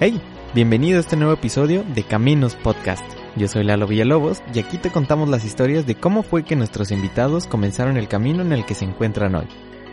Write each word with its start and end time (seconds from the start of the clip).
Hey, 0.00 0.22
bienvenido 0.54 0.98
a 0.98 1.00
este 1.00 1.16
nuevo 1.16 1.32
episodio 1.32 1.82
de 1.82 2.04
Caminos 2.04 2.54
Podcast. 2.54 3.02
Yo 3.34 3.48
soy 3.48 3.64
Lalo 3.64 3.88
Villalobos 3.88 4.42
y 4.54 4.60
aquí 4.60 4.78
te 4.78 4.92
contamos 4.92 5.28
las 5.28 5.44
historias 5.44 5.86
de 5.86 5.96
cómo 5.96 6.22
fue 6.22 6.44
que 6.44 6.54
nuestros 6.54 6.92
invitados 6.92 7.46
comenzaron 7.48 7.96
el 7.96 8.06
camino 8.06 8.42
en 8.42 8.52
el 8.52 8.64
que 8.64 8.76
se 8.76 8.84
encuentran 8.84 9.34
hoy. 9.34 9.48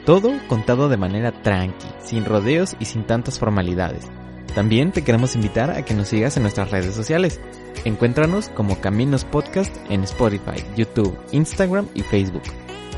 Todo 0.06 0.32
contado 0.48 0.90
de 0.90 0.98
manera 0.98 1.32
tranqui, 1.42 1.88
sin 2.04 2.24
rodeos 2.24 2.76
y 2.80 2.86
sin 2.86 3.08
tantas 3.08 3.40
formalidades. 3.40 4.06
También 4.54 4.92
te 4.92 5.04
queremos 5.04 5.34
invitar 5.34 5.72
a 5.72 5.84
que 5.84 5.96
nos 5.96 6.10
sigas 6.10 6.38
en 6.38 6.44
nuestras 6.44 6.70
redes 6.70 6.94
sociales. 6.94 7.42
Encuéntranos 7.84 8.50
como 8.50 8.80
Caminos 8.80 9.26
Podcast 9.26 9.76
en 9.90 10.04
Spotify, 10.04 10.64
YouTube, 10.78 11.18
Instagram 11.32 11.88
y 11.96 12.04
Facebook. 12.04 12.44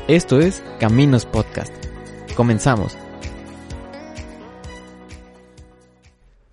Esto 0.08 0.40
es 0.40 0.62
Caminos 0.78 1.24
Podcast. 1.24 1.72
Comenzamos. 2.36 2.98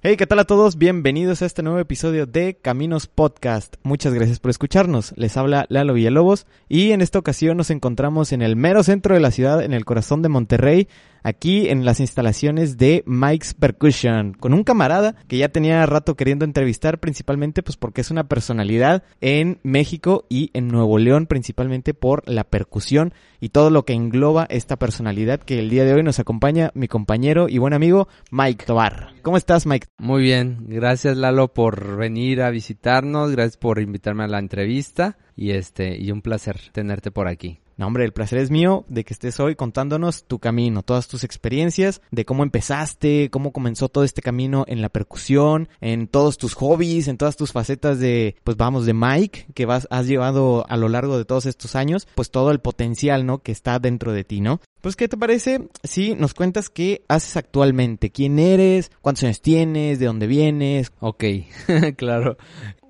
Hey, 0.08 0.18
¿qué 0.18 0.28
tal 0.28 0.38
a 0.38 0.44
todos? 0.44 0.78
Bienvenidos 0.78 1.42
a 1.42 1.48
este 1.48 1.64
nuevo 1.64 1.80
episodio 1.80 2.28
de 2.28 2.60
Caminos 2.62 3.08
Podcast. 3.08 3.78
Muchas 3.82 4.14
gracias 4.14 4.40
por 4.40 4.52
escucharnos. 4.52 5.14
Les 5.16 5.36
habla 5.36 5.66
Lalo 5.68 5.96
Villalobos 5.96 6.46
y 6.70 6.92
en 6.92 7.02
esta 7.02 7.18
ocasión 7.18 7.58
nos 7.58 7.72
encontramos 7.72 8.32
en 8.32 8.44
el 8.44 8.56
mero 8.56 8.84
centro 8.84 9.16
de 9.16 9.20
la 9.20 9.32
ciudad, 9.32 9.64
en 9.64 9.74
el 9.74 9.84
corazón 9.84 10.22
de 10.22 10.30
Monterrey, 10.30 10.88
aquí 11.26 11.70
en 11.70 11.86
las 11.86 12.00
instalaciones 12.00 12.78
de 12.78 13.04
Mike's 13.08 13.56
Percussion, 13.56 14.34
con 14.34 14.54
un 14.54 14.64
camarada 14.64 15.16
que 15.28 15.40
ya 15.40 15.50
tenía 15.50 15.84
rato 15.88 16.16
queriendo 16.16 16.46
entrevistar, 16.46 17.00
principalmente 17.00 17.64
pues 17.64 17.78
porque 17.78 18.02
es 18.02 18.12
una 18.12 18.28
personalidad 18.28 19.04
en 19.22 19.60
México 19.64 20.26
y 20.30 20.52
en 20.54 20.68
Nuevo 20.68 21.00
León, 21.00 21.26
principalmente 21.26 21.96
por 21.96 22.30
la 22.30 22.44
percusión 22.44 23.12
y 23.40 23.50
todo 23.50 23.72
lo 23.72 23.86
que 23.86 23.94
engloba 23.94 24.46
esta 24.50 24.78
personalidad 24.78 25.40
que 25.40 25.58
el 25.58 25.72
día 25.72 25.84
de 25.84 25.96
hoy 25.96 26.04
nos 26.04 26.20
acompaña 26.20 26.70
mi 26.76 26.88
compañero 26.88 27.50
y 27.50 27.58
buen 27.58 27.74
amigo 27.74 28.08
Mike 28.30 28.66
Tobar. 28.66 29.16
¿Cómo 29.24 29.38
estás, 29.38 29.66
Mike? 29.66 29.88
Muy 29.98 30.22
bien, 30.22 30.66
gracias 30.68 31.18
Lalo 31.18 31.52
por 31.56 31.98
venir 31.98 32.44
a 32.44 32.52
visitarnos, 32.52 33.32
gracias 33.32 33.58
por 33.58 33.82
invitarme 33.82 34.26
a 34.26 34.28
la 34.28 34.38
entrevista 34.38 35.18
y 35.36 35.52
este 35.52 35.98
y 35.98 36.12
un 36.12 36.22
placer 36.22 36.60
tenerte 36.72 37.10
por 37.10 37.28
aquí. 37.28 37.65
No, 37.78 37.88
hombre, 37.88 38.06
el 38.06 38.14
placer 38.14 38.40
es 38.40 38.52
mío 38.52 38.86
de 38.88 39.04
que 39.04 39.14
estés 39.14 39.40
hoy 39.40 39.56
contándonos 39.56 40.24
tu 40.24 40.40
camino, 40.40 40.82
todas 40.82 41.08
tus 41.08 41.24
experiencias, 41.24 42.02
de 42.12 42.24
cómo 42.24 42.44
empezaste, 42.44 43.30
cómo 43.30 43.52
comenzó 43.52 43.90
todo 43.90 44.04
este 44.04 44.22
camino 44.22 44.64
en 44.68 44.82
la 44.82 44.90
percusión, 44.90 45.68
en 45.82 46.08
todos 46.08 46.38
tus 46.38 46.54
hobbies, 46.54 47.08
en 47.08 47.18
todas 47.18 47.36
tus 47.36 47.52
facetas 47.52 48.00
de, 48.00 48.36
pues 48.44 48.56
vamos, 48.56 48.86
de 48.86 48.94
Mike, 48.94 49.48
que 49.54 49.66
vas, 49.66 49.88
has 49.92 50.08
llevado 50.08 50.66
a 50.70 50.78
lo 50.78 50.88
largo 50.88 51.18
de 51.18 51.26
todos 51.26 51.46
estos 51.46 51.76
años, 51.76 52.08
pues 52.16 52.32
todo 52.32 52.52
el 52.52 52.60
potencial, 52.60 53.26
¿no? 53.26 53.40
Que 53.40 53.52
está 53.52 53.80
dentro 53.80 54.14
de 54.14 54.24
ti, 54.24 54.42
¿no? 54.42 54.62
Pues, 54.86 54.96
¿qué 54.96 55.08
te 55.08 55.18
parece 55.18 55.68
si 55.84 56.14
nos 56.14 56.36
cuentas 56.36 56.70
qué 56.70 57.04
haces 57.08 57.38
actualmente? 57.38 58.12
¿Quién 58.12 58.38
eres? 58.38 58.92
¿Cuántos 59.02 59.24
años 59.24 59.42
tienes? 59.42 59.98
¿De 59.98 60.06
dónde 60.06 60.28
vienes? 60.28 60.92
Ok, 61.00 61.24
claro. 61.98 62.38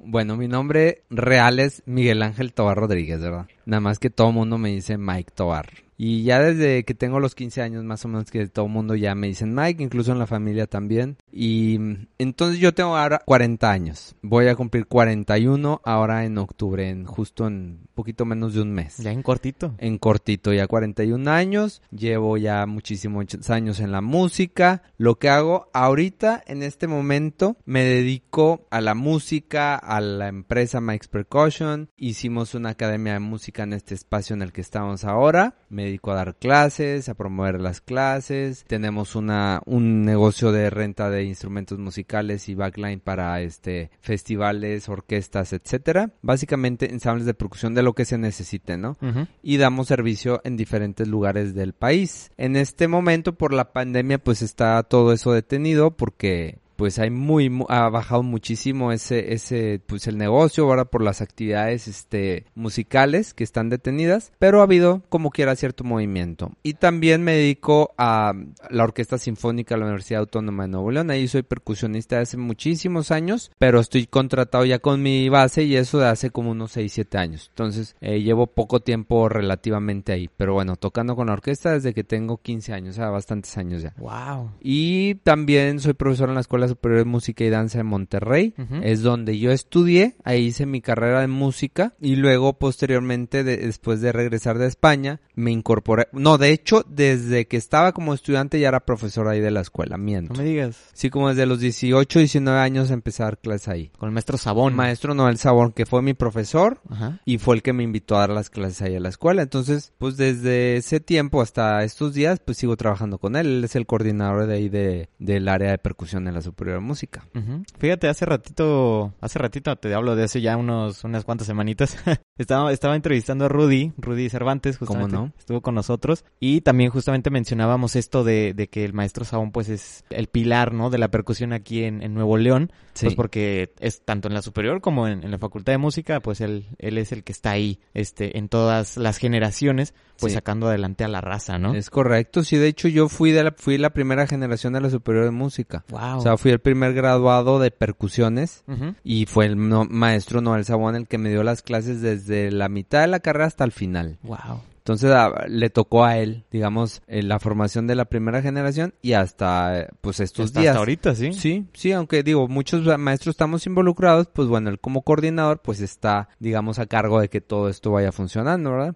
Bueno, 0.07 0.37
mi 0.37 0.47
nombre 0.47 1.01
real 1.09 1.59
es 1.59 1.81
Miguel 1.87 2.21
Ángel 2.21 2.53
Tobar 2.53 2.77
Rodríguez, 2.77 3.19
¿verdad? 3.19 3.47
Nada 3.65 3.81
más 3.81 3.97
que 3.97 4.11
todo 4.11 4.31
mundo 4.31 4.59
me 4.59 4.69
dice 4.69 4.99
Mike 4.99 5.31
Tobar. 5.33 5.84
Y 5.97 6.23
ya 6.23 6.41
desde 6.41 6.83
que 6.83 6.93
tengo 6.93 7.19
los 7.19 7.35
15 7.35 7.61
años 7.61 7.83
más 7.83 8.03
o 8.05 8.07
menos 8.07 8.31
que 8.31 8.47
todo 8.47 8.65
el 8.65 8.71
mundo 8.71 8.95
ya 8.95 9.15
me 9.15 9.27
dicen 9.27 9.53
Mike, 9.53 9.83
incluso 9.83 10.11
en 10.11 10.19
la 10.19 10.27
familia 10.27 10.67
también. 10.67 11.17
Y 11.31 11.79
entonces 12.17 12.59
yo 12.59 12.73
tengo 12.73 12.95
ahora 12.95 13.21
40 13.25 13.71
años. 13.71 14.15
Voy 14.21 14.47
a 14.47 14.55
cumplir 14.55 14.87
41 14.87 15.81
ahora 15.83 16.25
en 16.25 16.37
octubre, 16.37 16.89
en 16.89 17.05
justo 17.05 17.47
en 17.47 17.85
poquito 17.93 18.25
menos 18.25 18.53
de 18.53 18.61
un 18.61 18.73
mes. 18.73 18.97
Ya 18.97 19.11
en 19.11 19.23
cortito. 19.23 19.73
En 19.77 19.97
cortito, 19.97 20.53
ya 20.53 20.67
41 20.67 21.31
años. 21.31 21.81
Llevo 21.91 22.37
ya 22.37 22.65
muchísimos 22.65 23.25
años 23.49 23.79
en 23.79 23.91
la 23.91 24.01
música. 24.01 24.83
Lo 24.97 25.17
que 25.17 25.29
hago 25.29 25.69
ahorita, 25.73 26.43
en 26.45 26.61
este 26.61 26.87
momento, 26.87 27.57
me 27.65 27.83
dedico 27.83 28.67
a 28.69 28.81
la 28.81 28.93
música, 28.93 29.75
a 29.75 30.01
la 30.01 30.27
empresa 30.27 30.81
Mike's 30.81 31.07
Percussion. 31.07 31.89
Hicimos 31.97 32.53
una 32.53 32.71
academia 32.71 33.13
de 33.13 33.19
música 33.19 33.63
en 33.63 33.73
este 33.73 33.95
espacio 33.95 34.35
en 34.35 34.41
el 34.41 34.51
que 34.51 34.61
estamos 34.61 35.05
ahora. 35.05 35.55
Me 35.69 35.84
dedico 35.85 36.11
a 36.11 36.15
dar 36.15 36.35
clases, 36.35 37.09
a 37.09 37.13
promover 37.13 37.61
las 37.61 37.81
clases. 37.81 38.65
Tenemos 38.67 39.15
una, 39.15 39.61
un 39.65 40.03
negocio 40.03 40.51
de 40.51 40.69
renta 40.69 41.09
de 41.09 41.23
instrumentos 41.23 41.79
musicales 41.79 42.49
y 42.49 42.55
backline 42.55 42.99
para 42.99 43.41
este 43.41 43.89
festivales, 43.99 44.89
orquestas, 44.89 45.53
etcétera. 45.53 46.11
Básicamente 46.21 46.91
ensambles 46.91 47.25
de 47.25 47.33
percusión 47.33 47.73
de 47.73 47.83
lo 47.83 47.93
que 47.93 48.05
se 48.05 48.17
necesite, 48.17 48.77
¿no? 48.77 48.97
Y 49.41 49.57
damos 49.57 49.87
servicio 49.87 50.41
en 50.43 50.57
diferentes 50.57 51.07
lugares 51.07 51.55
del 51.55 51.73
país. 51.73 52.31
En 52.37 52.55
este 52.55 52.87
momento 52.87 53.35
por 53.35 53.53
la 53.53 53.71
pandemia 53.71 54.17
pues 54.17 54.41
está 54.41 54.81
todo 54.83 55.13
eso 55.13 55.31
detenido 55.31 55.91
porque 55.91 56.59
pues 56.75 56.99
hay 56.99 57.09
muy, 57.09 57.49
mu- 57.49 57.65
ha 57.69 57.89
bajado 57.89 58.23
muchísimo 58.23 58.91
ese, 58.91 59.33
ese, 59.33 59.79
pues 59.85 60.07
el 60.07 60.17
negocio 60.17 60.65
ahora 60.65 60.85
por 60.85 61.01
las 61.01 61.21
actividades, 61.21 61.87
este, 61.87 62.45
musicales 62.55 63.33
que 63.33 63.43
están 63.43 63.69
detenidas, 63.69 64.31
pero 64.39 64.59
ha 64.59 64.63
habido 64.63 65.03
como 65.09 65.29
quiera 65.29 65.55
cierto 65.55 65.83
movimiento. 65.83 66.51
Y 66.63 66.73
también 66.75 67.23
me 67.23 67.33
dedico 67.33 67.93
a 67.97 68.33
la 68.69 68.83
Orquesta 68.83 69.17
Sinfónica 69.17 69.75
de 69.75 69.79
la 69.79 69.85
Universidad 69.85 70.21
Autónoma 70.21 70.63
de 70.63 70.69
Nuevo 70.69 70.91
León, 70.91 71.09
ahí 71.11 71.27
soy 71.27 71.43
percusionista 71.43 72.17
de 72.17 72.23
hace 72.23 72.37
muchísimos 72.37 73.11
años, 73.11 73.51
pero 73.57 73.79
estoy 73.79 74.05
contratado 74.07 74.65
ya 74.65 74.79
con 74.79 75.01
mi 75.01 75.29
base 75.29 75.63
y 75.63 75.75
eso 75.75 75.99
de 75.99 76.07
hace 76.07 76.29
como 76.29 76.51
unos 76.51 76.71
6, 76.73 76.91
7 76.91 77.17
años. 77.17 77.47
Entonces, 77.49 77.95
eh, 78.01 78.21
llevo 78.21 78.47
poco 78.47 78.79
tiempo 78.81 79.29
relativamente 79.29 80.11
ahí, 80.13 80.29
pero 80.35 80.53
bueno, 80.53 80.75
tocando 80.75 81.15
con 81.15 81.27
la 81.27 81.33
orquesta 81.33 81.71
desde 81.71 81.93
que 81.93 82.03
tengo 82.03 82.37
15 82.37 82.73
años, 82.73 82.95
o 82.95 82.97
sea, 82.97 83.09
bastantes 83.09 83.57
años 83.57 83.81
ya. 83.81 83.93
Wow. 83.97 84.51
Y 84.61 85.15
también 85.15 85.79
soy 85.79 85.93
profesor 85.93 86.29
en 86.29 86.35
la 86.35 86.41
Escuela 86.41 86.64
Superior 86.67 86.99
de 86.99 87.05
Música 87.05 87.43
y 87.43 87.49
Danza 87.49 87.77
de 87.79 87.83
Monterrey. 87.83 88.53
Es 88.83 89.01
donde 89.01 89.37
yo 89.39 89.51
estudié, 89.51 90.15
ahí 90.23 90.45
hice 90.45 90.65
mi 90.65 90.81
carrera 90.81 91.21
de 91.21 91.27
música 91.27 91.93
y 91.99 92.15
luego 92.15 92.57
posteriormente, 92.57 93.43
de- 93.43 93.57
después 93.57 94.01
de 94.01 94.11
regresar 94.11 94.57
de 94.57 94.67
España, 94.67 95.21
me 95.35 95.51
incorporé. 95.51 96.07
No, 96.13 96.37
de 96.37 96.51
hecho, 96.51 96.85
desde 96.87 97.47
que 97.47 97.57
estaba 97.57 97.91
como 97.93 98.13
estudiante 98.13 98.59
ya 98.59 98.67
era 98.69 98.79
profesor 98.85 99.27
ahí 99.27 99.39
de 99.41 99.51
la 99.51 99.61
escuela, 99.61 99.97
miento. 99.97 100.33
No 100.33 100.39
me 100.43 100.45
digas. 100.49 100.77
Sí, 100.93 101.09
como 101.09 101.29
desde 101.29 101.45
los 101.45 101.59
18, 101.59 102.19
19 102.19 102.59
años 102.59 102.91
empecé 102.91 103.23
a 103.23 103.27
dar 103.27 103.37
clases 103.39 103.67
ahí. 103.67 103.91
Con 103.97 104.07
el 104.09 104.13
maestro 104.13 104.37
Sabón. 104.37 104.73
Maestro 104.75 105.13
Noel 105.13 105.37
Sabor, 105.37 105.73
que 105.73 105.85
fue 105.85 106.01
mi 106.01 106.13
profesor, 106.13 106.79
Ajá. 106.89 107.19
y 107.25 107.37
fue 107.37 107.55
el 107.55 107.61
que 107.61 107.73
me 107.73 107.83
invitó 107.83 108.15
a 108.15 108.21
dar 108.21 108.29
las 108.29 108.49
clases 108.49 108.81
ahí 108.81 108.95
a 108.95 108.99
la 108.99 109.09
escuela. 109.09 109.41
Entonces, 109.41 109.93
pues 109.97 110.17
desde 110.17 110.77
ese 110.77 110.99
tiempo 110.99 111.41
hasta 111.41 111.83
estos 111.83 112.13
días, 112.13 112.39
pues 112.43 112.57
sigo 112.57 112.77
trabajando 112.77 113.17
con 113.17 113.35
él. 113.35 113.47
Él 113.47 113.63
es 113.63 113.75
el 113.75 113.85
coordinador 113.85 114.47
de 114.47 114.53
ahí 114.55 114.69
de, 114.69 115.09
del 115.19 115.47
área 115.47 115.71
de 115.71 115.77
percusión 115.77 116.27
en 116.27 116.33
la 116.33 116.41
Superior 116.55 116.79
de 116.79 116.85
Música. 116.85 117.27
Ujú. 117.35 117.63
Fíjate, 117.77 118.07
hace 118.07 118.25
ratito, 118.25 119.13
hace 119.19 119.39
ratito 119.39 119.75
te 119.75 119.93
hablo 119.93 120.15
de 120.15 120.23
hace 120.23 120.39
ya 120.39 120.55
unos, 120.55 121.03
unas 121.03 121.25
cuantas 121.25 121.47
semanitas. 121.47 121.97
estaba, 122.37 122.71
estaba 122.73 122.95
entrevistando 122.95 123.45
a 123.45 123.49
Rudy, 123.49 123.93
Rudy 123.97 124.29
Cervantes, 124.29 124.77
¿Cómo 124.77 124.87
justamente. 125.01 125.15
no? 125.15 125.31
Estuvo 125.37 125.61
con 125.61 125.75
nosotros. 125.75 126.25
Y 126.39 126.61
también 126.61 126.89
justamente 126.91 127.29
mencionábamos 127.29 127.95
esto 127.95 128.23
de, 128.23 128.53
de 128.53 128.67
que 128.67 128.83
el 128.85 128.93
maestro 128.93 129.23
Sabón 129.25 129.51
pues 129.51 129.69
es 129.69 130.03
el 130.09 130.27
pilar, 130.27 130.73
¿no? 130.73 130.89
De 130.89 130.97
la 130.97 131.09
percusión 131.09 131.53
aquí 131.53 131.83
en, 131.83 132.01
en 132.03 132.13
Nuevo 132.13 132.37
León. 132.37 132.71
Sí. 132.93 133.05
Pues 133.07 133.15
porque 133.15 133.73
es 133.79 134.01
tanto 134.05 134.27
en 134.29 134.33
la 134.33 134.41
superior 134.41 134.79
como 134.81 135.07
en, 135.07 135.23
en 135.23 135.31
la 135.31 135.37
facultad 135.37 135.73
de 135.73 135.77
música, 135.77 136.21
pues 136.21 136.39
él, 136.41 136.65
él 136.79 136.97
es 136.97 137.11
el 137.11 137.23
que 137.25 137.33
está 137.33 137.51
ahí, 137.51 137.79
este, 137.93 138.37
en 138.37 138.47
todas 138.47 138.95
las 138.95 139.17
generaciones, 139.17 139.93
pues 140.17 140.31
Sí. 140.31 140.35
sacando 140.37 140.67
adelante 140.69 141.03
a 141.03 141.09
la 141.09 141.19
raza, 141.19 141.57
¿no? 141.59 141.73
Es 141.75 141.89
correcto, 141.89 142.43
sí, 142.43 142.55
de 142.55 142.67
hecho 142.67 142.87
yo 142.87 143.09
fui 143.09 143.31
de 143.31 143.43
la, 143.43 143.51
fui 143.57 143.77
la 143.77 143.89
primera 143.91 144.27
generación 144.27 144.71
de 144.73 144.79
la 144.81 144.89
Superior 144.89 145.25
de 145.25 145.31
Música. 145.31 145.83
Wow. 145.89 146.19
O 146.19 146.21
sea, 146.21 146.37
fui 146.37 146.51
el 146.51 146.59
primer 146.59 146.93
graduado 146.93 147.59
de 147.59 147.69
percusiones 147.71 148.63
Ujú. 148.67 148.95
y 149.03 149.25
fue 149.25 149.45
el 149.47 149.67
no- 149.69 149.83
maestro 149.89 150.39
Noel 150.39 150.63
Sabón 150.63 150.95
el 150.95 151.07
que 151.07 151.17
me 151.17 151.29
dio 151.29 151.43
las 151.43 151.61
clases 151.63 152.01
desde 152.01 152.24
la 152.27 152.69
mitad 152.69 153.01
de 153.01 153.07
la 153.07 153.19
carrera 153.19 153.45
hasta 153.45 153.63
el 153.63 153.71
final. 153.71 154.17
Wow. 154.23 154.61
Entonces 154.85 155.09
a- 155.09 155.47
le 155.47 155.71
tocó 155.71 156.05
a 156.05 156.19
él, 156.19 156.43
digamos, 156.51 157.01
eh, 157.07 157.23
la 157.23 157.39
formación 157.39 157.87
de 157.87 157.95
la 157.95 158.05
primera 158.05 158.43
generación 158.43 158.93
y 159.01 159.13
hasta 159.13 159.87
pues 160.01 160.19
estos 160.19 160.45
Hasta, 160.45 160.59
días. 160.61 160.71
hasta 160.73 160.79
ahorita, 160.79 161.15
¿sí? 161.15 161.33
Sí, 161.33 161.65
sí, 161.73 161.91
aunque 161.91 162.21
digo, 162.21 162.47
muchos 162.47 162.85
maestros 162.99 163.33
estamos 163.33 163.65
involucrados, 163.65 164.27
pues 164.31 164.47
bueno, 164.47 164.69
él 164.69 164.79
como 164.79 165.01
coordinador 165.01 165.59
pues 165.63 165.81
está, 165.81 166.29
digamos, 166.39 166.77
a 166.77 166.85
cargo 166.85 167.19
de 167.19 167.29
que 167.29 167.41
todo 167.41 167.67
esto 167.67 167.89
vaya 167.89 168.11
funcionando, 168.11 168.69
¿verdad? 168.73 168.95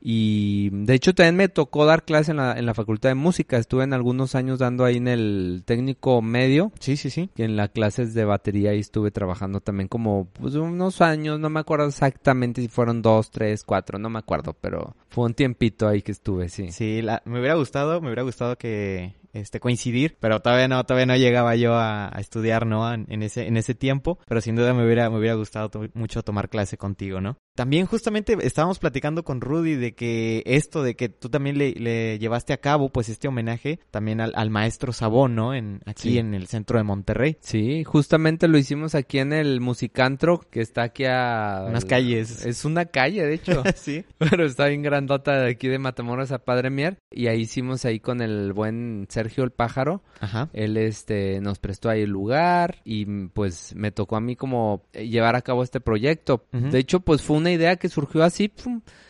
Y 0.00 0.70
de 0.72 0.94
hecho 0.94 1.14
también 1.14 1.36
me 1.36 1.48
tocó 1.48 1.84
dar 1.84 2.04
clases 2.04 2.30
en 2.30 2.36
la, 2.38 2.52
en 2.58 2.64
la 2.64 2.72
Facultad 2.74 3.10
de 3.10 3.14
Música, 3.16 3.58
estuve 3.58 3.84
en 3.84 3.92
algunos 3.92 4.34
años 4.36 4.58
dando 4.58 4.84
ahí 4.86 4.96
en 4.96 5.08
el 5.08 5.62
técnico 5.66 6.22
medio 6.22 6.72
Sí, 6.80 6.96
sí, 6.96 7.10
sí. 7.10 7.28
y 7.36 7.42
en 7.42 7.56
las 7.56 7.70
clases 7.70 8.14
de 8.14 8.24
batería 8.24 8.70
ahí 8.70 8.78
estuve 8.78 9.10
trabajando 9.10 9.60
también 9.60 9.88
como 9.88 10.28
pues 10.32 10.54
unos 10.54 11.00
años, 11.02 11.38
no 11.40 11.50
me 11.50 11.60
acuerdo 11.60 11.88
exactamente 11.88 12.62
si 12.62 12.68
fueron 12.68 13.02
dos, 13.02 13.30
tres, 13.30 13.64
cuatro, 13.64 13.98
no 13.98 14.08
me 14.08 14.18
acuerdo, 14.20 14.54
pero 14.60 14.94
fue 15.16 15.24
un 15.24 15.32
tiempito 15.32 15.88
ahí 15.88 16.02
que 16.02 16.12
estuve, 16.12 16.50
sí. 16.50 16.70
Sí, 16.72 17.00
la- 17.00 17.22
me 17.24 17.38
hubiera 17.40 17.54
gustado, 17.54 18.02
me 18.02 18.08
hubiera 18.08 18.20
gustado 18.22 18.58
que 18.58 19.14
este, 19.40 19.60
coincidir, 19.60 20.16
pero 20.20 20.40
todavía 20.40 20.68
no, 20.68 20.84
todavía 20.84 21.06
no 21.06 21.16
llegaba 21.16 21.56
yo 21.56 21.74
a, 21.74 22.12
estudiar, 22.18 22.66
¿no? 22.66 22.92
En, 22.92 23.06
en, 23.08 23.22
ese, 23.22 23.46
en 23.46 23.56
ese 23.56 23.74
tiempo, 23.74 24.18
pero 24.26 24.40
sin 24.40 24.56
duda 24.56 24.74
me 24.74 24.84
hubiera, 24.84 25.10
me 25.10 25.18
hubiera 25.18 25.34
gustado 25.34 25.70
mucho 25.94 26.22
tomar 26.22 26.48
clase 26.48 26.76
contigo, 26.76 27.20
¿no? 27.20 27.38
También 27.54 27.86
justamente 27.86 28.36
estábamos 28.42 28.78
platicando 28.78 29.24
con 29.24 29.40
Rudy 29.40 29.76
de 29.76 29.94
que 29.94 30.42
esto, 30.44 30.82
de 30.82 30.94
que 30.94 31.08
tú 31.08 31.30
también 31.30 31.56
le, 31.56 32.18
llevaste 32.18 32.52
a 32.52 32.58
cabo, 32.58 32.90
pues 32.90 33.08
este 33.08 33.28
homenaje 33.28 33.80
también 33.90 34.20
al, 34.20 34.50
maestro 34.50 34.92
Sabón, 34.92 35.34
¿no? 35.34 35.54
En, 35.54 35.80
aquí 35.86 36.18
en 36.18 36.34
el 36.34 36.48
centro 36.48 36.78
de 36.78 36.84
Monterrey. 36.84 37.38
Sí, 37.40 37.82
justamente 37.84 38.46
lo 38.46 38.58
hicimos 38.58 38.94
aquí 38.94 39.18
en 39.18 39.32
el 39.32 39.60
Musicantro, 39.60 40.40
que 40.50 40.60
está 40.60 40.82
aquí 40.82 41.04
a... 41.06 41.64
Unas 41.68 41.86
calles. 41.86 42.44
Es 42.44 42.64
una 42.66 42.84
calle, 42.84 43.24
de 43.24 43.34
hecho. 43.34 43.62
sí. 43.74 44.04
Pero 44.18 44.44
está 44.44 44.66
bien 44.66 44.82
grandota 44.82 45.40
de 45.40 45.50
aquí 45.50 45.68
de 45.68 45.78
Matamoros 45.78 46.32
a 46.32 46.44
Padre 46.44 46.68
Mier. 46.68 46.98
Y 47.10 47.28
ahí 47.28 47.40
hicimos 47.40 47.86
ahí 47.86 48.00
con 48.00 48.20
el 48.20 48.52
buen 48.52 49.06
Sergio 49.08 49.25
el 49.36 49.50
Pájaro. 49.50 50.02
Ajá. 50.20 50.48
Él 50.52 50.76
este, 50.76 51.40
nos 51.40 51.58
prestó 51.58 51.88
ahí 51.88 52.02
el 52.02 52.10
lugar 52.10 52.76
y 52.84 53.04
pues 53.28 53.74
me 53.74 53.90
tocó 53.90 54.16
a 54.16 54.20
mí 54.20 54.36
como 54.36 54.82
llevar 54.92 55.36
a 55.36 55.42
cabo 55.42 55.62
este 55.62 55.80
proyecto. 55.80 56.44
De 56.52 56.78
hecho, 56.78 57.00
pues 57.00 57.22
fue 57.22 57.36
un 57.36 57.46
idea 57.48 57.76
que 57.76 57.88
surgió 57.88 58.22
así, 58.22 58.50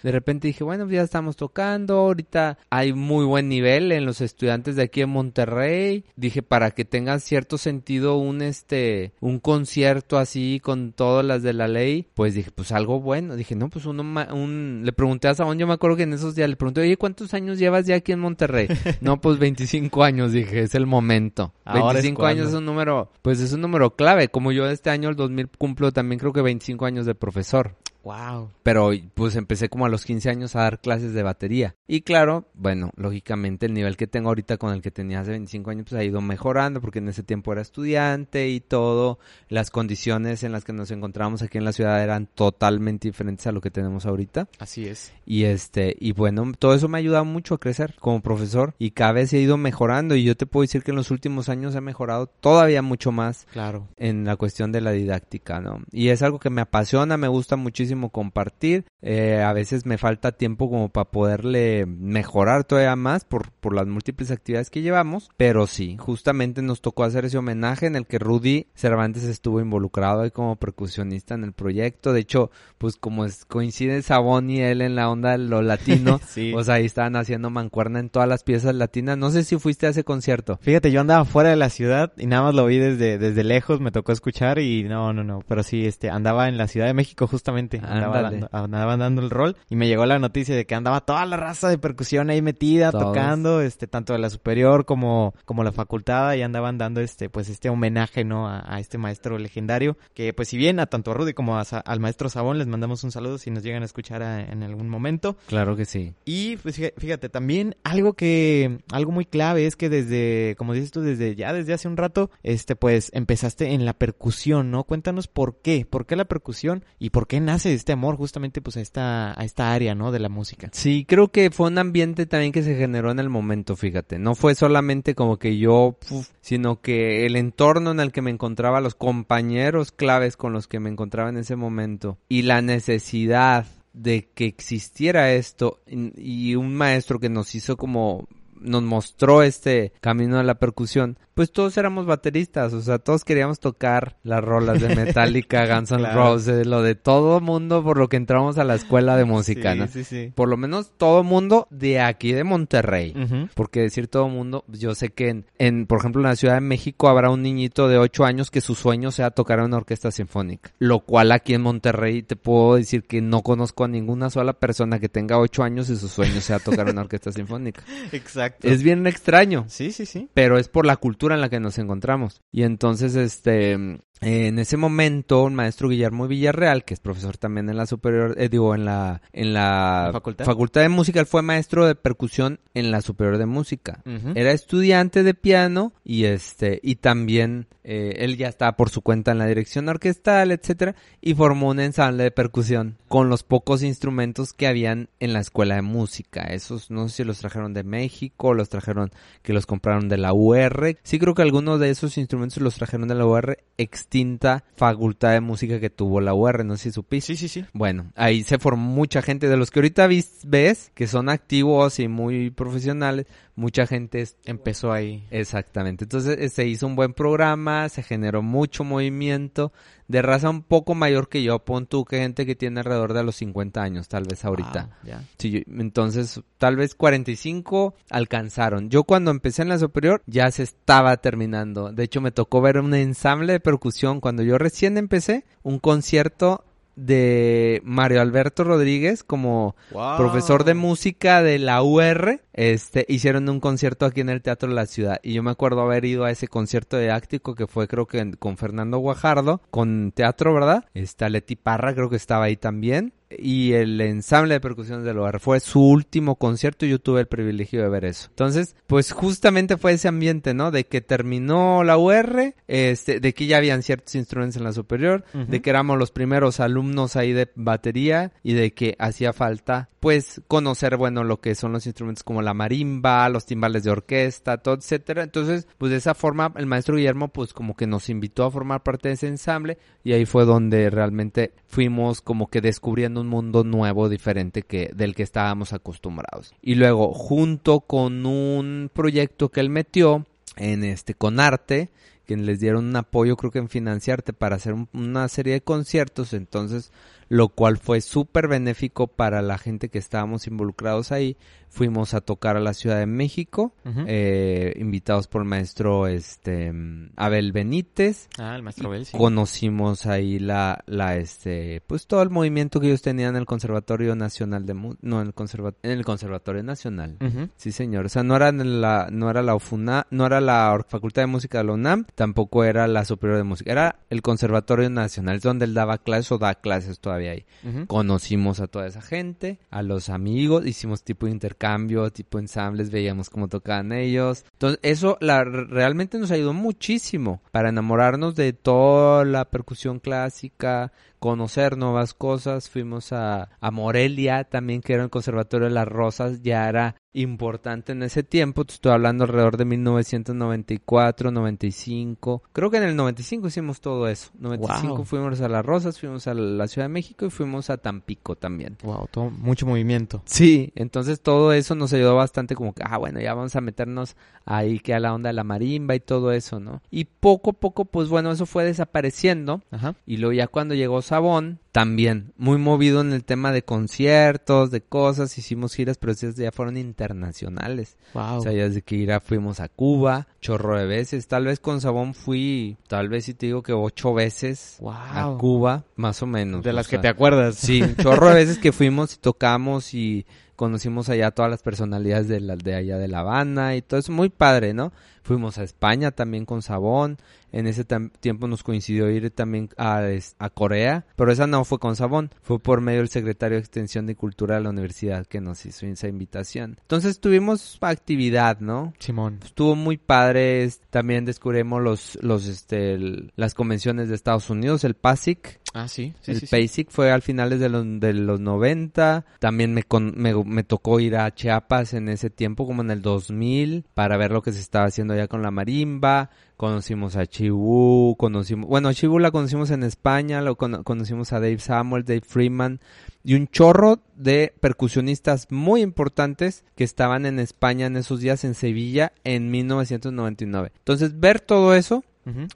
de 0.03 0.13
repente 0.13 0.49
dije, 0.49 0.65
bueno, 0.65 0.89
ya 0.89 1.03
estamos 1.03 1.37
tocando, 1.37 1.97
ahorita 1.97 2.59
hay 2.71 2.93
muy 2.93 3.25
buen 3.25 3.49
nivel 3.49 3.93
en 3.93 4.05
los 4.05 4.21
estudiantes 4.21 4.77
de 4.77 4.85
aquí 4.85 5.03
en 5.03 5.11
Monterrey, 5.11 6.05
dije, 6.17 6.43
para 6.43 6.71
que 6.71 6.85
tengan 6.85 7.21
cierto 7.21 7.59
sentido 7.59 8.17
un, 8.17 8.43
este, 8.43 9.13
un 9.21 9.39
concierto 9.41 10.19
así 10.19 10.61
con 10.63 10.93
todas 10.93 11.25
las 11.25 11.43
de 11.43 11.53
la 11.53 11.69
ley, 11.69 12.07
pues 12.15 12.35
dije, 12.35 12.51
pues 12.55 12.73
algo 12.73 13.01
bueno, 13.01 13.37
dije, 13.37 13.55
no, 13.57 13.69
pues 13.69 13.87
uno, 13.87 14.03
un, 14.33 14.83
le 14.85 14.93
pregunté 14.93 15.29
a 15.29 15.35
Sabón, 15.35 15.59
yo 15.59 15.67
me 15.67 15.75
acuerdo 15.75 15.97
que 15.97 16.05
en 16.05 16.13
esos 16.13 16.35
días 16.35 16.49
le 16.49 16.57
pregunté, 16.57 16.83
oye, 16.83 16.97
¿cuántos 16.97 17.35
años 17.35 17.59
llevas 17.59 17.87
ya 17.87 17.97
aquí 17.97 18.13
en 18.13 18.21
Monterrey? 18.21 18.69
no, 19.01 19.21
pues 19.21 19.39
25 19.39 20.05
años, 20.06 20.32
dije, 20.32 20.62
es 20.62 20.75
el 20.75 20.87
momento. 20.87 21.53
25 21.67 22.25
años 22.25 22.49
es 22.49 22.55
un 22.55 22.64
número, 22.64 23.11
pues 23.23 23.41
es 23.41 23.53
un 23.53 23.61
número 23.61 23.94
clave, 23.94 24.29
como 24.29 24.53
yo 24.53 24.67
este 24.67 24.91
año, 24.91 25.11
el 25.11 25.17
2000, 25.17 25.49
cumplo 25.58 25.93
también 25.93 26.19
creo 26.19 26.32
que 26.32 26.41
25 26.41 26.87
años 26.87 27.05
de 27.05 27.14
profesor. 27.14 27.75
Wow. 28.06 28.53
Pero 28.62 28.93
pues 29.14 29.35
empecé 29.35 29.69
como 29.69 29.85
a 29.85 29.88
los 29.88 30.05
15 30.05 30.31
años 30.31 30.55
a 30.55 30.61
dar 30.61 30.81
clases 30.81 31.12
de 31.12 31.25
batería. 31.25 31.75
Y 31.88 32.03
claro, 32.03 32.47
bueno, 32.55 32.93
lógicamente 32.94 33.67
el 33.67 33.75
nivel 33.75 33.97
que 33.97 34.06
tengo 34.06 34.29
ahorita 34.29 34.58
con 34.58 34.73
el 34.73 34.81
que 34.81 34.93
tenía 34.93 35.19
hace 35.19 35.32
25 35.32 35.70
años 35.70 35.87
pues 35.88 36.00
ha 36.00 36.05
ido 36.05 36.20
mejorando 36.20 36.81
porque 36.81 37.00
en 37.00 37.08
ese 37.08 37.25
tiempo 37.25 37.53
era 37.53 37.62
estudiante 37.62 38.49
y 38.49 38.61
todo. 38.61 39.19
Las 39.49 39.73
condiciones 39.73 40.44
en 40.44 40.53
las 40.53 40.64
que 40.64 40.73
nos 40.73 40.93
encontramos 40.93 41.43
aquí 41.43 41.58
en 41.58 41.64
la 41.64 41.73
ciudad 41.73 42.00
eran 42.00 42.26
totalmente 42.26 43.08
diferentes 43.08 43.44
a 43.49 43.53
lo 43.53 43.61
que 43.61 43.73
tenemos 43.73 44.06
ahorita. 44.06 44.47
Así 44.61 44.87
es. 44.87 45.12
Y 45.25 45.43
este, 45.43 45.97
y 45.99 46.12
bueno, 46.12 46.53
todo 46.56 46.75
eso 46.75 46.87
me 46.87 46.99
ha 46.99 47.00
ayudado 47.00 47.25
mucho 47.25 47.56
a 47.56 47.58
crecer 47.58 47.97
como 47.99 48.20
profesor 48.20 48.76
y 48.79 48.93
cada 48.93 49.11
vez 49.11 49.32
he 49.32 49.41
ido 49.41 49.56
mejorando 49.56 50.14
y 50.14 50.23
yo 50.23 50.37
te 50.37 50.47
puedo 50.47 50.62
decir 50.62 50.85
que 50.85 50.93
en 50.93 50.97
los 50.97 51.11
últimos 51.11 51.49
años 51.49 51.75
he 51.75 51.81
mejorado 51.81 52.29
todavía 52.29 52.82
mucho 52.82 53.11
más. 53.11 53.49
Claro. 53.53 53.88
En 53.97 54.25
la 54.25 54.37
cuestión 54.37 54.70
de 54.70 54.81
la 54.81 54.93
didáctica, 54.93 55.61
¿no? 55.61 55.81
Y 55.91 56.11
es 56.11 56.23
algo 56.23 56.38
que 56.38 56.50
me 56.50 56.61
apasiona, 56.61 57.17
me 57.17 57.26
gusta 57.26 57.56
muchísimo 57.56 57.95
compartir. 58.10 58.84
Eh, 59.02 59.43
a 59.43 59.52
veces 59.52 59.87
me 59.87 59.98
falta 59.98 60.32
tiempo 60.32 60.69
como 60.69 60.88
para 60.88 61.10
poderle 61.10 61.87
mejorar 61.87 62.64
todavía 62.64 62.96
más 62.96 63.25
por, 63.25 63.50
por 63.52 63.75
las 63.75 63.87
múltiples 63.87 64.31
actividades 64.31 64.70
que 64.70 64.82
llevamos. 64.82 65.31
Pero 65.37 65.66
sí, 65.66 65.96
justamente 65.98 66.62
nos 66.62 66.81
tocó 66.81 67.04
hacer 67.04 67.25
ese 67.25 67.38
homenaje 67.38 67.87
en 67.87 67.96
el 67.96 68.06
que 68.06 68.19
Rudy 68.19 68.66
Cervantes 68.75 69.25
estuvo 69.25 69.60
involucrado 69.60 70.22
ahí 70.22 70.31
como 70.31 70.56
percusionista 70.56 71.34
en 71.34 71.44
el 71.44 71.52
proyecto. 71.52 72.12
De 72.12 72.20
hecho, 72.20 72.50
pues 72.78 72.96
como 72.96 73.25
es, 73.25 73.44
coincide 73.44 74.02
Sabón 74.02 74.50
y 74.50 74.60
él 74.60 74.82
en 74.82 74.94
la 74.94 75.10
onda 75.10 75.32
de 75.32 75.38
lo 75.38 75.62
latino, 75.62 76.20
pues 76.52 76.69
ahí 76.69 76.84
estaban 76.84 77.16
haciendo 77.16 77.50
mancuerna 77.50 78.00
en 78.00 78.10
todas 78.10 78.28
las 78.28 78.43
piezas 78.43 78.75
latinas. 78.75 79.19
No 79.19 79.31
sé 79.31 79.44
si 79.44 79.58
fuiste 79.58 79.87
a 79.87 79.90
ese 79.90 80.04
concierto. 80.04 80.58
Fíjate, 80.62 80.90
yo 80.90 81.00
andaba 81.00 81.25
fuera 81.25 81.50
de 81.50 81.56
la 81.56 81.70
ciudad 81.70 82.12
y 82.16 82.26
nada 82.26 82.43
más 82.43 82.54
lo 82.54 82.66
vi 82.66 82.78
desde, 82.78 83.19
desde 83.19 83.44
lejos, 83.44 83.81
me 83.81 83.90
tocó 83.90 84.12
escuchar 84.12 84.58
y 84.58 84.84
no, 84.84 85.12
no, 85.12 85.25
no, 85.25 85.43
pero 85.46 85.62
sí, 85.62 85.87
este, 85.87 86.10
andaba 86.10 86.48
en 86.48 86.58
la 86.58 86.69
Ciudad 86.69 86.87
de 86.87 86.94
México 86.94 87.26
justamente 87.26 87.75
andaba, 87.82 88.23
dando, 88.23 88.49
andaba, 88.52 88.96
dando, 88.96 89.23
el 89.23 89.31
rol 89.31 89.56
y 89.69 89.76
me 89.76 89.88
llegó 89.88 90.06
la 90.06 90.19
noticia 90.19 90.55
de 90.55 90.67
que 90.67 90.75
andaba 90.75 91.00
toda 91.00 91.25
la 91.26 91.37
raza 91.37 91.69
de 91.69 91.78
percusión 91.78 92.31
ahí 92.31 92.43
metida, 92.43 92.93
tocando, 92.93 93.61
este, 93.61 93.87
tanto 93.87 94.12
de 94.12 94.19
la 94.19 94.31
superior 94.31 94.84
como, 94.84 95.34
como 95.44 95.64
la 95.64 95.73
facultad 95.73 96.34
y 96.34 96.43
andaban 96.43 96.78
dando 96.78 97.00
este, 97.00 97.28
pues 97.28 97.49
este 97.49 97.69
homenaje, 97.69 98.25
¿no? 98.25 98.49
A, 98.49 98.76
este 98.81 98.99
maestro 98.99 99.38
legendario, 99.38 99.96
que 100.14 100.32
pues 100.32 100.49
si 100.49 100.58
bien 100.58 100.81
a 100.81 100.87
tanto 100.87 101.11
a 101.11 101.14
Rudy 101.14 101.32
como 101.32 101.58
al 101.58 102.00
maestro 102.00 102.28
Sabón 102.28 102.58
les 102.58 102.67
mandamos 102.67 103.02
un 103.05 103.11
saludo 103.11 103.38
si 103.38 103.50
nos 103.50 103.62
llegan 103.62 103.82
a 103.82 103.87
escuchar 103.87 104.22
en 104.22 104.62
algún 104.62 104.88
momento. 104.88 105.37
Claro 105.46 105.76
que 105.76 105.84
sí. 105.84 106.14
Y 106.25 106.56
pues 106.58 106.76
fíjate, 106.96 107.29
también 107.29 107.76
algo 107.84 108.12
que, 108.12 108.81
algo 108.93 109.12
muy 109.12 109.25
clave 109.25 109.67
es 109.67 109.76
que 109.76 109.88
desde, 109.88 110.55
como 110.56 110.75
dices 110.75 110.90
tú, 110.90 111.00
desde 111.00 111.34
ya 111.34 111.52
desde 111.52 111.72
hace 111.72 111.88
un 111.88 111.96
rato, 111.96 112.31
este, 112.43 112.76
pues 112.76 113.11
empezaste 113.14 113.72
en 113.72 113.84
la 113.84 113.94
percusión, 113.94 114.70
¿no? 114.70 114.84
Cuéntanos 114.84 115.29
por 115.29 115.61
qué, 115.61 115.87
por 115.88 116.06
qué 116.06 116.17
la 116.17 116.25
percusión 116.25 116.84
y 116.99 117.11
por 117.11 117.26
qué 117.26 117.40
nace 117.40 117.66
este 117.75 117.93
amor 117.93 118.17
justamente 118.17 118.61
pues 118.61 118.77
a 118.77 118.81
esta, 118.81 119.39
a 119.39 119.45
esta 119.45 119.73
área, 119.73 119.95
¿no? 119.95 120.13
De 120.13 120.19
la 120.19 120.29
música. 120.29 120.69
Sí, 120.73 121.05
creo 121.07 121.29
que 121.29 121.51
fue 121.51 121.69
un 121.69 121.79
ambiente 121.79 122.27
también 122.27 122.53
que 122.53 122.63
se 122.63 122.77
generó 122.77 123.11
en 123.11 123.19
el 123.19 123.29
momento, 123.29 123.77
fíjate. 123.77 124.19
No 124.19 124.35
fue 124.35 124.55
solamente 124.55 125.15
como 125.15 125.39
que 125.39 125.59
yo, 125.59 125.97
sino 126.41 126.81
que 126.81 127.27
el 127.27 127.37
entorno 127.37 127.91
en 127.91 128.01
el 128.01 128.13
que 128.13 128.23
me 128.23 128.31
encontraba, 128.31 128.81
los 128.81 128.95
compañeros 128.95 129.93
claves 129.93 130.37
con 130.37 130.53
los 130.53 130.67
que 130.69 130.81
me 130.81 130.91
encontraba 130.91 131.29
en 131.29 131.39
ese 131.39 131.57
momento 131.57 132.19
y 132.29 132.43
la 132.43 132.63
necesidad 132.63 133.67
de 133.93 134.29
que 134.35 134.47
existiera 134.47 135.33
esto 135.33 135.81
y 135.87 136.55
un 136.55 136.75
maestro 136.75 137.19
que 137.19 137.31
nos 137.31 137.55
hizo 137.55 137.77
como 137.77 138.29
nos 138.61 138.83
mostró 138.83 139.43
este 139.43 139.93
camino 140.01 140.39
de 140.39 140.45
la 140.45 140.59
percusión, 140.59 141.19
pues 141.37 141.53
todos 141.53 141.77
éramos 141.77 142.06
bateristas, 142.06 142.73
o 142.73 142.81
sea, 142.81 142.99
todos 142.99 143.23
queríamos 143.23 143.61
tocar 143.61 144.17
las 144.23 144.43
rolas 144.43 144.81
de 144.81 144.97
Metallica, 144.97 145.67
Guns 145.77 145.93
N' 145.93 146.11
Roses, 146.15 146.67
lo 146.67 146.81
de 146.81 146.94
todo 146.94 147.43
mundo 147.43 147.85
por 147.85 147.99
lo 147.99 148.09
que 148.09 148.17
entramos 148.17 148.56
a 148.56 148.65
la 148.65 148.75
escuela 148.75 149.19
de 149.19 149.27
música, 149.27 149.75
¿no? 149.75 149.87
Sí, 149.87 150.03
sí. 150.03 150.33
Por 150.35 150.49
lo 150.49 150.56
menos 150.56 150.93
todo 150.97 151.25
mundo 151.25 151.69
de 151.69 152.00
aquí 152.00 152.33
de 152.33 152.43
Monterrey, 152.43 153.15
porque 153.53 153.81
decir 153.81 154.09
todo 154.09 154.31
mundo, 154.31 154.65
yo 154.69 154.94
sé 154.94 155.11
que 155.11 155.44
en, 155.59 155.85
por 155.85 155.99
ejemplo, 155.99 156.23
en 156.23 156.29
la 156.29 156.37
Ciudad 156.37 156.55
de 156.55 156.62
México 156.62 157.11
habrá 157.11 157.29
un 157.29 157.43
niñito 157.43 157.87
de 157.87 157.99
8 157.99 158.25
años 158.25 158.50
que 158.50 158.62
su 158.62 158.75
sueño 158.75 159.11
sea 159.11 159.31
tocar 159.31 159.59
en 159.59 159.67
una 159.67 159.77
orquesta 159.77 160.11
sinfónica, 160.11 160.71
lo 160.79 161.00
cual 161.00 161.32
aquí 161.32 161.53
en 161.53 161.61
Monterrey 161.61 162.23
te 162.23 162.37
puedo 162.37 162.77
decir 162.77 163.03
que 163.03 163.21
no 163.21 163.43
conozco 163.43 163.85
a 163.85 163.89
ninguna 163.89 164.31
sola 164.31 164.55
persona 164.55 164.99
que 165.00 165.11
tenga 165.11 165.39
8 165.39 165.62
años 165.62 165.91
y 165.91 165.97
su 165.97 166.09
sueño 166.09 166.41
sea 166.41 166.61
tocar 166.61 166.87
en 166.87 166.94
una 166.94 167.03
orquesta 167.03 167.31
sinfónica. 167.31 167.82
Exacto. 168.12 168.67
Es 168.67 168.82
bien 168.82 169.06
extraño. 169.06 169.67
Sí, 169.69 169.93
sí, 169.93 170.06
sí. 170.06 170.31
Pero 170.32 170.56
es 170.56 170.69
por 170.69 170.87
la 170.87 170.97
cultura 170.97 171.25
en 171.34 171.40
la 171.40 171.49
que 171.49 171.61
nos 171.61 171.78
encontramos. 171.78 172.43
Y 172.50 172.62
entonces, 172.62 173.14
este, 173.17 173.73
en 173.73 174.58
ese 174.58 174.76
momento, 174.76 175.43
un 175.43 175.55
maestro 175.55 175.88
Guillermo 175.88 176.26
Villarreal, 176.26 176.84
que 176.84 176.94
es 176.94 177.00
profesor 177.00 177.37
también 177.37 177.69
en 177.69 177.76
la 177.76 177.87
superior, 177.87 178.34
eh, 178.38 178.49
digo, 178.49 178.75
en 178.75 178.84
la, 178.84 179.20
en 179.32 179.52
la, 179.52 180.11
¿Facultad? 180.12 180.82
de 180.82 180.88
música, 180.88 181.20
él 181.20 181.26
fue 181.26 181.43
maestro 181.43 181.87
de 181.87 181.94
percusión 181.94 182.61
en 182.73 182.90
la 182.90 183.02
superior 183.02 183.38
de 183.38 183.46
música. 183.46 184.02
Era 184.34 184.52
estudiante 184.52 185.23
de 185.23 185.34
piano 185.34 185.93
y 186.02 186.25
este, 186.25 186.81
y 186.82 186.96
también 186.96 187.67
eh, 187.88 188.25
él 188.25 188.37
ya 188.37 188.49
estaba 188.49 188.77
por 188.77 188.91
su 188.91 189.01
cuenta 189.01 189.31
en 189.31 189.39
la 189.39 189.46
dirección 189.46 189.89
orquestal, 189.89 190.51
etcétera, 190.51 190.96
y 191.20 191.34
formó 191.34 191.69
un 191.69 191.79
ensamble 191.79 192.25
de 192.25 192.31
percusión 192.32 192.96
con 193.06 193.29
los 193.29 193.44
pocos 193.44 193.84
instrumentos 193.84 194.53
que 194.53 194.67
habían 194.67 195.08
en 195.20 195.32
la 195.32 195.39
escuela 195.39 195.77
de 195.77 195.82
música. 195.82 196.43
Esos, 196.43 196.91
no 196.91 197.08
sé 197.08 197.17
si 197.19 197.25
los 197.25 197.39
trajeron 197.39 197.75
de 197.75 197.84
México, 197.84 198.55
los 198.55 198.69
trajeron, 198.69 199.13
que 199.43 199.53
los 199.53 199.67
compraron 199.67 200.08
de 200.08 200.19
la 200.19 200.32
UR. 200.32 200.99
Sí 201.05 201.20
creo 201.20 201.34
que 201.34 201.43
algunos 201.43 201.79
de 201.79 201.91
esos 201.91 202.19
instrumentos 202.19 202.60
los 202.60 202.75
trajeron 202.75 203.06
de 203.06 203.15
la 203.15 203.25
UR 203.25 203.56
distinta 203.79 204.65
facultad 204.77 205.32
de 205.32 205.41
música 205.41 205.81
que 205.81 205.91
tuvo 205.91 206.20
la 206.20 206.34
UR, 206.34 206.65
no 206.65 206.77
sé 206.77 206.84
si 206.84 206.93
supiste. 206.93 207.34
Sí, 207.34 207.49
sí, 207.49 207.60
sí. 207.60 207.67
Bueno, 207.72 208.13
ahí 208.15 208.43
se 208.43 208.58
formó 208.58 208.91
mucha 208.91 209.22
gente 209.22 209.49
de 209.49 209.56
los 209.56 209.70
que 209.70 209.81
ahorita 209.81 210.08
ves, 210.44 210.91
que 210.94 211.06
son 211.06 211.29
activos 211.29 211.99
y 211.99 212.08
muy 212.08 212.51
profesionales, 212.51 213.27
mucha 213.56 213.86
gente 213.86 214.25
empezó 214.44 214.93
ahí. 214.93 215.27
Exactamente. 215.31 216.05
Entonces 216.05 216.39
eh, 216.39 216.48
se 216.51 216.67
hizo 216.67 216.86
un 216.86 216.94
buen 216.94 217.15
programa, 217.15 217.89
se 217.89 218.03
generó 218.03 218.43
mucho 218.43 218.84
movimiento 218.84 219.72
de 220.08 220.22
raza 220.22 220.51
un 220.51 220.63
poco 220.63 220.94
mayor 220.94 221.29
que 221.29 221.43
yo, 221.43 221.58
pon 221.58 221.86
tú 221.86 222.05
que 222.05 222.19
gente 222.19 222.46
que 222.46 222.55
tiene 222.55 222.81
alrededor 222.81 223.13
de 223.13 223.25
los 223.25 223.36
50 223.36 223.82
años, 223.82 224.08
tal 224.08 224.25
vez 224.25 224.44
ahorita. 224.44 224.91
sí, 225.39 225.65
entonces, 225.67 226.41
tal 226.58 226.77
vez 226.77 226.94
45 226.94 227.94
alcanzaron. 228.10 228.89
Yo 228.89 229.05
cuando 229.05 229.31
empecé 229.31 229.63
en 229.63 229.70
la 229.70 229.79
superior 229.79 230.22
ya 230.27 230.51
se 230.51 230.63
estaba 230.63 231.17
terminando. 231.17 231.91
De 231.93 232.05
hecho, 232.05 232.20
me 232.20 232.31
tocó 232.31 232.60
ver 232.60 232.79
un 232.79 232.94
ensamble 232.94 233.55
de 233.55 233.60
percusión 233.60 234.20
cuando 234.20 234.43
yo 234.43 234.58
recién 234.58 234.98
empecé, 234.98 235.44
un 235.63 235.79
concierto 235.79 236.65
de 236.96 237.81
Mario 237.84 238.20
Alberto 238.20 238.65
Rodríguez 238.65 239.22
como 239.22 239.76
profesor 240.17 240.65
de 240.65 240.74
música 240.74 241.43
de 241.43 241.58
la 241.58 241.82
UR. 241.82 242.41
Este, 242.53 243.05
hicieron 243.08 243.48
un 243.48 243.60
concierto 243.60 244.06
aquí 244.06 244.22
en 244.22 244.31
el 244.31 244.43
Teatro 244.43 244.69
de 244.69 244.74
la 244.74 244.86
Ciudad. 244.86 245.20
Y 245.22 245.34
yo 245.34 245.43
me 245.43 245.50
acuerdo 245.50 245.82
haber 245.82 246.05
ido 246.05 246.24
a 246.24 246.31
ese 246.31 246.48
concierto 246.48 246.98
didáctico 246.98 247.55
que 247.55 247.67
fue 247.67 247.86
creo 247.86 248.06
que 248.06 248.32
con 248.38 248.56
Fernando 248.56 248.98
Guajardo, 248.98 249.60
con 249.70 250.12
teatro, 250.12 250.55
¿verdad? 250.55 250.84
Está 250.94 251.29
Leti 251.29 251.56
Parra, 251.56 251.94
creo 251.94 252.08
que 252.08 252.17
estaba 252.17 252.44
ahí 252.44 252.56
también. 252.56 253.12
Y 253.31 253.73
el 253.73 254.01
ensamble 254.01 254.55
de 254.55 254.61
percusiones 254.61 255.05
del 255.05 255.19
hogar. 255.19 255.41
Fue 255.41 255.61
su 255.61 255.81
último 255.81 256.37
concierto 256.37 256.87
y 256.87 256.91
yo 256.91 256.99
tuve 257.01 257.21
el 257.21 257.27
privilegio 257.27 257.83
de 257.83 257.89
ver 257.89 258.05
eso. 258.05 258.29
Entonces, 258.31 258.77
pues 258.87 259.13
justamente 259.13 259.77
fue 259.77 259.93
ese 259.93 260.09
ambiente, 260.09 260.55
¿no? 260.55 260.71
De 260.71 260.87
que 260.87 261.01
terminó 261.01 261.85
la 261.85 261.99
UR, 261.99 262.55
este, 262.69 263.21
de 263.21 263.35
que 263.35 263.47
ya 263.47 263.59
habían 263.59 263.83
ciertos 263.83 264.15
instrumentos 264.15 264.56
en 264.56 264.65
la 264.65 264.73
superior, 264.73 265.25
de 265.33 265.61
que 265.61 265.71
éramos 265.71 265.99
los 265.99 266.11
primeros 266.11 266.61
alumnos 266.61 267.17
ahí 267.17 267.33
de 267.33 267.51
batería 267.55 268.33
y 268.43 268.55
de 268.55 268.73
que 268.73 268.97
hacía 268.99 269.33
falta, 269.33 269.89
pues, 270.01 270.41
conocer, 270.47 270.97
bueno, 270.97 271.25
lo 271.25 271.41
que 271.41 271.55
son 271.55 271.73
los 271.73 271.87
instrumentos 271.87 272.23
como 272.23 272.43
la 272.43 272.55
marimba, 272.55 273.29
los 273.29 273.47
timbales 273.47 273.83
de 273.83 273.91
orquesta, 273.91 274.59
todo, 274.59 274.75
etcétera. 274.77 275.25
Entonces, 275.25 275.67
pues 275.79 275.91
de 275.91 275.99
esa 275.99 276.15
forma, 276.15 276.53
el 276.56 276.67
maestro 276.67 276.97
Guillermo, 276.97 277.29
pues 277.29 277.53
como 277.53 277.75
que 277.75 277.87
nos 277.87 278.09
invitó 278.09 278.45
a 278.45 278.51
formar 278.51 278.83
parte 278.83 279.09
de 279.09 279.15
ese 279.15 279.27
ensamble 279.27 279.79
y 280.05 280.13
ahí 280.13 280.25
fue 280.25 280.45
donde 280.45 280.91
realmente 280.91 281.53
fuimos 281.67 282.21
como 282.21 282.49
que 282.49 282.61
descubriendo 282.61 283.16
un 283.20 283.29
mundo 283.29 283.65
nuevo, 283.65 284.08
diferente 284.08 284.63
que 284.63 284.91
del 284.94 285.15
que 285.15 285.23
estábamos 285.23 285.73
acostumbrados. 285.73 286.55
Y 286.63 286.75
luego, 286.75 287.13
junto 287.13 287.81
con 287.81 288.27
un 288.27 288.91
proyecto 288.93 289.51
que 289.51 289.61
él 289.61 289.70
metió 289.70 290.27
en 290.56 290.85
este 290.85 291.15
con 291.15 291.41
arte, 291.41 291.91
que 292.27 292.37
les 292.37 292.61
dieron 292.61 292.87
un 292.87 292.96
apoyo 292.96 293.37
creo 293.37 293.51
que 293.51 293.58
en 293.58 293.69
financiarte 293.69 294.32
para 294.32 294.56
hacer 294.56 294.75
una 294.93 295.29
serie 295.29 295.55
de 295.55 295.61
conciertos, 295.61 296.32
entonces 296.32 296.91
lo 297.29 297.49
cual 297.49 297.79
fue 297.79 298.01
súper 298.01 298.49
benéfico 298.49 299.06
para 299.09 299.43
la 299.43 299.59
gente 299.59 299.89
que 299.89 299.99
estábamos 299.99 300.47
involucrados 300.47 301.13
ahí. 301.13 301.37
Fuimos 301.69 302.15
a 302.15 302.21
tocar 302.21 302.56
a 302.56 302.61
la 302.61 302.73
Ciudad 302.73 302.99
de 302.99 303.06
México, 303.06 303.75
eh, 304.06 304.73
invitados 304.77 305.27
por 305.27 305.43
el 305.43 305.49
maestro 305.49 306.06
este 306.06 306.73
Abel 307.17 307.53
Benítez. 307.53 308.29
Ah, 308.39 308.55
el 308.56 308.63
maestro 308.63 308.89
Abel, 308.89 309.05
sí. 309.05 309.17
Conocimos 309.17 310.06
ahí 310.06 310.39
la, 310.39 310.83
la, 310.87 311.17
este, 311.17 311.83
pues 311.87 312.06
todo 312.06 312.23
el 312.23 312.31
movimiento 312.31 312.81
que 312.81 312.87
ellos 312.87 313.03
tenían 313.03 313.31
en 313.31 313.37
el 313.37 313.47
Conservatorio 313.47 314.15
Nacional 314.15 314.65
de 314.65 314.75
no, 314.75 315.21
en 315.21 315.27
el, 315.27 315.75
en 315.83 315.91
el 315.91 316.05
Conservatorio 316.05 316.63
Nacional. 316.63 317.19
Sí, 317.56 317.73
señor. 317.73 318.06
O 318.06 318.09
sea, 318.09 318.23
no 318.23 318.37
era 318.37 318.53
la, 318.53 319.09
no 319.11 319.29
era 319.29 319.43
la 319.43 319.55
UFUNA, 319.55 320.06
no 320.11 320.25
era 320.25 320.41
la 320.41 320.83
Facultad 320.89 321.23
de 321.23 321.27
Música 321.27 321.59
de 321.59 321.65
la 321.65 321.73
UNAM, 321.73 322.06
tampoco 322.15 322.65
era 322.65 322.87
la 322.87 323.05
Superior 323.05 323.39
de 323.39 323.45
Música, 323.45 323.73
era 323.73 323.97
el 324.09 324.23
Conservatorio 324.23 324.89
Nacional, 324.89 325.41
donde 325.41 325.67
él 325.67 325.75
daba 325.75 325.99
clases 325.99 326.33
o 326.33 326.39
da 326.39 326.55
clases 326.55 327.01
todavía 327.01 327.16
había 327.17 327.32
ahí. 327.32 327.44
Conocimos 327.87 328.61
a 328.61 328.67
toda 328.67 328.87
esa 328.87 329.03
gente, 329.03 329.58
a 329.70 329.82
los 329.82 330.08
amigos, 330.08 330.67
hicimos 330.67 331.03
tipo 331.03 331.27
de 331.27 331.32
intercambio, 331.32 332.11
tipo 332.11 332.39
ensambles, 332.39 332.91
veíamos 332.91 333.31
cómo 333.31 333.49
tocaban 333.49 333.93
ellos. 333.93 334.44
Entonces, 334.53 334.79
eso 334.82 335.19
la, 335.20 335.44
realmente 335.44 336.19
nos 336.19 336.31
ayudó 336.31 336.53
muchísimo 336.53 337.43
para 337.51 337.70
enamorarnos 337.70 338.35
de 338.35 338.53
toda 338.53 339.25
la 339.25 339.44
percusión 339.46 339.99
clásica, 339.99 340.93
conocer 341.19 341.77
nuevas 341.77 342.15
cosas. 342.15 342.70
Fuimos 342.70 343.13
a, 343.13 343.51
a 343.61 343.70
Morelia 343.70 344.44
también, 344.44 344.81
que 344.81 344.94
era 344.94 345.05
el 345.05 345.11
Conservatorio 345.11 345.69
de 345.69 345.75
las 345.75 345.89
Rosas, 345.89 346.43
ya 346.43 346.69
era 346.69 346.96
importante 347.17 347.93
en 347.93 348.03
ese 348.03 348.23
tiempo. 348.23 348.65
Te 348.65 348.75
estoy 348.75 348.93
hablando 348.93 349.25
alrededor 349.25 349.56
de 349.56 349.65
1994, 349.65 351.31
95. 351.31 352.43
Creo 352.53 352.70
que 352.70 352.77
en 352.77 352.82
el 352.85 352.96
95 352.96 353.49
hicimos 353.49 353.81
todo 353.81 354.06
eso. 354.08 354.31
95 354.39 355.05
fuimos 355.05 355.41
a 355.41 355.49
Las 355.49 355.65
Rosas, 355.65 355.99
fuimos 355.99 356.27
a 356.27 356.35
la 356.35 356.69
Ciudad 356.69 356.87
de 356.87 356.93
México 356.93 357.27
y 357.27 357.31
fuimos 357.31 357.70
a 357.70 357.79
Tampico 357.79 358.37
también. 358.37 358.77
Wow, 358.82 359.08
todo, 359.11 359.31
mucho 359.31 359.67
movimiento. 359.67 360.23
Sí, 360.27 360.73
entonces 360.75 361.20
todo 361.20 361.53
eso 361.53 361.75
nos 361.75 361.93
ayudó 361.93 362.15
bastante 362.17 362.55
como 362.55 362.75
que, 362.75 362.82
ah, 362.85 362.99
bueno, 362.99 363.20
ya 363.20 363.35
vamos 363.35 363.56
a 363.56 363.61
meternos 363.61 364.17
ahí 364.44 364.79
que 364.79 364.94
a 364.94 365.01
la 365.01 365.15
onda 365.15 365.31
de 365.31 365.35
la 365.35 365.44
marimba 365.44 365.94
y 365.94 366.01
todo 366.01 366.32
eso, 366.32 366.61
¿no? 366.61 366.82
Y 366.91 367.05
poco 367.05 367.51
a 367.51 367.55
poco, 367.55 367.87
pues 367.87 368.08
bueno, 368.08 368.31
eso 368.31 368.44
fue 368.44 368.65
desapareciendo. 368.65 369.63
Ajá. 369.70 369.94
Y 370.06 370.19
luego 370.19 370.35
ya 370.35 370.46
cuando 370.49 370.75
llegó 370.75 371.01
Sabón, 371.06 371.60
también 371.77 372.33
muy 372.39 372.56
movido 372.56 373.03
en 373.03 373.13
el 373.13 373.23
tema 373.23 373.53
de 373.53 373.63
conciertos, 373.63 374.71
de 374.71 374.81
cosas, 374.81 375.37
hicimos 375.37 375.75
giras, 375.75 375.99
pero 375.99 376.13
esas 376.13 376.35
ya 376.35 376.51
fueron 376.51 376.79
internacionales. 376.79 377.99
Wow. 378.15 378.39
O 378.39 378.41
sea, 378.41 378.53
ya 378.53 378.63
desde 378.63 378.81
que 378.81 378.95
ir 378.95 379.13
fuimos 379.21 379.61
a 379.61 379.69
Cuba, 379.69 380.27
chorro 380.41 380.79
de 380.79 380.87
veces, 380.87 381.29
tal 381.29 381.45
vez 381.45 381.61
con 381.61 381.83
Sabón 381.83 382.15
fui, 382.15 382.79
tal 382.89 383.11
vez 383.11 383.27
si 383.27 383.35
te 383.35 383.45
digo 383.45 383.63
que 383.63 383.75
ocho 383.75 384.15
veces 384.15 384.79
a 384.89 385.37
Cuba, 385.39 385.85
más 385.97 386.23
o 386.23 386.27
menos. 386.27 386.63
De 386.63 386.73
las 386.73 386.89
que 386.89 386.97
te 386.97 387.09
acuerdas. 387.09 387.56
Sí, 387.56 387.83
chorro 388.03 388.31
de 388.31 388.37
veces 388.37 388.56
que 388.56 388.73
fuimos 388.73 389.13
y 389.13 389.19
tocamos 389.19 389.93
y 389.93 390.25
conocimos 390.56 391.11
allá 391.11 391.31
todas 391.31 391.51
las 391.51 391.63
personalidades 391.63 392.27
de, 392.27 392.41
la, 392.41 392.56
de 392.56 392.75
allá 392.75 392.97
de 392.97 393.09
La 393.09 393.21
Habana 393.21 393.77
y 393.77 393.83
todo 393.83 394.01
eso, 394.01 394.13
muy 394.13 394.31
padre, 394.31 394.73
¿no? 394.73 394.95
Fuimos 395.23 395.59
a 395.59 395.63
España 395.63 396.11
también 396.11 396.47
con 396.47 396.63
Sabón, 396.63 397.19
en 397.53 397.67
ese 397.67 397.85
tiempo 397.85 398.49
nos 398.49 398.63
coincidió 398.63 399.09
ir 399.11 399.31
también 399.31 399.69
a, 399.77 400.03
a, 400.39 400.51
Corea, 400.51 401.06
pero 401.17 401.31
esa 401.31 401.47
no 401.47 401.65
fue 401.67 401.79
con 401.79 401.96
Sabón, 401.96 402.31
fue 402.43 402.58
por 402.58 402.81
medio 402.81 403.01
del 403.01 403.08
secretario 403.08 403.56
de 403.56 403.61
Extensión 403.61 404.06
de 404.06 404.17
Cultura 404.17 404.56
de 404.56 404.63
la 404.63 404.70
universidad 404.70 405.27
que 405.27 405.41
nos 405.41 405.67
hizo 405.67 405.87
esa 405.87 406.08
invitación. 406.08 406.79
Entonces 406.81 407.20
tuvimos 407.20 407.79
actividad, 407.81 408.61
¿no? 408.61 408.94
Simón. 408.99 409.41
Estuvo 409.44 409.75
muy 409.75 409.96
padre, 409.96 410.69
también 410.91 411.25
descubrimos 411.25 411.82
los, 411.82 412.19
los, 412.23 412.46
este, 412.46 412.99
las 413.37 413.55
convenciones 413.55 414.08
de 414.08 414.15
Estados 414.15 414.51
Unidos, 414.51 414.85
el 414.85 414.94
PASIC, 414.94 415.61
Ah, 415.79 415.89
sí. 415.89 416.15
el 416.27 416.41
PASIC 416.41 416.91
fue 416.91 417.13
al 417.13 417.21
finales 417.21 417.61
de 417.61 417.69
los, 417.69 417.85
de 418.01 418.15
los 418.15 418.41
90. 418.41 419.27
También 419.39 419.75
me, 419.75 419.85
me, 420.15 420.35
me, 420.43 420.65
tocó 420.65 421.01
ir 421.01 421.17
a 421.17 421.35
Chiapas 421.35 421.93
en 421.93 422.09
ese 422.09 422.31
tiempo, 422.31 422.65
como 422.65 422.81
en 422.81 422.91
el 422.91 423.03
2000, 423.03 423.85
para 423.93 424.17
ver 424.17 424.31
lo 424.31 424.41
que 424.41 424.55
se 424.55 424.61
estaba 424.61 424.87
haciendo 424.87 425.13
allá 425.13 425.29
con 425.29 425.43
la 425.43 425.51
marimba. 425.51 426.31
Conocimos 426.56 427.17
a 427.17 427.27
Chibu, 427.27 428.17
conocimos, 428.17 428.71
bueno, 428.71 428.91
Chibu 428.95 429.19
la 429.19 429.31
conocimos 429.31 429.71
en 429.71 429.83
España, 429.83 430.41
lo 430.41 430.56
conocimos 430.56 431.35
a 431.35 431.41
Dave 431.41 431.59
Samuel, 431.59 432.06
Dave 432.06 432.23
Freeman 432.23 432.81
y 433.23 433.35
un 433.35 433.47
chorro 433.47 433.99
de 434.15 434.55
percusionistas 434.59 435.49
muy 435.51 435.83
importantes 435.83 436.65
que 436.75 436.85
estaban 436.85 437.27
en 437.27 437.39
España 437.39 437.85
en 437.85 437.99
esos 437.99 438.21
días 438.21 438.45
en 438.45 438.55
Sevilla 438.55 439.13
en 439.25 439.51
1999. 439.51 440.73
Entonces, 440.79 441.21
ver 441.21 441.41
todo 441.41 441.75
eso 441.75 442.03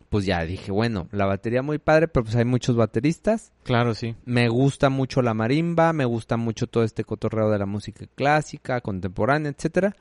pues 0.08 0.24
ya 0.24 0.44
dije, 0.44 0.72
bueno, 0.72 1.08
la 1.12 1.26
batería 1.26 1.62
muy 1.62 1.78
padre, 1.78 2.08
pero 2.08 2.24
pues 2.24 2.34
hay 2.36 2.44
muchos 2.44 2.76
bateristas. 2.76 3.52
Claro, 3.62 3.94
sí. 3.94 4.16
Me 4.24 4.48
gusta 4.48 4.90
mucho 4.90 5.22
la 5.22 5.34
marimba, 5.34 5.92
me 5.92 6.04
gusta 6.04 6.36
mucho 6.36 6.66
todo 6.66 6.82
este 6.82 7.04
cotorreo 7.04 7.50
de 7.50 7.58
la 7.58 7.66
música 7.66 8.06
clásica, 8.14 8.80
contemporánea, 8.80 9.52
etcétera. 9.52 9.94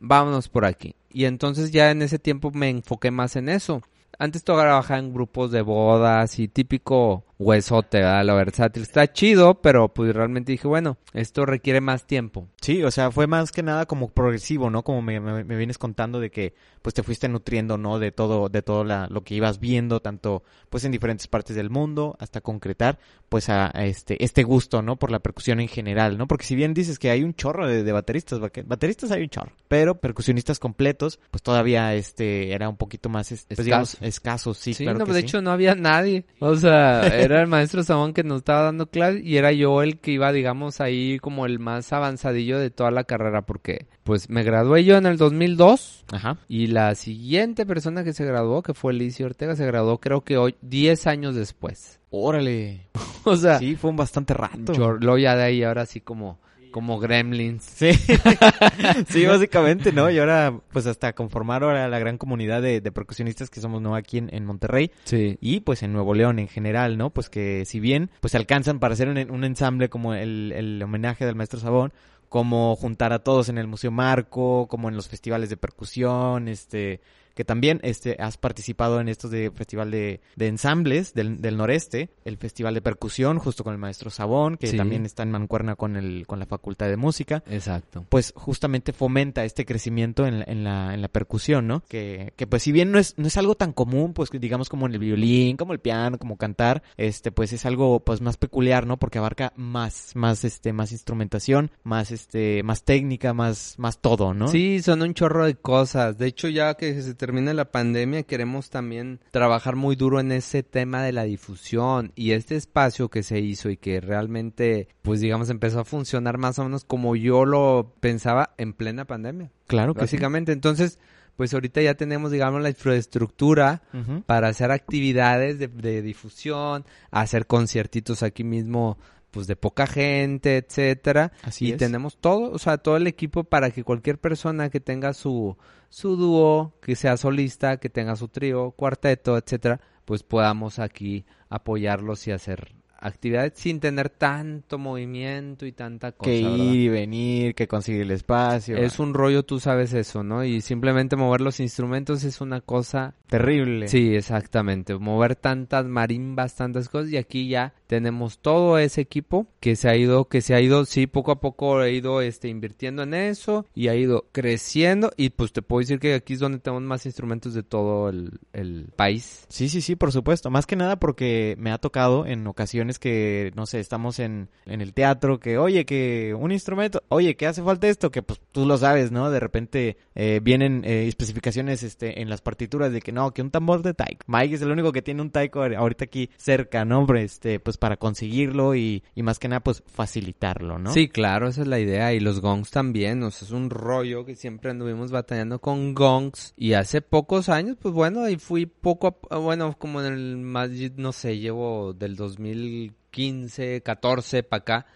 Vámonos 0.00 0.48
por 0.48 0.64
aquí. 0.64 0.96
Y 1.12 1.26
entonces 1.26 1.70
ya 1.70 1.90
en 1.90 2.02
ese 2.02 2.18
tiempo 2.18 2.50
me 2.50 2.68
enfoqué 2.68 3.10
más 3.12 3.36
en 3.36 3.48
eso. 3.48 3.82
Antes 4.18 4.44
trabajaba 4.44 4.98
en 4.98 5.12
grupos 5.12 5.50
de 5.50 5.62
bodas 5.62 6.38
y 6.38 6.46
típico 6.48 7.24
huesote, 7.38 7.98
¿verdad? 7.98 8.24
Lo 8.24 8.36
versátil. 8.36 8.82
Está 8.82 9.12
chido, 9.12 9.60
pero 9.60 9.88
pues 9.88 10.14
realmente 10.14 10.52
dije, 10.52 10.68
bueno, 10.68 10.96
esto 11.12 11.46
requiere 11.46 11.80
más 11.80 12.06
tiempo. 12.06 12.46
Sí, 12.60 12.82
o 12.82 12.90
sea, 12.90 13.10
fue 13.10 13.26
más 13.26 13.52
que 13.52 13.62
nada 13.62 13.86
como 13.86 14.08
progresivo, 14.08 14.70
¿no? 14.70 14.82
Como 14.82 15.02
me, 15.02 15.18
me, 15.18 15.56
vienes 15.56 15.78
contando 15.78 16.20
de 16.20 16.30
que 16.30 16.54
pues 16.82 16.94
te 16.94 17.02
fuiste 17.02 17.28
nutriendo, 17.28 17.78
¿no? 17.78 17.98
De 17.98 18.12
todo, 18.12 18.48
de 18.48 18.62
todo 18.62 18.84
la, 18.84 19.06
lo 19.08 19.22
que 19.22 19.34
ibas 19.34 19.60
viendo, 19.60 20.00
tanto 20.00 20.42
pues 20.68 20.84
en 20.84 20.92
diferentes 20.92 21.28
partes 21.28 21.56
del 21.56 21.70
mundo, 21.70 22.16
hasta 22.18 22.40
concretar 22.40 22.98
pues 23.28 23.48
a, 23.48 23.68
este, 23.84 24.22
este 24.22 24.42
gusto, 24.42 24.82
¿no? 24.82 24.96
Por 24.96 25.10
la 25.10 25.20
percusión 25.20 25.60
en 25.60 25.68
general, 25.68 26.18
¿no? 26.18 26.26
Porque 26.26 26.44
si 26.44 26.54
bien 26.54 26.74
dices 26.74 26.98
que 26.98 27.10
hay 27.10 27.22
un 27.22 27.34
chorro 27.34 27.66
de, 27.66 27.90
bateristas, 27.92 28.40
bateristas 28.40 29.10
hay 29.10 29.22
un 29.22 29.28
chorro, 29.28 29.52
pero 29.68 30.00
percusionistas 30.00 30.58
completos, 30.58 31.20
pues 31.30 31.42
todavía 31.42 31.94
este 31.94 32.52
era 32.52 32.68
un 32.68 32.76
poquito 32.76 33.08
más, 33.08 33.28
pues, 33.28 33.46
escaso. 33.48 33.62
digamos, 33.62 33.96
escasos, 34.02 34.58
sí, 34.58 34.74
sí 34.74 34.84
no, 34.84 34.94
de 34.94 35.20
hecho 35.20 35.40
no 35.40 35.50
había 35.50 35.74
nadie. 35.74 36.24
O 36.40 36.56
sea, 36.56 37.06
era 37.06 37.40
el 37.40 37.46
maestro 37.46 37.82
Samón 37.82 38.12
que 38.12 38.24
nos 38.24 38.38
estaba 38.38 38.62
dando 38.62 38.86
clase 38.86 39.20
y 39.22 39.36
era 39.36 39.52
yo 39.52 39.82
el 39.82 39.98
que 39.98 40.12
iba, 40.12 40.32
digamos, 40.32 40.80
ahí 40.80 41.18
como 41.18 41.46
el 41.46 41.58
más 41.58 41.92
avanzadillo 41.92 42.58
de 42.58 42.70
toda 42.70 42.90
la 42.90 43.04
carrera 43.04 43.42
porque 43.42 43.86
pues 44.04 44.28
me 44.28 44.42
gradué 44.42 44.84
yo 44.84 44.96
en 44.96 45.06
el 45.06 45.16
2002 45.16 46.04
Ajá. 46.12 46.38
y 46.48 46.68
la 46.68 46.94
siguiente 46.94 47.66
persona 47.66 48.04
que 48.04 48.12
se 48.12 48.24
graduó, 48.24 48.62
que 48.62 48.74
fue 48.74 48.92
Licio 48.92 49.26
Ortega, 49.26 49.56
se 49.56 49.66
graduó 49.66 49.98
creo 49.98 50.22
que 50.22 50.36
hoy 50.36 50.56
10 50.62 51.06
años 51.06 51.34
después. 51.34 52.00
Órale. 52.10 52.88
o 53.24 53.36
sea, 53.36 53.58
sí, 53.58 53.76
fue 53.76 53.90
un 53.90 53.96
bastante 53.96 54.34
rato. 54.34 54.72
Yo, 54.72 54.92
lo 54.92 55.18
ya 55.18 55.36
de 55.36 55.44
ahí 55.44 55.62
ahora 55.62 55.86
sí 55.86 56.00
como 56.00 56.40
como 56.72 56.98
gremlins. 56.98 57.62
Sí. 57.62 57.92
sí, 59.08 59.26
básicamente, 59.26 59.92
¿no? 59.92 60.10
Y 60.10 60.18
ahora, 60.18 60.58
pues 60.72 60.86
hasta 60.86 61.12
conformar 61.12 61.62
ahora 61.62 61.86
la 61.86 61.98
gran 62.00 62.18
comunidad 62.18 62.60
de, 62.62 62.80
percusionistas 62.80 63.50
que 63.50 63.60
somos, 63.60 63.80
¿no? 63.80 63.94
Aquí 63.94 64.18
en, 64.18 64.44
Monterrey. 64.44 64.90
Sí. 65.04 65.38
Y 65.40 65.60
pues 65.60 65.84
en 65.84 65.92
Nuevo 65.92 66.14
León 66.14 66.40
en 66.40 66.48
general, 66.48 66.98
¿no? 66.98 67.10
Pues 67.10 67.28
que 67.28 67.64
si 67.66 67.78
bien, 67.78 68.10
pues 68.20 68.34
alcanzan 68.34 68.80
para 68.80 68.94
hacer 68.94 69.08
un, 69.08 69.44
ensamble 69.44 69.88
como 69.88 70.14
el, 70.14 70.52
el 70.52 70.82
homenaje 70.82 71.24
del 71.26 71.36
maestro 71.36 71.60
Sabón, 71.60 71.92
como 72.32 72.76
juntar 72.76 73.12
a 73.12 73.18
todos 73.18 73.50
en 73.50 73.58
el 73.58 73.66
Museo 73.66 73.90
Marco, 73.90 74.66
como 74.66 74.88
en 74.88 74.96
los 74.96 75.06
festivales 75.06 75.50
de 75.50 75.58
percusión, 75.58 76.48
este, 76.48 77.02
que 77.34 77.44
también 77.44 77.80
este, 77.82 78.16
has 78.18 78.36
participado 78.36 79.00
en 79.00 79.08
estos 79.08 79.30
de 79.30 79.50
festival 79.50 79.90
de, 79.90 80.20
de 80.36 80.46
ensambles 80.48 81.14
del, 81.14 81.40
del, 81.40 81.56
noreste, 81.56 82.10
el 82.24 82.36
festival 82.36 82.74
de 82.74 82.82
percusión 82.82 83.38
justo 83.38 83.64
con 83.64 83.72
el 83.72 83.78
maestro 83.78 84.10
Sabón, 84.10 84.56
que 84.56 84.72
también 84.72 85.04
está 85.04 85.22
en 85.22 85.30
mancuerna 85.30 85.76
con, 85.76 85.96
el, 85.96 86.26
con 86.26 86.38
la 86.38 86.46
facultad 86.46 86.88
de 86.88 86.96
música. 86.96 87.42
Exacto. 87.48 88.04
Pues 88.08 88.32
justamente 88.36 88.92
fomenta 88.92 89.44
este 89.44 89.64
crecimiento 89.64 90.26
en 90.26 90.40
la, 90.40 90.44
en 90.46 90.64
la, 90.64 90.94
en 90.94 91.02
la 91.02 91.08
percusión, 91.08 91.66
¿no? 91.66 91.82
Que, 91.88 92.32
que 92.36 92.46
pues 92.46 92.62
si 92.62 92.72
bien 92.72 92.90
no 92.90 92.98
es, 92.98 93.14
no 93.18 93.26
es 93.26 93.36
algo 93.36 93.54
tan 93.54 93.72
común, 93.72 94.12
pues 94.12 94.30
digamos 94.30 94.68
como 94.68 94.86
en 94.86 94.92
el 94.92 94.98
violín, 94.98 95.56
como 95.56 95.72
el 95.72 95.80
piano, 95.80 96.18
como 96.18 96.36
cantar, 96.36 96.82
este 96.96 97.32
pues 97.32 97.52
es 97.52 97.66
algo 97.66 98.00
pues 98.00 98.20
más 98.20 98.36
peculiar, 98.36 98.86
¿no? 98.86 98.98
Porque 98.98 99.18
abarca 99.18 99.52
más, 99.56 100.12
más 100.14 100.44
este, 100.44 100.72
más 100.72 100.92
instrumentación, 100.92 101.70
más 101.82 102.10
este, 102.10 102.62
más 102.62 102.84
técnica, 102.84 103.32
más, 103.32 103.78
más 103.78 104.00
todo, 104.00 104.34
¿no? 104.34 104.48
Sí, 104.48 104.82
son 104.82 105.02
un 105.02 105.14
chorro 105.14 105.46
de 105.46 105.54
cosas. 105.54 106.18
De 106.18 106.26
hecho, 106.26 106.48
ya 106.48 106.74
que 106.74 107.00
se 107.00 107.14
termine 107.22 107.54
la 107.54 107.70
pandemia, 107.70 108.24
queremos 108.24 108.68
también 108.68 109.20
trabajar 109.30 109.76
muy 109.76 109.94
duro 109.94 110.18
en 110.18 110.32
ese 110.32 110.64
tema 110.64 111.04
de 111.04 111.12
la 111.12 111.22
difusión 111.22 112.10
y 112.16 112.32
este 112.32 112.56
espacio 112.56 113.10
que 113.10 113.22
se 113.22 113.38
hizo 113.38 113.70
y 113.70 113.76
que 113.76 114.00
realmente, 114.00 114.88
pues 115.02 115.20
digamos, 115.20 115.48
empezó 115.48 115.78
a 115.78 115.84
funcionar 115.84 116.36
más 116.36 116.58
o 116.58 116.64
menos 116.64 116.82
como 116.84 117.14
yo 117.14 117.44
lo 117.44 117.94
pensaba 118.00 118.54
en 118.58 118.72
plena 118.72 119.04
pandemia. 119.04 119.52
Claro 119.68 119.94
que 119.94 120.00
Básicamente, 120.00 120.50
entonces, 120.50 120.98
pues 121.36 121.54
ahorita 121.54 121.80
ya 121.80 121.94
tenemos, 121.94 122.32
digamos, 122.32 122.60
la 122.60 122.70
infraestructura 122.70 123.82
para 124.26 124.48
hacer 124.48 124.72
actividades 124.72 125.60
de, 125.60 125.68
de, 125.68 126.02
difusión, 126.02 126.84
hacer 127.12 127.46
conciertitos 127.46 128.24
aquí 128.24 128.42
mismo, 128.42 128.98
pues 129.30 129.46
de 129.46 129.54
poca 129.54 129.86
gente, 129.86 130.56
etcétera. 130.56 131.30
Así 131.44 131.68
y 131.68 131.76
tenemos 131.76 132.16
todo, 132.16 132.50
o 132.50 132.58
sea, 132.58 132.78
todo 132.78 132.96
el 132.96 133.06
equipo 133.06 133.44
para 133.44 133.70
que 133.70 133.84
cualquier 133.84 134.18
persona 134.18 134.70
que 134.70 134.80
tenga 134.80 135.14
su, 135.14 135.56
su 135.92 136.16
dúo, 136.16 136.72
que 136.80 136.96
sea 136.96 137.18
solista, 137.18 137.76
que 137.76 137.90
tenga 137.90 138.16
su 138.16 138.28
trío, 138.28 138.70
cuarteto, 138.70 139.36
etcétera, 139.36 139.78
pues 140.06 140.22
podamos 140.22 140.78
aquí 140.78 141.26
apoyarlos 141.50 142.26
y 142.26 142.32
hacer 142.32 142.72
actividades 142.98 143.52
sin 143.56 143.78
tener 143.78 144.08
tanto 144.08 144.78
movimiento 144.78 145.66
y 145.66 145.72
tanta 145.72 146.12
cosa. 146.12 146.30
Que 146.30 146.38
ir 146.38 146.80
y 146.80 146.88
venir, 146.88 147.54
que 147.54 147.68
conseguir 147.68 148.02
el 148.02 148.12
espacio. 148.12 148.78
Es 148.78 148.98
un 149.00 149.12
rollo, 149.12 149.42
tú 149.42 149.60
sabes 149.60 149.92
eso, 149.92 150.22
¿no? 150.22 150.44
Y 150.44 150.62
simplemente 150.62 151.14
mover 151.14 151.42
los 151.42 151.60
instrumentos 151.60 152.24
es 152.24 152.40
una 152.40 152.62
cosa 152.62 153.14
terrible. 153.26 153.88
Sí, 153.88 154.14
exactamente. 154.14 154.96
Mover 154.96 155.36
tantas 155.36 155.84
marimbas, 155.84 156.54
tantas 156.54 156.88
cosas 156.88 157.10
y 157.10 157.18
aquí 157.18 157.48
ya 157.48 157.74
tenemos 157.92 158.38
todo 158.38 158.78
ese 158.78 159.02
equipo 159.02 159.46
que 159.60 159.76
se 159.76 159.86
ha 159.86 159.94
ido, 159.94 160.24
que 160.24 160.40
se 160.40 160.54
ha 160.54 160.62
ido, 160.62 160.86
sí, 160.86 161.06
poco 161.06 161.30
a 161.30 161.40
poco 161.40 161.82
he 161.82 161.92
ido 161.92 162.22
este, 162.22 162.48
invirtiendo 162.48 163.02
en 163.02 163.12
eso 163.12 163.66
y 163.74 163.88
ha 163.88 163.94
ido 163.94 164.30
creciendo 164.32 165.12
y 165.18 165.28
pues 165.28 165.52
te 165.52 165.60
puedo 165.60 165.80
decir 165.80 165.98
que 165.98 166.14
aquí 166.14 166.32
es 166.32 166.40
donde 166.40 166.58
tenemos 166.58 166.82
más 166.84 167.04
instrumentos 167.04 167.52
de 167.52 167.62
todo 167.62 168.08
el, 168.08 168.40
el 168.54 168.86
país. 168.96 169.44
Sí, 169.50 169.68
sí, 169.68 169.82
sí, 169.82 169.94
por 169.94 170.10
supuesto. 170.10 170.48
Más 170.48 170.64
que 170.64 170.74
nada 170.74 170.96
porque 170.96 171.54
me 171.58 171.70
ha 171.70 171.76
tocado 171.76 172.24
en 172.24 172.46
ocasiones 172.46 172.98
que, 172.98 173.52
no 173.56 173.66
sé, 173.66 173.78
estamos 173.80 174.20
en, 174.20 174.48
en 174.64 174.80
el 174.80 174.94
teatro, 174.94 175.38
que, 175.38 175.58
oye, 175.58 175.84
que 175.84 176.34
un 176.34 176.50
instrumento, 176.50 177.02
oye, 177.10 177.36
que 177.36 177.46
hace 177.46 177.62
falta 177.62 177.88
esto, 177.88 178.10
que 178.10 178.22
pues 178.22 178.40
tú 178.52 178.64
lo 178.64 178.78
sabes, 178.78 179.12
¿no? 179.12 179.30
De 179.30 179.38
repente 179.38 179.98
eh, 180.14 180.40
vienen 180.42 180.82
eh, 180.86 181.08
especificaciones 181.08 181.82
este, 181.82 182.22
en 182.22 182.30
las 182.30 182.40
partituras 182.40 182.90
de 182.90 183.02
que 183.02 183.12
no, 183.12 183.32
que 183.32 183.42
un 183.42 183.50
tambor 183.50 183.82
de 183.82 183.92
taiko. 183.92 184.24
Mike 184.28 184.54
es 184.54 184.62
el 184.62 184.70
único 184.70 184.92
que 184.92 185.02
tiene 185.02 185.20
un 185.20 185.30
taiko 185.30 185.62
ahorita 185.62 186.04
aquí 186.04 186.30
cerca, 186.38 186.86
¿no? 186.86 187.00
Hombre, 187.00 187.22
este, 187.22 187.60
pues 187.60 187.76
para 187.82 187.96
conseguirlo 187.96 188.76
y, 188.76 189.02
y 189.16 189.24
más 189.24 189.40
que 189.40 189.48
nada, 189.48 189.58
pues 189.58 189.82
facilitarlo, 189.88 190.78
¿no? 190.78 190.92
Sí, 190.92 191.08
claro, 191.08 191.48
esa 191.48 191.62
es 191.62 191.66
la 191.66 191.80
idea. 191.80 192.14
Y 192.14 192.20
los 192.20 192.40
gongs 192.40 192.70
también, 192.70 193.20
o 193.24 193.32
sea, 193.32 193.44
es 193.44 193.50
un 193.50 193.70
rollo 193.70 194.24
que 194.24 194.36
siempre 194.36 194.70
anduvimos 194.70 195.10
batallando 195.10 195.58
con 195.58 195.92
gongs. 195.92 196.54
Y 196.56 196.74
hace 196.74 197.02
pocos 197.02 197.48
años, 197.48 197.76
pues 197.82 197.92
bueno, 197.92 198.22
ahí 198.22 198.36
fui 198.36 198.66
poco, 198.66 199.18
a, 199.30 199.36
bueno, 199.38 199.76
como 199.76 200.00
en 200.00 200.12
el 200.12 200.36
más, 200.36 200.70
no 200.94 201.10
sé, 201.10 201.40
llevo 201.40 201.92
del 201.92 202.14
2015, 202.14 203.80
14 203.80 204.44
para 204.44 204.60
acá, 204.60 204.86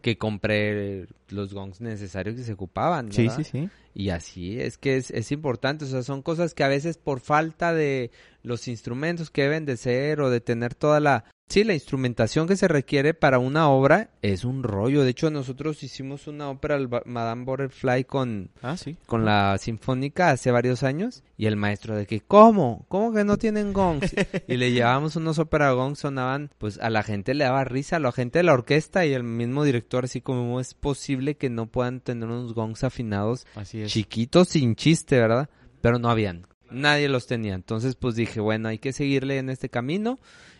que 0.00 0.16
compré 0.16 1.08
los 1.30 1.52
gongs 1.52 1.80
necesarios 1.80 2.36
que 2.36 2.44
se 2.44 2.52
ocupaban. 2.52 3.10
Sí, 3.10 3.28
sí, 3.28 3.42
sí. 3.42 3.68
Y 3.92 4.10
así 4.10 4.60
es 4.60 4.78
que 4.78 4.98
es, 4.98 5.10
es 5.10 5.32
importante, 5.32 5.84
o 5.84 5.88
sea, 5.88 6.04
son 6.04 6.22
cosas 6.22 6.54
que 6.54 6.62
a 6.62 6.68
veces 6.68 6.96
por 6.96 7.18
falta 7.18 7.74
de 7.74 8.12
los 8.44 8.68
instrumentos 8.68 9.32
que 9.32 9.42
deben 9.42 9.64
de 9.64 9.76
ser 9.76 10.20
o 10.20 10.30
de 10.30 10.40
tener 10.40 10.76
toda 10.76 11.00
la 11.00 11.24
Sí, 11.48 11.62
la 11.62 11.74
instrumentación 11.74 12.48
que 12.48 12.56
se 12.56 12.66
requiere 12.66 13.14
para 13.14 13.38
una 13.38 13.68
obra 13.68 14.10
es 14.20 14.44
un 14.44 14.64
rollo. 14.64 15.04
De 15.04 15.10
hecho, 15.10 15.30
nosotros 15.30 15.84
hicimos 15.84 16.26
una 16.26 16.50
ópera, 16.50 16.76
Madame 17.04 17.44
Butterfly, 17.44 18.02
con, 18.02 18.50
ah, 18.62 18.76
¿sí? 18.76 18.96
con 19.06 19.24
la 19.24 19.56
Sinfónica 19.58 20.30
hace 20.30 20.50
varios 20.50 20.82
años. 20.82 21.22
Y 21.36 21.46
el 21.46 21.54
maestro 21.54 21.94
de 21.94 22.06
que, 22.06 22.20
¿cómo? 22.20 22.84
¿Cómo 22.88 23.12
que 23.12 23.22
no 23.22 23.36
tienen 23.36 23.72
gongs? 23.72 24.12
y 24.48 24.56
le 24.56 24.72
llevábamos 24.72 25.14
unos 25.14 25.38
ópera 25.38 25.70
gongs, 25.70 26.00
sonaban, 26.00 26.50
pues 26.58 26.78
a 26.80 26.90
la 26.90 27.04
gente 27.04 27.32
le 27.32 27.44
daba 27.44 27.62
risa, 27.62 27.96
a 27.96 28.00
la 28.00 28.10
gente 28.10 28.40
de 28.40 28.42
la 28.42 28.52
orquesta 28.54 29.06
y 29.06 29.12
el 29.12 29.22
mismo 29.22 29.62
director, 29.62 30.04
así 30.04 30.20
como 30.20 30.58
es 30.58 30.74
posible 30.74 31.36
que 31.36 31.48
no 31.48 31.66
puedan 31.66 32.00
tener 32.00 32.28
unos 32.28 32.54
gongs 32.54 32.82
afinados 32.82 33.46
chiquitos 33.86 34.48
sin 34.48 34.74
chiste, 34.74 35.20
¿verdad? 35.20 35.48
Pero 35.80 36.00
no 36.00 36.10
habían. 36.10 36.48
Nadie 36.72 37.08
los 37.08 37.28
tenía. 37.28 37.54
Entonces, 37.54 37.94
pues 37.94 38.16
dije, 38.16 38.40
bueno, 38.40 38.68
hay 38.68 38.78
que 38.78 38.92
seguirle 38.92 39.38
en 39.38 39.48
este 39.48 39.68
camino 39.68 40.18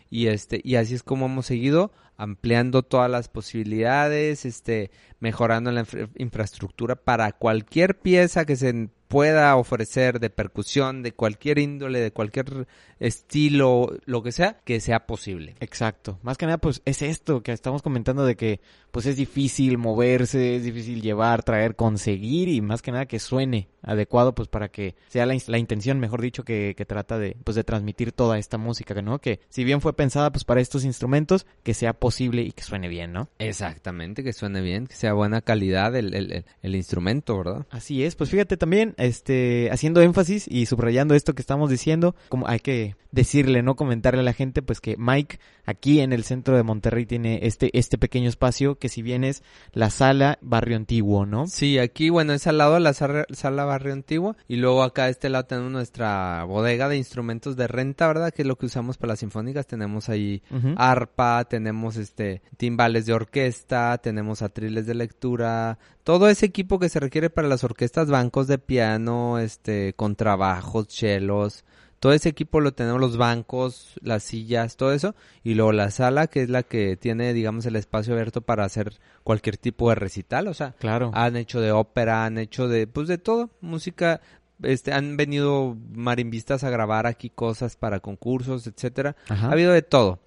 y 0.09 0.27
este 0.27 0.61
y 0.63 0.75
así 0.75 0.95
es 0.95 1.03
como 1.03 1.25
hemos 1.25 1.45
seguido 1.45 1.91
ampliando 2.17 2.83
todas 2.83 3.09
las 3.11 3.29
posibilidades, 3.29 4.45
este 4.45 4.91
mejorando 5.19 5.71
la 5.71 5.85
infraestructura 6.17 6.95
para 6.95 7.31
cualquier 7.31 7.99
pieza 7.99 8.45
que 8.45 8.55
se 8.55 8.89
pueda 9.07 9.55
ofrecer 9.55 10.19
de 10.19 10.29
percusión, 10.29 11.03
de 11.03 11.13
cualquier 11.13 11.59
índole, 11.59 11.99
de 11.99 12.11
cualquier 12.11 12.67
estilo, 12.99 13.95
lo 14.05 14.23
que 14.23 14.31
sea, 14.31 14.57
que 14.63 14.79
sea 14.79 15.05
posible. 15.05 15.55
Exacto. 15.59 16.19
Más 16.23 16.37
que 16.37 16.45
nada, 16.45 16.57
pues 16.57 16.81
es 16.85 17.01
esto 17.01 17.41
que 17.43 17.51
estamos 17.51 17.81
comentando 17.81 18.25
de 18.25 18.35
que 18.35 18.59
pues 18.91 19.05
es 19.05 19.17
difícil 19.17 19.77
moverse, 19.77 20.55
es 20.55 20.63
difícil 20.63 21.01
llevar, 21.01 21.43
traer, 21.43 21.75
conseguir 21.75 22.49
y 22.49 22.61
más 22.61 22.81
que 22.81 22.91
nada 22.91 23.05
que 23.05 23.19
suene 23.19 23.69
adecuado 23.83 24.33
pues 24.33 24.47
para 24.47 24.69
que 24.69 24.95
sea 25.07 25.25
la, 25.25 25.37
la 25.47 25.57
intención, 25.57 25.99
mejor 25.99 26.21
dicho, 26.21 26.43
que, 26.43 26.73
que, 26.75 26.85
trata 26.85 27.19
de 27.19 27.37
pues 27.43 27.55
de 27.55 27.63
transmitir 27.63 28.11
toda 28.11 28.37
esta 28.37 28.57
música, 28.57 28.99
¿no? 29.01 29.19
Que 29.19 29.39
si 29.49 29.63
bien 29.63 29.81
fue 29.81 29.95
pensada 29.95 30.31
pues 30.31 30.43
para 30.43 30.61
estos 30.61 30.83
instrumentos, 30.83 31.45
que 31.63 31.73
sea 31.73 31.93
posible 31.93 32.41
y 32.41 32.51
que 32.51 32.63
suene 32.63 32.87
bien, 32.87 33.13
¿no? 33.13 33.29
Exactamente, 33.39 34.23
que 34.23 34.33
suene 34.33 34.61
bien, 34.61 34.87
que 34.87 34.95
sea 34.95 35.13
buena 35.13 35.41
calidad 35.41 35.95
el, 35.95 36.13
el, 36.13 36.45
el 36.61 36.75
instrumento, 36.75 37.37
¿verdad? 37.37 37.67
Así 37.69 38.03
es, 38.03 38.15
pues 38.15 38.29
fíjate 38.29 38.57
también, 38.57 38.95
este, 38.97 39.69
haciendo 39.71 40.01
énfasis 40.01 40.47
y 40.47 40.65
subrayando 40.65 41.15
esto 41.15 41.33
que 41.33 41.41
estamos 41.41 41.69
diciendo, 41.69 42.15
como 42.29 42.47
hay 42.47 42.59
que 42.59 42.95
decirle, 43.11 43.63
no 43.63 43.75
comentarle 43.75 44.19
a 44.19 44.23
la 44.23 44.33
gente, 44.33 44.61
pues 44.61 44.81
que 44.81 44.95
Mike 44.97 45.39
aquí 45.65 45.99
en 45.99 46.13
el 46.13 46.23
centro 46.23 46.55
de 46.55 46.63
Monterrey 46.63 47.05
tiene 47.05 47.39
este, 47.43 47.69
este 47.77 47.97
pequeño 47.97 48.29
espacio 48.29 48.75
que 48.75 48.89
si 48.89 49.01
bien 49.01 49.23
es 49.23 49.43
la 49.73 49.89
sala 49.89 50.37
Barrio 50.41 50.77
Antiguo, 50.77 51.25
¿no? 51.25 51.47
Sí, 51.47 51.77
aquí, 51.79 52.09
bueno, 52.09 52.33
es 52.33 52.47
al 52.47 52.57
lado 52.57 52.75
de 52.75 52.79
la 52.79 52.93
sala, 52.93 53.65
Barrio 53.65 53.93
Antiguo 53.93 54.35
y 54.47 54.57
luego 54.57 54.83
acá 54.83 55.05
a 55.05 55.09
este 55.09 55.29
lado 55.29 55.45
tenemos 55.45 55.71
nuestra 55.71 56.43
bodega 56.43 56.89
de 56.89 56.97
instrumentos 56.97 57.55
de 57.55 57.67
renta, 57.67 58.07
¿verdad? 58.07 58.33
Que 58.33 58.43
es 58.43 58.47
lo 58.47 58.57
que 58.57 58.67
usamos 58.67 58.97
para 58.97 59.13
las 59.13 59.19
sinfónicas. 59.19 59.67
Tenemos 59.67 60.09
ahí 60.09 60.41
arpa, 60.75 61.45
tenemos 61.45 61.97
este 61.97 62.41
timbales 62.57 63.05
de 63.05 63.13
orquesta, 63.13 63.97
tenemos 63.97 64.41
atriles 64.41 64.85
de 64.85 64.95
lectura, 64.95 65.79
todo 66.07 66.29
ese 66.29 66.45
equipo 66.45 66.79
que 66.79 66.87
se 66.87 67.01
requiere 67.01 67.29
para 67.29 67.49
las 67.49 67.65
orquestas, 67.65 68.09
bancos 68.09 68.47
de 68.47 68.59
piano, 68.59 69.39
este, 69.39 69.91
contrabajos, 69.91 70.87
chelos, 70.87 71.65
todo 71.99 72.13
ese 72.13 72.29
equipo 72.29 72.61
lo 72.61 72.71
tenemos, 72.71 73.01
los 73.01 73.17
bancos, 73.17 73.99
las 73.99 74.23
sillas, 74.23 74.77
todo 74.77 74.93
eso, 74.93 75.15
y 75.43 75.55
luego 75.55 75.73
la 75.73 75.91
sala, 75.91 76.27
que 76.27 76.43
es 76.43 76.49
la 76.49 76.63
que 76.63 76.95
tiene, 76.95 77.33
digamos, 77.33 77.65
el 77.65 77.75
espacio 77.75 78.13
abierto 78.13 78.39
para 78.39 78.63
hacer 78.63 78.93
cualquier 79.25 79.57
tipo 79.57 79.89
de 79.89 79.95
recital, 79.95 80.47
o 80.47 80.53
sea, 80.53 80.75
claro. 80.79 81.11
han 81.13 81.35
hecho 81.35 81.59
de 81.59 81.73
ópera, 81.73 82.23
han 82.23 82.37
hecho 82.37 82.69
de, 82.69 82.87
pues 82.87 83.09
de 83.09 83.17
todo, 83.17 83.49
música, 83.59 84.21
este, 84.63 84.93
han 84.93 85.17
venido 85.17 85.75
marimbistas 85.91 86.63
a 86.63 86.69
grabar 86.69 87.05
aquí 87.05 87.29
cosas 87.29 87.75
para 87.75 87.99
concursos, 87.99 88.65
etcétera, 88.65 89.17
ha 89.27 89.51
habido 89.51 89.73
de 89.73 89.81
todo. 89.81 90.21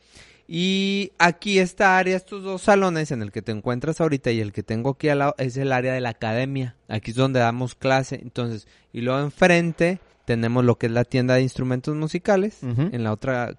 Y 0.52 1.12
aquí 1.20 1.60
esta 1.60 1.96
área, 1.96 2.16
estos 2.16 2.42
dos 2.42 2.62
salones 2.62 3.12
en 3.12 3.22
el 3.22 3.30
que 3.30 3.40
te 3.40 3.52
encuentras 3.52 4.00
ahorita 4.00 4.32
y 4.32 4.40
el 4.40 4.52
que 4.52 4.64
tengo 4.64 4.90
aquí 4.90 5.08
al 5.08 5.20
lado 5.20 5.36
es 5.38 5.56
el 5.56 5.70
área 5.70 5.92
de 5.92 6.00
la 6.00 6.08
academia. 6.08 6.74
Aquí 6.88 7.12
es 7.12 7.16
donde 7.16 7.38
damos 7.38 7.76
clase. 7.76 8.18
Entonces, 8.20 8.66
y 8.92 9.02
luego 9.02 9.20
enfrente 9.20 10.00
tenemos 10.24 10.64
lo 10.64 10.76
que 10.76 10.86
es 10.86 10.92
la 10.92 11.04
tienda 11.04 11.34
de 11.34 11.42
instrumentos 11.42 11.94
musicales. 11.94 12.64
En 12.64 13.04
la 13.04 13.12
otra 13.12 13.54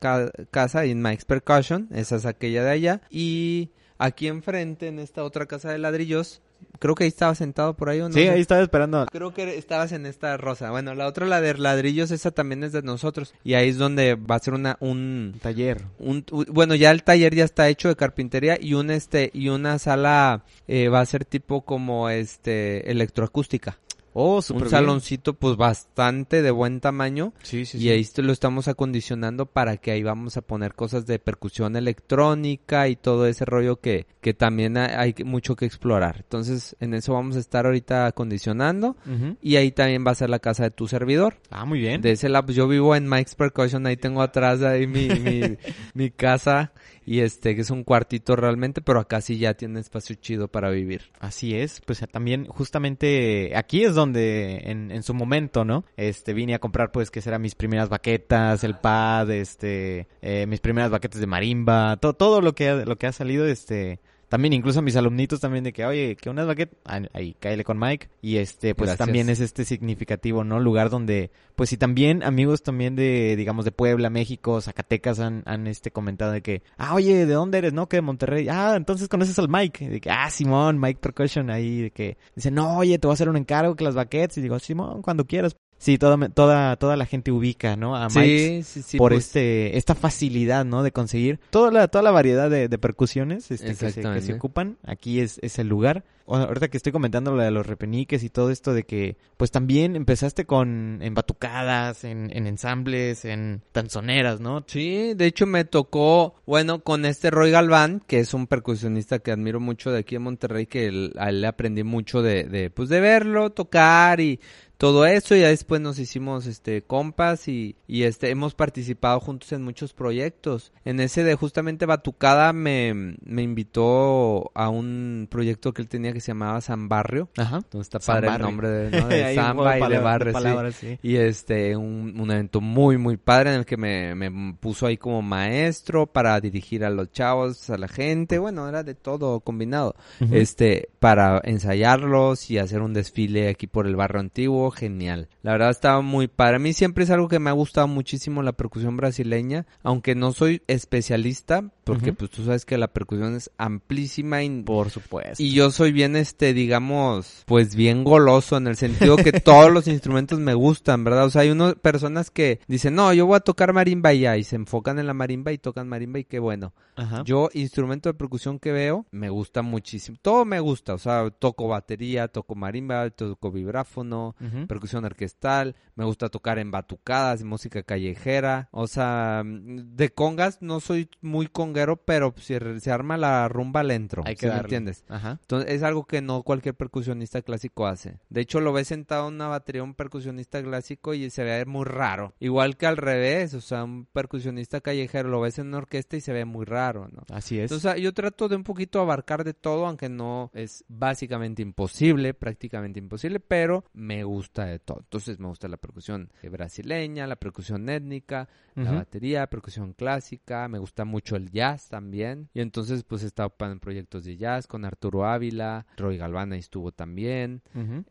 casa, 0.52 0.84
en 0.84 1.02
Mike's 1.02 1.24
Percussion, 1.24 1.88
esa 1.94 2.18
es 2.18 2.26
aquella 2.26 2.62
de 2.66 2.72
allá. 2.72 3.02
Y 3.10 3.70
aquí 4.02 4.28
enfrente, 4.28 4.88
en 4.88 5.00
esta 5.00 5.24
otra 5.24 5.46
casa 5.46 5.72
de 5.72 5.78
ladrillos, 5.78 6.42
creo 6.80 6.96
que 6.96 7.04
ahí 7.04 7.08
estaba 7.08 7.36
sentado 7.36 7.76
por 7.76 7.90
ahí. 7.90 8.02
¿o 8.02 8.10
no 8.10 8.14
sí, 8.14 8.28
ahí 8.28 8.42
estaba 8.42 8.62
esperando. 8.62 9.06
Creo 9.12 9.34
que 9.34 9.58
estabas 9.58 9.92
en 9.92 10.06
esta 10.06 10.36
rosa. 10.38 10.72
Bueno, 10.72 10.96
la 10.96 11.08
otra, 11.08 11.26
la 11.28 11.40
de 11.40 11.54
ladrillos, 11.54 12.12
esa 12.12 12.32
también 12.32 12.64
es 12.64 12.72
de 12.72 12.82
nosotros. 12.82 13.34
Y 13.44 13.54
ahí 13.54 13.70
es 13.70 13.78
donde 13.78 14.16
va 14.16 14.36
a 14.36 14.40
ser 14.40 14.56
una, 14.56 14.78
un 14.80 15.36
taller. 15.42 15.84
Un, 16.00 16.26
bueno, 16.50 16.76
ya 16.76 16.92
el 16.92 17.04
taller 17.04 17.36
ya 17.36 17.46
está 17.46 17.70
hecho 17.70 17.88
de 17.88 17.96
carpintería 17.96 18.58
y 18.60 18.74
un 18.74 18.90
este, 18.90 19.30
y 19.34 19.50
una 19.50 19.80
sala 19.80 20.44
eh, 20.68 20.90
va 20.90 21.02
a 21.02 21.06
ser 21.06 21.24
tipo 21.26 21.62
como 21.62 22.10
este 22.10 22.90
electroacústica. 22.92 23.78
Oh, 24.14 24.42
un 24.50 24.58
bien. 24.58 24.70
saloncito 24.70 25.34
pues 25.36 25.56
bastante 25.58 26.42
de 26.42 26.52
buen 26.52 26.80
tamaño 26.82 27.34
Sí, 27.44 27.66
sí, 27.66 27.78
y 27.78 27.82
sí. 27.82 27.90
ahí 27.90 28.08
lo 28.18 28.34
estamos 28.34 28.68
acondicionando 28.68 29.46
para 29.46 29.78
que 29.78 29.92
ahí 29.92 30.04
vamos 30.04 30.36
a 30.38 30.42
poner 30.42 30.74
cosas 30.76 31.06
de 31.06 31.18
percusión 31.20 31.76
electrónica 31.78 32.88
y 32.88 32.96
todo 32.96 33.26
ese 33.28 33.46
rollo 33.46 33.80
que, 33.80 34.06
que 34.20 34.34
también 34.34 34.78
ha- 34.78 35.00
hay 35.00 35.16
mucho 35.24 35.56
que 35.56 35.66
explorar. 35.66 36.18
Entonces 36.18 36.76
en 36.80 36.94
eso 36.94 37.14
vamos 37.14 37.36
a 37.36 37.40
estar 37.40 37.66
ahorita 37.66 38.06
acondicionando 38.08 38.96
y 39.42 39.56
ahí 39.56 39.72
también 39.72 40.06
va 40.06 40.12
a 40.12 40.16
ser 40.16 40.30
la 40.30 40.40
casa 40.40 40.64
de 40.64 40.72
tu 40.72 40.88
servidor. 40.88 41.36
Ah, 41.50 41.66
muy 41.66 41.80
bien. 41.80 42.02
De 42.02 42.12
ese 42.12 42.28
lado, 42.30 42.46
pues, 42.48 42.58
yo 42.58 42.68
vivo 42.68 42.96
en 42.96 43.08
Mike's 43.10 43.36
Percussion, 43.36 43.86
ahí 43.86 43.98
tengo 43.98 44.22
atrás 44.22 44.62
ahí 44.62 44.88
mi, 44.88 45.08
mi, 45.08 45.58
mi 45.94 46.10
casa 46.12 46.74
y 47.06 47.20
este 47.20 47.56
que 47.56 47.62
es 47.62 47.70
un 47.70 47.84
cuartito 47.84 48.36
realmente, 48.36 48.82
pero 48.82 49.00
acá 49.00 49.22
sí 49.22 49.38
ya 49.38 49.54
tiene 49.54 49.80
espacio 49.80 50.16
chido 50.16 50.48
para 50.48 50.70
vivir. 50.70 51.12
Así 51.20 51.56
es, 51.56 51.82
pues 51.86 52.04
también 52.12 52.46
justamente 52.46 53.54
aquí 53.56 53.84
es 53.84 53.96
donde 53.96 54.62
en, 54.66 54.92
en 54.92 55.04
su 55.04 55.14
momento, 55.14 55.66
¿no? 55.66 55.86
Este 55.98 56.34
vine 56.34 56.56
a 56.56 56.60
comprar 56.60 56.92
pues 56.92 57.12
que 57.12 57.22
serán 57.22 57.42
mis 57.42 57.56
primeras 57.56 57.90
baquetas, 57.90 58.64
el 58.64 58.76
pad, 58.76 59.30
este, 59.32 60.08
eh, 60.22 60.46
mis 60.48 60.60
primeras 60.60 60.92
baquetas 60.92 61.20
de 61.20 61.28
marimba, 61.28 61.98
todo 61.98 62.14
todo 62.14 62.42
lo 62.42 62.54
que 62.54 62.86
lo 62.86 62.98
que 62.98 63.08
ha 63.08 63.12
salido, 63.12 63.46
este, 63.46 64.00
también 64.32 64.54
incluso 64.54 64.82
mis 64.82 64.96
alumnitos 64.96 65.42
también 65.42 65.66
de 65.66 65.74
que 65.74 65.86
oye 65.86 66.16
que 66.16 66.30
unas 66.30 66.48
baquetas 66.48 66.80
ah, 66.86 67.02
ahí 67.12 67.36
cáele 67.38 67.66
con 67.66 67.78
Mike. 67.78 68.08
Y 68.22 68.38
este 68.38 68.74
pues 68.76 68.88
Gracias. 68.88 69.06
también 69.06 69.28
es 69.28 69.42
este 69.42 69.66
significativo 69.66 70.46
no 70.46 70.62
lugar 70.62 70.90
donde 70.90 71.32
pues 71.58 71.74
y 71.74 71.78
también 71.78 72.24
amigos 72.24 72.64
también 72.64 72.96
de 72.96 73.36
digamos 73.36 73.66
de 73.66 73.74
Puebla 73.74 74.10
México 74.10 74.62
Zacatecas 74.62 75.20
han, 75.20 75.44
han 75.46 75.68
este 75.68 75.92
comentado 75.92 76.32
de 76.32 76.42
que 76.42 76.64
ah 76.78 76.94
oye 76.94 77.26
de 77.26 77.34
dónde 77.34 77.58
eres 77.58 77.74
no 77.74 77.90
que 77.90 77.98
de 77.98 78.04
Monterrey. 78.04 78.48
Ah 78.48 78.76
entonces 78.78 79.10
conoces 79.10 79.38
al 79.38 79.50
Mike. 79.50 79.90
De 79.90 80.00
que 80.00 80.10
ah 80.10 80.30
Simón 80.30 80.80
Mike 80.80 81.02
Percussion. 81.02 81.50
Ahí 81.50 81.82
de 81.82 81.92
que 81.92 82.18
dice 82.34 82.52
no 82.52 82.78
oye 82.78 82.98
te 83.00 83.08
voy 83.08 83.12
a 83.12 83.16
hacer 83.16 83.28
un 83.28 83.36
encargo 83.36 83.76
que 83.76 83.84
las 83.84 83.96
baquetas 83.96 84.38
y 84.38 84.42
digo 84.42 84.58
Simón 84.60 85.02
cuando 85.02 85.26
quieras 85.28 85.58
sí 85.82 85.98
toda 85.98 86.30
toda 86.30 86.76
toda 86.76 86.96
la 86.96 87.08
gente 87.08 87.32
ubica 87.32 87.76
no 87.76 87.96
a 87.96 88.08
Mike 88.08 88.64
Sí, 88.64 88.64
sí, 88.64 88.82
sí. 88.84 88.98
por 88.98 89.12
pues, 89.14 89.26
este 89.26 89.78
esta 89.78 89.96
facilidad 89.96 90.64
no 90.64 90.84
de 90.84 90.92
conseguir 90.92 91.40
toda 91.50 91.72
la 91.72 91.88
toda 91.88 92.04
la 92.04 92.12
variedad 92.12 92.50
de, 92.50 92.70
de 92.70 92.78
percusiones 92.78 93.50
este, 93.50 93.76
que, 93.76 93.92
se, 93.92 94.02
que 94.02 94.22
se 94.22 94.34
ocupan. 94.34 94.78
Aquí 94.86 95.20
es, 95.20 95.40
es 95.42 95.58
el 95.58 95.68
lugar 95.68 96.04
ahorita 96.36 96.70
que 96.70 96.78
estoy 96.78 96.92
comentando 96.92 97.36
lo 97.36 97.44
de 97.44 97.52
los 97.52 97.66
repeniques 97.66 98.24
y 98.24 98.30
todo 98.30 98.50
esto 98.52 98.74
de 98.74 98.84
que 98.84 99.18
pues 99.38 99.52
también 99.52 99.96
empezaste 99.96 100.46
con 100.46 101.00
en 101.02 101.14
batucadas 101.14 102.04
en, 102.04 102.36
en 102.36 102.48
ensambles 102.48 103.26
en 103.26 103.62
tanzoneras 103.72 104.40
no 104.40 104.64
Sí, 104.68 105.14
de 105.16 105.26
hecho 105.26 105.46
me 105.46 105.66
tocó, 105.66 106.36
bueno, 106.46 106.82
con 106.82 107.06
este 107.06 107.30
Roy 107.32 107.52
Galván, 107.52 108.02
que 108.08 108.20
es 108.20 108.34
un 108.34 108.48
percusionista 108.48 109.20
que 109.20 109.32
admiro 109.32 109.60
mucho 109.60 109.92
de 109.92 110.00
aquí 110.00 110.16
en 110.16 110.24
Monterrey, 110.24 110.66
que 110.66 111.12
a 111.18 111.30
él 111.30 111.42
le 111.42 111.48
aprendí 111.48 111.84
mucho 111.84 112.22
de, 112.22 112.46
de, 112.46 112.70
pues 112.70 112.90
de 112.90 113.00
verlo, 113.00 113.52
tocar 113.52 114.20
y 114.20 114.40
todo 114.78 115.06
eso, 115.06 115.36
y 115.36 115.42
ya 115.42 115.50
después 115.50 115.80
nos 115.80 116.00
hicimos, 116.00 116.48
este, 116.48 116.82
compas 116.82 117.48
y, 117.48 117.76
y 117.86 118.02
este, 118.04 118.32
hemos 118.32 118.56
participado 118.56 119.20
juntos 119.20 119.52
en 119.52 119.62
muchos 119.62 119.94
proyectos. 119.94 120.72
En 120.86 121.00
ese 121.00 121.24
de 121.24 121.36
justamente 121.36 121.86
Batucada 121.86 122.52
me, 122.52 123.16
me 123.24 123.44
invitó 123.44 124.50
a 124.56 124.70
un 124.70 125.28
proyecto 125.30 125.72
que 125.72 125.84
él 125.84 125.88
tenía 125.88 126.14
que 126.14 126.21
se 126.22 126.32
llamaba 126.32 126.62
San 126.62 126.88
Barrio. 126.88 127.30
ajá 127.38 127.58
Entonces 127.58 127.94
está 127.94 128.00
padre 128.00 128.30
el 128.30 128.42
nombre 128.42 128.70
de, 128.70 129.02
¿no? 129.02 129.08
de 129.08 129.36
samba 129.36 129.80
y 129.80 129.90
de 129.90 129.98
barrio, 130.00 130.32
sí. 130.32 130.34
palabras, 130.34 130.76
sí. 130.76 131.00
Y 131.02 131.16
este, 131.18 131.76
un, 131.76 132.20
un 132.20 132.32
evento 132.32 132.62
muy, 132.62 132.98
muy 132.98 133.18
padre 133.18 133.54
en 133.54 133.60
el 133.60 133.66
que 133.66 133.78
me, 133.78 134.16
me 134.16 134.54
puso 134.54 134.88
ahí 134.88 134.98
como 134.98 135.22
maestro 135.22 136.08
para 136.08 136.40
dirigir 136.40 136.86
a 136.86 136.90
los 136.90 137.12
chavos, 137.12 137.70
a 137.70 137.78
la 137.78 137.88
gente. 137.88 138.40
Bueno, 138.40 138.68
era 138.68 138.84
de 138.84 138.96
todo 138.96 139.40
combinado. 139.40 139.96
Este, 140.32 140.90
para 141.00 141.42
ensayarlos 141.44 142.50
y 142.50 142.58
hacer 142.58 142.82
un 142.82 142.94
desfile 142.94 143.50
aquí 143.50 143.68
por 143.68 143.88
el 143.88 143.96
barrio 143.96 144.20
antiguo. 144.20 144.72
Genial. 144.72 145.30
La 145.42 145.54
verdad 145.54 145.72
estaba 145.72 146.02
muy 146.02 146.28
padre. 146.28 146.58
A 146.58 146.60
mí 146.60 146.74
siempre 146.74 147.04
es 147.04 147.10
algo 147.10 147.28
que 147.28 147.40
me 147.40 147.50
ha 147.50 147.54
gustado 147.54 147.88
muchísimo 147.88 148.44
la 148.44 148.54
percusión 148.54 148.98
brasileña. 148.98 149.66
Aunque 149.84 150.16
no 150.16 150.32
soy 150.32 150.62
especialista, 150.68 151.72
porque 151.84 152.14
pues 152.14 152.32
tú 152.32 152.44
sabes 152.44 152.66
que 152.66 152.78
la 152.78 152.88
percusión 152.88 153.36
es 153.36 153.52
amplísima 153.58 154.44
y 154.44 154.62
por 154.64 154.90
supuesto 154.90 155.42
y 155.42 155.52
yo 155.54 155.72
soy 155.72 155.92
bien, 155.92 156.16
este, 156.16 156.54
digamos, 156.54 157.44
pues 157.46 157.76
bien 157.76 158.04
goloso 158.04 158.58
en 158.58 158.68
el 158.68 158.76
sentido 158.76 159.18
que 159.18 159.32
todos 159.32 159.72
los 159.72 159.88
instrumentos 159.88 160.40
me 160.40 160.54
gustan, 160.54 161.04
¿verdad? 161.04 161.26
O 161.26 161.30
sea, 161.30 161.42
hay 161.42 161.50
unas 161.50 161.76
personas 161.76 162.32
que 162.32 162.60
dicen, 162.68 162.96
no, 162.96 163.14
yo 163.14 163.26
voy 163.26 163.38
a 163.38 163.42
tocar 163.42 163.74
marimba 163.74 164.14
y 164.14 164.22
ya, 164.22 164.38
y 164.38 164.44
se 164.44 164.56
enfocan 164.56 165.00
en 165.00 165.08
la 165.08 165.14
marimba 165.14 165.52
y 165.52 165.58
tocan 165.58 165.88
marimba 165.88 166.20
y 166.20 166.26
qué 166.26 166.40
bueno. 166.40 166.74
Ajá. 166.96 167.24
Yo, 167.26 167.50
instrumento 167.54 168.10
de 168.10 168.14
percusión 168.14 168.60
que 168.60 168.72
veo, 168.72 169.06
me 169.12 169.30
gusta 169.30 169.62
muchísimo. 169.62 170.18
Todo 170.22 170.46
me 170.46 170.60
gusta, 170.60 170.94
o 170.94 170.98
sea, 170.98 171.30
toco 171.32 171.68
batería, 171.68 172.28
toco 172.28 172.56
marimba, 172.56 173.10
toco 173.10 173.52
vibráfono, 173.52 174.36
percusión 174.68 175.06
orquestal, 175.06 175.76
me 175.96 176.06
gusta 176.06 176.30
tocar 176.30 176.60
en 176.60 176.72
batucadas, 176.72 177.44
música 177.44 177.84
callejera, 177.84 178.70
o 178.72 178.88
sea, 178.88 179.44
de 179.46 180.10
congas 180.10 180.62
no 180.62 180.80
soy 180.80 181.10
muy 181.22 181.48
conguero, 181.72 181.98
pero 181.98 182.34
si 182.38 182.56
se 182.80 182.92
arma 182.92 183.18
la 183.18 183.48
rumba 183.48 183.82
le 183.84 183.96
entro, 183.96 184.24
hay 184.26 184.36
que 184.36 184.48
¿sí 184.48 184.54
me 184.54 184.60
entiendes? 184.60 185.06
ajá 185.08 185.38
Entonces 185.42 185.72
es 185.72 185.84
algo 185.84 186.06
que 186.06 186.22
no 186.22 186.44
cualquier 186.44 186.76
percusionista 186.76 187.42
clásico 187.42 187.88
hace. 187.88 188.18
De 188.30 188.42
hecho 188.42 188.60
lo 188.60 188.74
ves 188.74 188.88
sentado 188.90 189.30
en 189.30 189.36
una 189.36 189.48
batería 189.48 189.84
un 189.84 189.94
percusionista 189.94 190.62
clásico 190.62 191.14
y 191.14 191.30
se 191.30 191.44
ve 191.44 191.66
muy 191.66 191.86
raro. 191.86 192.34
Igual 192.40 192.76
que 192.78 192.88
al 192.88 192.98
revés, 192.98 193.54
o 193.54 193.62
sea, 193.62 193.84
un 193.84 194.06
percusionista 194.06 194.82
callejero 194.82 195.30
lo 195.30 195.40
ves 195.40 195.60
en 195.60 195.68
una 195.68 195.78
orquesta 195.78 196.18
y 196.18 196.22
se 196.22 196.34
ve 196.34 196.44
muy 196.46 196.66
raro, 196.66 197.08
¿no? 197.12 197.24
así 197.30 197.60
es 197.60 197.72
Entonces 197.72 198.02
yo 198.02 198.14
trato 198.14 198.50
de 198.50 198.56
un 198.58 198.64
poquito 198.64 199.00
abarcar 199.00 199.44
de 199.44 199.54
todo, 199.54 199.86
aunque 199.86 200.10
no 200.10 200.52
es 200.54 200.84
básicamente 200.88 201.62
imposible, 201.62 202.34
prácticamente 202.34 203.00
imposible, 203.00 203.40
pero 203.40 203.86
me 203.94 204.24
gusta 204.24 204.66
de 204.66 204.80
todo. 204.80 205.00
Entonces 205.00 205.40
me 205.40 205.48
gusta 205.48 205.68
la 205.68 205.78
percusión 205.78 206.30
brasileña, 206.52 207.28
la 207.28 207.36
percusión 207.38 207.88
étnica, 207.90 208.50
la 208.76 208.84
Ujú. 208.84 208.96
batería, 208.96 209.48
percusión 209.48 209.94
clásica, 209.94 210.68
me 210.68 210.80
gusta 210.80 211.06
mucho 211.06 211.36
el 211.36 211.52
jazz 211.52 211.61
también. 211.90 212.50
Y 212.54 212.62
entonces 212.62 213.04
pues 213.04 213.24
he 213.24 213.28
estado 213.28 213.54
en 213.60 213.80
proyectos 213.80 214.24
de 214.24 214.38
jazz 214.38 214.68
con 214.68 214.84
Arturo 214.86 215.26
Ávila, 215.26 215.86
Roy 215.98 216.18
Galván 216.18 216.54
ahí 216.54 216.60
estuvo 216.60 216.92
también. 216.92 217.62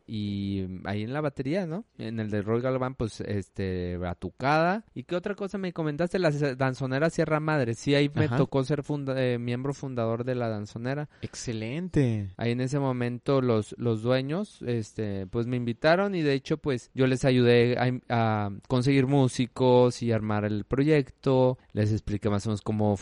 Y 0.07 0.65
ahí 0.85 1.03
en 1.03 1.13
la 1.13 1.21
batería, 1.21 1.65
¿no? 1.65 1.85
En 1.97 2.19
el 2.19 2.29
de 2.29 2.41
Roy 2.41 2.61
Galván, 2.61 2.95
pues, 2.95 3.21
este, 3.21 3.97
Batucada. 3.97 4.85
¿Y 4.93 5.03
qué 5.03 5.15
otra 5.15 5.35
cosa 5.35 5.57
me 5.57 5.73
comentaste? 5.73 6.19
La 6.19 6.31
danzonera 6.31 7.09
Sierra 7.09 7.39
Madre. 7.39 7.73
Sí, 7.75 7.93
ahí 7.95 8.09
me 8.13 8.25
Ajá. 8.25 8.37
tocó 8.37 8.63
ser 8.63 8.83
funda- 8.83 9.15
eh, 9.21 9.37
miembro 9.37 9.73
fundador 9.73 10.23
de 10.23 10.35
la 10.35 10.49
danzonera. 10.49 11.09
excelente 11.21 12.29
Ahí 12.37 12.51
en 12.51 12.61
ese 12.61 12.79
momento 12.79 13.41
los, 13.41 13.75
los 13.77 14.01
dueños, 14.01 14.61
este, 14.65 15.27
pues 15.27 15.47
me 15.47 15.57
invitaron 15.57 16.15
y 16.15 16.21
de 16.21 16.33
hecho, 16.33 16.57
pues, 16.57 16.89
yo 16.93 17.07
les 17.07 17.25
ayudé 17.25 17.77
a, 17.77 18.45
a 18.45 18.51
conseguir 18.67 19.07
músicos 19.07 20.01
y 20.01 20.11
armar 20.11 20.45
el 20.45 20.63
proyecto. 20.65 21.57
Les 21.73 21.91
expliqué 21.91 22.29
más 22.29 22.45
o 22.45 22.49
menos 22.49 22.61
cómo 22.61 22.95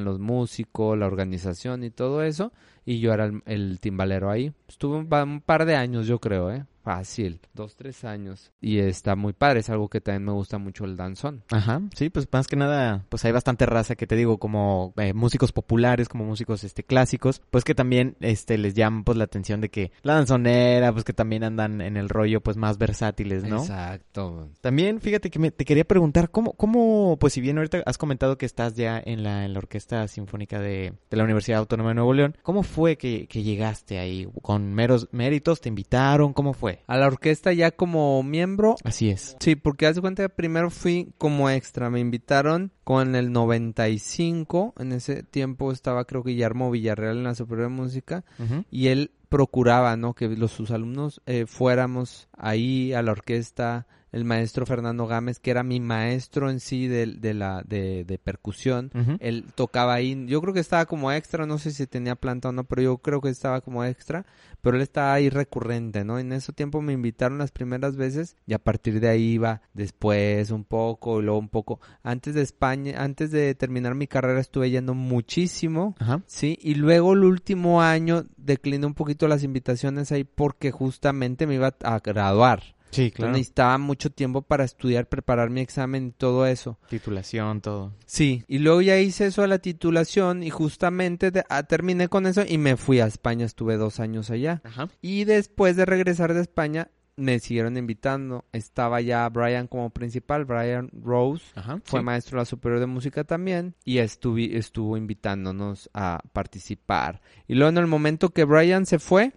los 0.00 0.18
músicos, 0.18 0.98
la 0.98 1.06
organización 1.06 1.84
y 1.84 1.90
todo 1.90 2.22
eso. 2.22 2.52
Y 2.84 3.00
yo 3.00 3.12
era 3.12 3.30
el, 3.46 3.78
timbalero 3.80 4.30
ahí. 4.30 4.52
Estuve 4.68 4.96
un, 4.96 5.12
un 5.12 5.40
par 5.40 5.64
de 5.66 5.76
años, 5.76 6.06
yo 6.06 6.18
creo, 6.20 6.50
¿eh? 6.50 6.64
Fácil. 6.82 7.40
Dos, 7.54 7.76
tres 7.76 8.04
años. 8.04 8.52
Y 8.60 8.78
está 8.78 9.14
muy 9.16 9.32
padre. 9.32 9.60
Es 9.60 9.70
algo 9.70 9.88
que 9.88 10.00
también 10.00 10.24
me 10.24 10.32
gusta 10.32 10.58
mucho 10.58 10.84
el 10.84 10.96
danzón. 10.96 11.44
Ajá, 11.50 11.80
sí, 11.94 12.10
pues 12.10 12.28
más 12.32 12.46
que 12.48 12.56
nada, 12.56 13.04
pues 13.08 13.24
hay 13.24 13.32
bastante 13.32 13.66
raza 13.66 13.94
que 13.94 14.06
te 14.06 14.16
digo, 14.16 14.38
como 14.38 14.92
eh, 14.96 15.12
músicos 15.12 15.52
populares, 15.52 16.08
como 16.08 16.24
músicos 16.24 16.64
este 16.64 16.82
clásicos, 16.84 17.42
pues 17.50 17.64
que 17.64 17.74
también 17.74 18.16
este 18.20 18.58
les 18.58 18.74
llaman 18.74 19.04
pues 19.04 19.16
la 19.18 19.24
atención 19.24 19.60
de 19.60 19.70
que 19.70 19.92
la 20.02 20.14
danzonera, 20.14 20.92
pues 20.92 21.04
que 21.04 21.12
también 21.12 21.44
andan 21.44 21.80
en 21.80 21.96
el 21.96 22.08
rollo 22.08 22.40
pues 22.40 22.56
más 22.56 22.78
versátiles, 22.78 23.44
¿no? 23.44 23.60
Exacto. 23.60 24.48
También 24.60 25.00
fíjate 25.00 25.30
que 25.30 25.38
me, 25.38 25.50
te 25.50 25.64
quería 25.64 25.84
preguntar 25.84 26.30
cómo 26.30 26.52
cómo 26.54 27.16
pues 27.20 27.32
si 27.32 27.40
bien 27.40 27.58
ahorita 27.58 27.82
has 27.86 27.98
comentado 27.98 28.38
que 28.38 28.46
estás 28.46 28.74
ya 28.74 29.00
en 29.04 29.22
la 29.22 29.44
en 29.44 29.52
la 29.52 29.58
Orquesta 29.58 30.06
Sinfónica 30.08 30.58
de, 30.58 30.94
de 31.10 31.16
la 31.16 31.24
Universidad 31.24 31.60
Autónoma 31.60 31.90
de 31.90 31.94
Nuevo 31.94 32.12
León, 32.12 32.36
¿cómo 32.42 32.62
fue 32.62 32.96
que, 32.96 33.26
que 33.28 33.42
llegaste 33.42 33.98
ahí 33.98 34.28
con 34.42 34.74
meros 34.74 35.08
méritos? 35.12 35.60
¿Te 35.60 35.68
invitaron? 35.68 36.32
¿Cómo 36.32 36.52
fue? 36.52 36.71
A 36.86 36.96
la 36.96 37.06
orquesta 37.06 37.52
ya 37.52 37.70
como 37.70 38.22
miembro 38.22 38.76
Así 38.84 39.10
es. 39.10 39.36
Sí, 39.40 39.56
porque 39.56 39.86
haz 39.86 39.96
de 39.96 40.00
cuenta 40.00 40.22
que 40.22 40.28
primero 40.28 40.70
fui 40.70 41.12
como 41.18 41.50
extra. 41.50 41.90
Me 41.90 42.00
invitaron 42.00 42.72
con 42.84 43.14
el 43.14 43.32
95. 43.32 44.74
En 44.78 44.92
ese 44.92 45.22
tiempo 45.22 45.72
estaba, 45.72 46.04
creo, 46.04 46.22
Guillermo 46.22 46.70
Villarreal 46.70 47.18
en 47.18 47.24
la 47.24 47.34
Superior 47.34 47.68
de 47.68 47.74
Música. 47.74 48.24
Y 48.70 48.88
él 48.88 49.12
procuraba, 49.28 49.96
¿no? 49.96 50.14
Que 50.14 50.28
los, 50.28 50.52
sus 50.52 50.70
alumnos 50.70 51.22
eh, 51.26 51.46
fuéramos 51.46 52.28
ahí 52.36 52.92
a 52.92 53.02
la 53.02 53.12
orquesta, 53.12 53.86
el 54.12 54.24
maestro 54.24 54.66
Fernando 54.66 55.06
Gámez, 55.06 55.40
que 55.40 55.50
era 55.50 55.62
mi 55.62 55.80
maestro 55.80 56.50
en 56.50 56.60
sí 56.60 56.86
de, 56.86 57.06
de 57.06 57.34
la, 57.34 57.62
de, 57.66 58.04
de 58.04 58.18
percusión. 58.18 58.90
Él 59.20 59.46
tocaba 59.54 59.94
ahí, 59.94 60.26
yo 60.26 60.40
creo 60.42 60.52
que 60.52 60.60
estaba 60.60 60.84
como 60.84 61.10
extra, 61.10 61.46
no 61.46 61.58
sé 61.58 61.70
si 61.70 61.86
tenía 61.86 62.14
planta 62.14 62.50
o 62.50 62.52
no, 62.52 62.64
pero 62.64 62.82
yo 62.82 62.98
creo 62.98 63.22
que 63.22 63.30
estaba 63.30 63.62
como 63.62 63.84
extra, 63.84 64.26
pero 64.60 64.76
él 64.76 64.82
estaba 64.82 65.14
ahí 65.14 65.30
recurrente, 65.30 66.04
¿no? 66.04 66.18
En 66.18 66.32
ese 66.32 66.52
tiempo 66.52 66.82
me 66.82 66.92
invitaron 66.92 67.38
las 67.38 67.52
primeras 67.52 67.96
veces 67.96 68.36
y 68.46 68.52
a 68.52 68.58
partir 68.58 69.00
de 69.00 69.08
ahí 69.08 69.32
iba 69.32 69.62
después 69.72 70.50
un 70.50 70.64
poco 70.64 71.20
y 71.20 71.24
luego 71.24 71.38
un 71.38 71.48
poco. 71.48 71.80
Antes 72.02 72.34
de 72.34 72.42
España, 72.42 73.02
antes 73.02 73.30
de 73.30 73.54
terminar 73.54 73.94
mi 73.94 74.06
carrera 74.06 74.40
estuve 74.40 74.70
yendo 74.70 74.92
muchísimo, 74.92 75.96
Ajá. 75.98 76.20
sí, 76.26 76.58
y 76.60 76.74
luego 76.74 77.14
el 77.14 77.24
último 77.24 77.80
año 77.80 78.26
decliné 78.36 78.86
un 78.86 78.94
poquito 78.94 79.26
las 79.26 79.42
invitaciones 79.42 80.12
ahí 80.12 80.24
porque 80.24 80.70
justamente 80.70 81.46
me 81.46 81.54
iba 81.54 81.74
a 81.82 81.98
graduar. 82.00 82.62
Sí, 82.92 83.10
claro. 83.10 83.32
necesitaba 83.32 83.76
mucho 83.78 84.10
tiempo 84.10 84.42
para 84.42 84.62
estudiar, 84.64 85.08
preparar 85.08 85.50
mi 85.50 85.60
examen 85.60 86.06
y 86.08 86.12
todo 86.12 86.46
eso. 86.46 86.78
Titulación, 86.88 87.60
todo. 87.60 87.94
Sí, 88.06 88.44
y 88.46 88.58
luego 88.58 88.82
ya 88.82 88.98
hice 89.00 89.26
eso 89.26 89.42
a 89.42 89.46
la 89.48 89.58
titulación 89.58 90.42
y 90.44 90.50
justamente 90.50 91.30
de- 91.30 91.44
ah, 91.48 91.64
terminé 91.64 92.08
con 92.08 92.26
eso 92.26 92.42
y 92.46 92.58
me 92.58 92.76
fui 92.76 93.00
a 93.00 93.06
España, 93.06 93.44
estuve 93.46 93.76
dos 93.76 93.98
años 93.98 94.30
allá. 94.30 94.60
Ajá. 94.64 94.88
Y 95.00 95.24
después 95.24 95.74
de 95.76 95.86
regresar 95.86 96.34
de 96.34 96.42
España, 96.42 96.88
me 97.14 97.38
siguieron 97.40 97.76
invitando. 97.76 98.46
Estaba 98.52 99.00
ya 99.02 99.28
Brian 99.28 99.66
como 99.66 99.90
principal, 99.90 100.46
Brian 100.46 100.88
Rose. 100.92 101.44
Ajá. 101.54 101.78
Fue 101.84 102.00
sí. 102.00 102.04
maestro 102.04 102.36
de 102.36 102.40
la 102.40 102.44
superior 102.46 102.80
de 102.80 102.86
música 102.86 103.24
también 103.24 103.74
y 103.84 103.96
estuvi- 103.98 104.54
estuvo 104.54 104.96
invitándonos 104.96 105.90
a 105.92 106.20
participar. 106.32 107.20
Y 107.48 107.54
luego 107.54 107.70
en 107.70 107.78
el 107.78 107.86
momento 107.86 108.30
que 108.30 108.44
Brian 108.44 108.86
se 108.86 108.98
fue, 108.98 109.32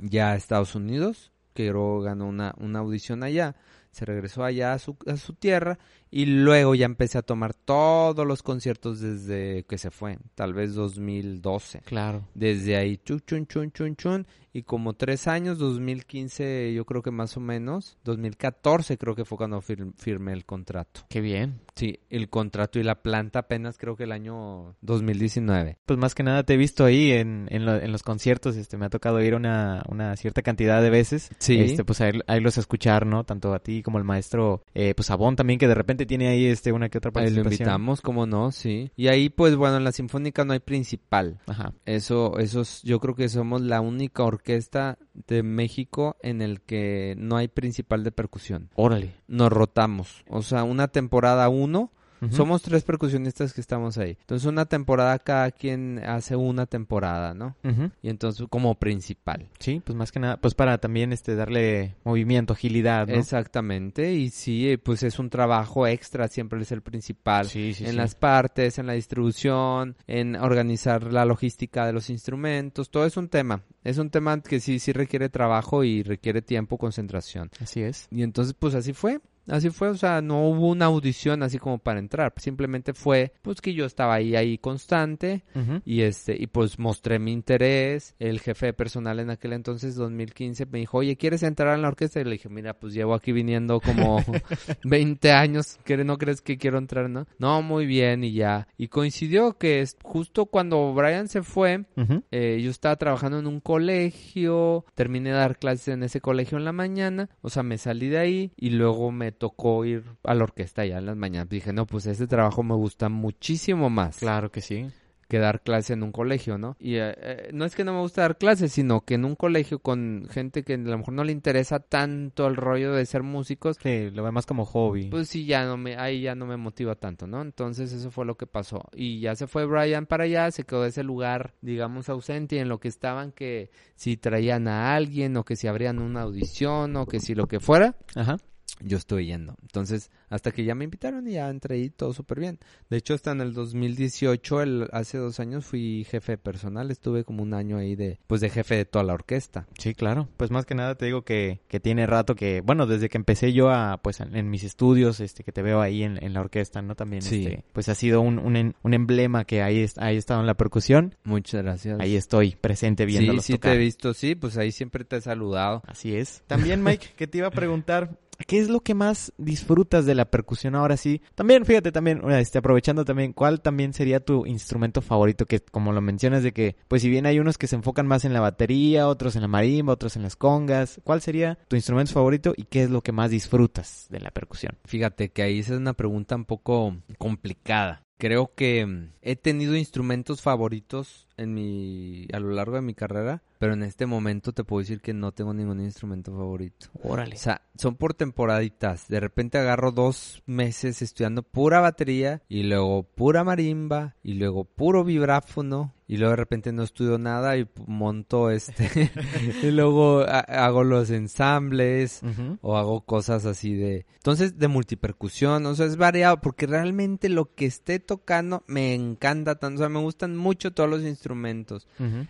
ya 0.00 0.32
a 0.32 0.36
Estados 0.36 0.74
Unidos, 0.74 1.32
que 1.54 1.70
luego 1.70 2.02
ganó 2.02 2.26
una, 2.26 2.54
una 2.58 2.80
audición 2.80 3.22
allá, 3.22 3.56
se 3.90 4.04
regresó 4.04 4.44
allá 4.44 4.72
a 4.74 4.78
su, 4.78 4.96
a 5.06 5.16
su 5.16 5.34
tierra 5.34 5.78
y 6.16 6.26
luego 6.26 6.76
ya 6.76 6.86
empecé 6.86 7.18
a 7.18 7.22
tomar 7.22 7.54
todos 7.54 8.24
los 8.24 8.44
conciertos 8.44 9.00
desde 9.00 9.64
que 9.64 9.78
se 9.78 9.90
fue, 9.90 10.16
tal 10.36 10.54
vez 10.54 10.74
2012. 10.74 11.80
Claro. 11.80 12.28
Desde 12.34 12.76
ahí, 12.76 12.98
chun, 12.98 13.20
chun, 13.26 13.46
chun, 13.48 13.72
chun, 13.72 13.96
chun, 13.96 14.26
y 14.52 14.62
como 14.62 14.92
tres 14.92 15.26
años, 15.26 15.58
2015 15.58 16.72
yo 16.72 16.84
creo 16.84 17.02
que 17.02 17.10
más 17.10 17.36
o 17.36 17.40
menos, 17.40 17.98
2014 18.04 18.96
creo 18.98 19.16
que 19.16 19.24
fue 19.24 19.36
cuando 19.38 19.60
fir- 19.60 19.92
firmé 19.96 20.32
el 20.32 20.44
contrato. 20.44 21.00
Qué 21.08 21.20
bien. 21.20 21.60
Sí, 21.74 21.98
el 22.10 22.28
contrato 22.28 22.78
y 22.78 22.84
la 22.84 23.02
planta 23.02 23.40
apenas 23.40 23.76
creo 23.78 23.96
que 23.96 24.04
el 24.04 24.12
año 24.12 24.76
2019. 24.82 25.78
Pues 25.84 25.98
más 25.98 26.14
que 26.14 26.22
nada 26.22 26.44
te 26.44 26.54
he 26.54 26.56
visto 26.56 26.84
ahí 26.84 27.10
en, 27.10 27.48
en, 27.50 27.66
lo- 27.66 27.74
en 27.80 27.90
los 27.90 28.04
conciertos, 28.04 28.54
este, 28.56 28.76
me 28.76 28.86
ha 28.86 28.90
tocado 28.90 29.20
ir 29.20 29.34
una, 29.34 29.82
una 29.88 30.14
cierta 30.16 30.42
cantidad 30.42 30.80
de 30.80 30.90
veces. 30.90 31.30
Sí. 31.38 31.58
Este, 31.58 31.84
pues 31.84 32.00
a, 32.00 32.08
ir- 32.10 32.22
a 32.28 32.36
irlos 32.36 32.56
a 32.56 32.60
escuchar, 32.60 33.06
¿no? 33.06 33.24
Tanto 33.24 33.52
a 33.54 33.58
ti 33.58 33.82
como 33.82 33.98
al 33.98 34.04
maestro, 34.04 34.62
eh, 34.74 34.94
pues 34.94 35.10
a 35.10 35.16
Bon 35.16 35.34
también, 35.34 35.58
que 35.58 35.66
de 35.66 35.74
repente 35.74 36.03
tiene 36.06 36.28
ahí, 36.28 36.46
este, 36.46 36.72
una 36.72 36.88
que 36.88 36.98
otra 36.98 37.10
Ahí 37.14 37.14
lo 37.30 37.42
participación. 37.42 37.52
invitamos, 37.52 38.00
como 38.00 38.26
no, 38.26 38.52
sí. 38.52 38.90
Y 38.96 39.08
ahí 39.08 39.28
pues 39.28 39.56
bueno, 39.56 39.76
en 39.76 39.84
la 39.84 39.92
Sinfónica 39.92 40.44
no 40.44 40.52
hay 40.52 40.60
principal. 40.60 41.38
Ajá. 41.46 41.72
Eso, 41.86 42.38
eso 42.38 42.60
es- 42.62 42.82
yo 42.82 43.00
creo 43.00 43.14
que 43.14 43.28
somos 43.28 43.60
la 43.60 43.80
única 43.80 44.22
orquesta 44.24 44.98
de 45.26 45.42
México 45.42 46.16
en 46.22 46.42
el 46.42 46.60
que 46.60 47.14
no 47.18 47.36
hay 47.36 47.48
principal 47.48 48.04
de 48.04 48.12
percusión. 48.12 48.70
Órale. 48.74 49.14
Nos 49.28 49.50
rotamos. 49.52 50.24
O 50.28 50.42
sea, 50.42 50.64
una 50.64 50.88
temporada 50.88 51.48
uno, 51.48 51.92
Somos 52.30 52.62
tres 52.62 52.82
percusionistas 52.82 53.52
que 53.52 53.60
estamos 53.60 53.98
ahí. 53.98 54.16
Entonces 54.20 54.46
una 54.46 54.66
temporada 54.66 55.18
cada 55.18 55.50
quien 55.50 56.00
hace 56.04 56.36
una 56.36 56.66
temporada, 56.66 57.34
¿no? 57.34 57.56
Y 58.02 58.08
entonces 58.08 58.46
como 58.48 58.74
principal. 58.76 59.48
Sí, 59.58 59.80
pues 59.84 59.96
más 59.96 60.12
que 60.12 60.20
nada, 60.20 60.36
pues 60.36 60.54
para 60.54 60.78
también, 60.78 61.12
este, 61.12 61.34
darle 61.34 61.96
movimiento, 62.04 62.52
agilidad, 62.52 63.06
¿no? 63.06 63.14
Exactamente. 63.14 64.12
Y 64.12 64.30
sí, 64.30 64.70
eh, 64.70 64.78
pues 64.78 65.02
es 65.02 65.18
un 65.18 65.30
trabajo 65.30 65.86
extra, 65.86 66.28
siempre 66.28 66.60
es 66.60 66.72
el 66.72 66.82
principal. 66.82 67.46
Sí, 67.46 67.74
sí, 67.74 67.84
en 67.84 67.90
sí. 67.90 67.96
las 67.96 68.14
partes, 68.14 68.78
en 68.78 68.86
la 68.86 68.94
distribución, 68.94 69.96
en 70.06 70.36
organizar 70.36 71.12
la 71.12 71.24
logística 71.24 71.86
de 71.86 71.92
los 71.92 72.10
instrumentos, 72.10 72.90
todo 72.90 73.06
es 73.06 73.16
un 73.16 73.28
tema. 73.28 73.62
Es 73.82 73.98
un 73.98 74.10
tema 74.10 74.40
que 74.40 74.60
sí, 74.60 74.78
sí 74.78 74.92
requiere 74.92 75.28
trabajo 75.28 75.84
y 75.84 76.02
requiere 76.02 76.42
tiempo, 76.42 76.78
concentración. 76.78 77.50
Así 77.60 77.82
es. 77.82 78.08
Y 78.10 78.22
entonces, 78.22 78.54
pues 78.58 78.74
así 78.74 78.92
fue. 78.92 79.20
Así 79.48 79.70
fue, 79.70 79.88
o 79.88 79.94
sea, 79.94 80.22
no 80.22 80.48
hubo 80.48 80.68
una 80.68 80.86
audición 80.86 81.42
así 81.42 81.58
como 81.58 81.78
para 81.78 81.98
entrar, 81.98 82.32
simplemente 82.36 82.94
fue 82.94 83.32
pues 83.42 83.60
que 83.60 83.74
yo 83.74 83.84
estaba 83.84 84.14
ahí 84.14 84.36
ahí 84.36 84.58
constante 84.58 85.44
y 85.84 86.02
este 86.02 86.36
y 86.40 86.46
pues 86.46 86.78
mostré 86.78 87.18
mi 87.18 87.32
interés. 87.32 88.14
El 88.18 88.40
jefe 88.40 88.66
de 88.66 88.72
personal 88.72 89.20
en 89.20 89.30
aquel 89.30 89.52
entonces 89.52 89.94
2015 89.96 90.66
me 90.66 90.78
dijo, 90.78 90.98
"Oye, 90.98 91.16
¿quieres 91.16 91.42
entrar 91.42 91.74
en 91.74 91.82
la 91.82 91.88
orquesta?" 91.88 92.20
Y 92.20 92.24
le 92.24 92.32
dije, 92.32 92.48
"Mira, 92.48 92.74
pues 92.74 92.94
llevo 92.94 93.14
aquí 93.14 93.32
viniendo 93.32 93.80
como 93.80 94.16
20 94.84 95.32
años, 95.32 95.78
¿qué 95.84 95.96
no 96.04 96.18
crees 96.18 96.40
que 96.40 96.56
quiero 96.56 96.78
entrar, 96.78 97.10
no?" 97.10 97.26
No, 97.38 97.62
muy 97.62 97.86
bien 97.86 98.24
y 98.24 98.32
ya. 98.32 98.68
Y 98.78 98.88
coincidió 98.88 99.58
que 99.58 99.80
es 99.80 99.96
justo 100.02 100.46
cuando 100.46 100.92
Brian 100.94 101.28
se 101.28 101.42
fue, 101.42 101.84
eh, 102.30 102.60
yo 102.62 102.70
estaba 102.70 102.96
trabajando 102.96 103.38
en 103.38 103.46
un 103.46 103.60
colegio, 103.60 104.84
terminé 104.94 105.30
de 105.30 105.36
dar 105.36 105.58
clases 105.58 105.88
en 105.88 106.02
ese 106.02 106.20
colegio 106.20 106.58
en 106.58 106.64
la 106.64 106.72
mañana, 106.72 107.28
o 107.42 107.50
sea, 107.50 107.62
me 107.62 107.78
salí 107.78 108.08
de 108.08 108.18
ahí 108.18 108.52
y 108.56 108.70
luego 108.70 109.10
me 109.12 109.32
tocó 109.34 109.84
ir 109.84 110.02
a 110.22 110.34
la 110.34 110.44
orquesta 110.44 110.84
ya 110.86 110.98
en 110.98 111.06
las 111.06 111.16
mañanas. 111.16 111.48
Dije, 111.48 111.72
no, 111.72 111.86
pues 111.86 112.06
ese 112.06 112.26
trabajo 112.26 112.62
me 112.62 112.74
gusta 112.74 113.08
muchísimo 113.08 113.90
más 113.90 114.18
Claro 114.18 114.50
que 114.50 114.60
sí. 114.60 114.86
que 115.28 115.38
dar 115.38 115.62
clase 115.62 115.94
en 115.94 116.02
un 116.02 116.12
colegio, 116.12 116.58
¿no? 116.58 116.76
Y 116.78 116.96
eh, 116.96 117.14
eh, 117.16 117.48
no 117.52 117.64
es 117.64 117.74
que 117.74 117.82
no 117.82 117.94
me 117.94 118.00
gusta 118.00 118.20
dar 118.20 118.36
clases, 118.36 118.70
sino 118.72 119.00
que 119.00 119.14
en 119.14 119.24
un 119.24 119.34
colegio 119.34 119.78
con 119.78 120.28
gente 120.30 120.62
que 120.62 120.74
a 120.74 120.76
lo 120.76 120.98
mejor 120.98 121.14
no 121.14 121.24
le 121.24 121.32
interesa 121.32 121.80
tanto 121.80 122.46
el 122.46 122.56
rollo 122.56 122.92
de 122.92 123.06
ser 123.06 123.22
músicos, 123.22 123.78
Sí, 123.82 124.10
lo 124.10 124.22
ve 124.22 124.30
más 124.30 124.44
como 124.46 124.66
hobby. 124.66 125.08
pues 125.08 125.28
sí, 125.28 125.46
ya 125.46 125.64
no 125.64 125.78
me, 125.78 125.96
ahí 125.96 126.20
ya 126.20 126.34
no 126.34 126.44
me 126.46 126.58
motiva 126.58 126.94
tanto, 126.94 127.26
¿no? 127.26 127.40
Entonces 127.40 127.90
eso 127.92 128.10
fue 128.10 128.26
lo 128.26 128.36
que 128.36 128.46
pasó. 128.46 128.82
Y 128.94 129.20
ya 129.20 129.34
se 129.34 129.46
fue 129.46 129.64
Brian 129.64 130.04
para 130.06 130.24
allá, 130.24 130.50
se 130.50 130.64
quedó 130.64 130.84
ese 130.84 131.02
lugar, 131.02 131.54
digamos, 131.62 132.10
ausente 132.10 132.56
y 132.56 132.58
en 132.58 132.68
lo 132.68 132.78
que 132.78 132.88
estaban 132.88 133.32
que 133.32 133.70
si 133.96 134.18
traían 134.18 134.68
a 134.68 134.94
alguien 134.94 135.36
o 135.38 135.44
que 135.44 135.56
si 135.56 135.66
abrían 135.66 136.00
una 136.00 136.20
audición 136.20 136.96
o 136.96 137.06
que 137.06 137.18
si 137.18 137.34
lo 137.34 137.46
que 137.48 137.60
fuera, 137.60 137.96
Ajá. 138.14 138.36
Yo 138.80 138.96
estoy 138.96 139.26
yendo. 139.26 139.54
Entonces, 139.62 140.10
hasta 140.28 140.50
que 140.50 140.64
ya 140.64 140.74
me 140.74 140.84
invitaron 140.84 141.28
y 141.28 141.32
ya 141.34 141.48
entré 141.48 141.78
y 141.78 141.90
todo 141.90 142.12
súper 142.12 142.40
bien. 142.40 142.58
De 142.90 142.96
hecho, 142.96 143.14
hasta 143.14 143.30
en 143.30 143.40
el 143.40 143.54
2018, 143.54 144.62
el, 144.62 144.88
hace 144.92 145.18
dos 145.18 145.38
años, 145.40 145.64
fui 145.64 146.04
jefe 146.10 146.32
de 146.32 146.38
personal. 146.38 146.90
Estuve 146.90 147.24
como 147.24 147.42
un 147.42 147.54
año 147.54 147.78
ahí 147.78 147.94
de, 147.94 148.18
pues 148.26 148.40
de 148.40 148.50
jefe 148.50 148.74
de 148.76 148.84
toda 148.84 149.04
la 149.04 149.14
orquesta. 149.14 149.66
Sí, 149.78 149.94
claro. 149.94 150.28
Pues 150.36 150.50
más 150.50 150.66
que 150.66 150.74
nada 150.74 150.96
te 150.96 151.06
digo 151.06 151.22
que, 151.22 151.60
que 151.68 151.78
tiene 151.80 152.06
rato 152.06 152.34
que, 152.34 152.60
bueno, 152.62 152.86
desde 152.86 153.08
que 153.08 153.16
empecé 153.16 153.52
yo 153.52 153.70
a, 153.70 154.00
pues 154.02 154.20
en, 154.20 154.34
en 154.36 154.50
mis 154.50 154.64
estudios, 154.64 155.20
este, 155.20 155.44
que 155.44 155.52
te 155.52 155.62
veo 155.62 155.80
ahí 155.80 156.02
en, 156.02 156.22
en 156.22 156.32
la 156.34 156.40
orquesta, 156.40 156.82
¿no? 156.82 156.94
También, 156.96 157.22
Sí. 157.22 157.46
este, 157.46 157.64
pues 157.72 157.88
ha 157.88 157.94
sido 157.94 158.20
un, 158.20 158.38
un, 158.38 158.74
un 158.82 158.94
emblema 158.94 159.44
que 159.44 159.62
ahí, 159.62 159.86
ahí 159.98 160.16
he 160.16 160.18
estado 160.18 160.40
en 160.40 160.46
la 160.46 160.54
percusión. 160.54 161.14
Muchas 161.24 161.62
gracias. 161.62 162.00
Ahí 162.00 162.16
estoy, 162.16 162.56
presente 162.60 163.04
sí, 163.04 163.06
viéndolos 163.06 163.44
sí 163.44 163.52
tocar. 163.54 163.72
te 163.72 163.76
he 163.76 163.78
visto, 163.78 164.14
sí, 164.14 164.34
pues 164.34 164.56
ahí 164.58 164.72
siempre 164.72 165.04
te 165.04 165.16
he 165.16 165.20
saludado. 165.20 165.82
Así 165.86 166.16
es. 166.16 166.42
También, 166.46 166.82
Mike, 166.82 167.10
que 167.16 167.26
te 167.26 167.38
iba 167.38 167.46
a 167.48 167.52
preguntar, 167.52 168.18
¿qué 168.46 168.58
es 168.60 168.68
lo 168.68 168.80
que 168.80 168.94
más 168.94 169.32
disfrutas 169.38 170.06
de 170.06 170.14
la 170.14 170.30
percusión 170.30 170.74
ahora 170.74 170.96
sí? 170.96 171.22
También, 171.34 171.64
fíjate 171.64 171.92
también, 171.92 172.22
este, 172.30 172.58
aprovechando 172.58 173.04
también, 173.04 173.32
¿cuál 173.32 173.60
también 173.60 173.92
sería 173.92 174.20
tu 174.20 174.46
instrumento 174.46 175.00
favorito? 175.00 175.46
Que 175.46 175.60
como 175.60 175.92
lo 175.92 176.00
mencionas 176.00 176.42
de 176.42 176.52
que, 176.52 176.76
pues 176.88 177.02
si 177.02 177.08
bien 177.08 177.26
hay 177.26 177.38
unos 177.38 177.58
que 177.58 177.66
se 177.66 177.76
enfocan 177.76 178.06
más 178.06 178.24
en 178.24 178.32
la 178.32 178.40
batería, 178.40 179.08
otros 179.08 179.36
en 179.36 179.42
la 179.42 179.48
marimba, 179.48 179.92
otros 179.92 180.16
en 180.16 180.22
las 180.22 180.36
congas, 180.36 181.00
¿cuál 181.04 181.20
sería 181.20 181.58
tu 181.68 181.76
instrumento 181.76 182.12
favorito 182.12 182.54
y 182.56 182.64
qué 182.64 182.82
es 182.84 182.90
lo 182.90 183.02
que 183.02 183.12
más 183.12 183.30
disfrutas 183.30 184.06
de 184.10 184.20
la 184.20 184.30
percusión? 184.30 184.78
Fíjate 184.84 185.30
que 185.30 185.42
ahí 185.42 185.58
es 185.58 185.70
una 185.70 185.94
pregunta 185.94 186.36
un 186.36 186.44
poco 186.44 186.96
complicada. 187.18 188.04
Creo 188.24 188.54
que 188.54 188.86
mm, 188.86 189.10
he 189.20 189.36
tenido 189.36 189.76
instrumentos 189.76 190.40
favoritos 190.40 191.28
en 191.36 191.52
mi 191.52 192.26
a 192.32 192.40
lo 192.40 192.52
largo 192.52 192.76
de 192.76 192.80
mi 192.80 192.94
carrera, 192.94 193.42
pero 193.58 193.74
en 193.74 193.82
este 193.82 194.06
momento 194.06 194.52
te 194.52 194.64
puedo 194.64 194.80
decir 194.80 195.02
que 195.02 195.12
no 195.12 195.32
tengo 195.32 195.52
ningún 195.52 195.80
instrumento 195.80 196.32
favorito. 196.32 196.86
Órale. 197.02 197.34
O 197.34 197.38
sea, 197.38 197.60
son 197.76 197.96
por 197.96 198.14
temporaditas. 198.14 199.08
De 199.08 199.20
repente 199.20 199.58
agarro 199.58 199.92
dos 199.92 200.42
meses 200.46 201.02
estudiando 201.02 201.42
pura 201.42 201.80
batería 201.80 202.40
y 202.48 202.62
luego 202.62 203.02
pura 203.02 203.44
marimba 203.44 204.16
y 204.22 204.34
luego 204.34 204.64
puro 204.64 205.04
vibráfono 205.04 205.92
y 206.06 206.18
luego 206.18 206.32
de 206.32 206.36
repente 206.36 206.72
no 206.72 206.82
estudio 206.82 207.16
nada 207.18 207.56
y 207.56 207.66
monto 207.86 208.50
este 208.50 209.10
y 209.62 209.70
luego 209.70 210.20
ha- 210.20 210.40
hago 210.40 210.84
los 210.84 211.08
ensambles 211.10 212.20
o 212.60 212.76
hago 212.76 213.00
cosas 213.02 213.46
así 213.46 213.74
de 213.74 214.04
entonces 214.16 214.58
de 214.58 214.68
multipercusión, 214.68 215.64
o 215.66 215.74
sea, 215.74 215.86
es 215.86 215.96
variado 215.96 216.40
porque 216.40 216.66
realmente 216.66 217.28
lo 217.28 217.54
que 217.54 217.66
esté 217.66 218.00
tocando 218.00 218.64
me 218.66 218.94
encanta 218.94 219.54
tanto, 219.56 219.76
o 219.76 219.78
sea, 219.78 219.88
me 219.88 220.00
gustan 220.00 220.36
mucho 220.36 220.72
todos 220.72 220.88
los 220.90 221.02
instrumentos 221.02 221.86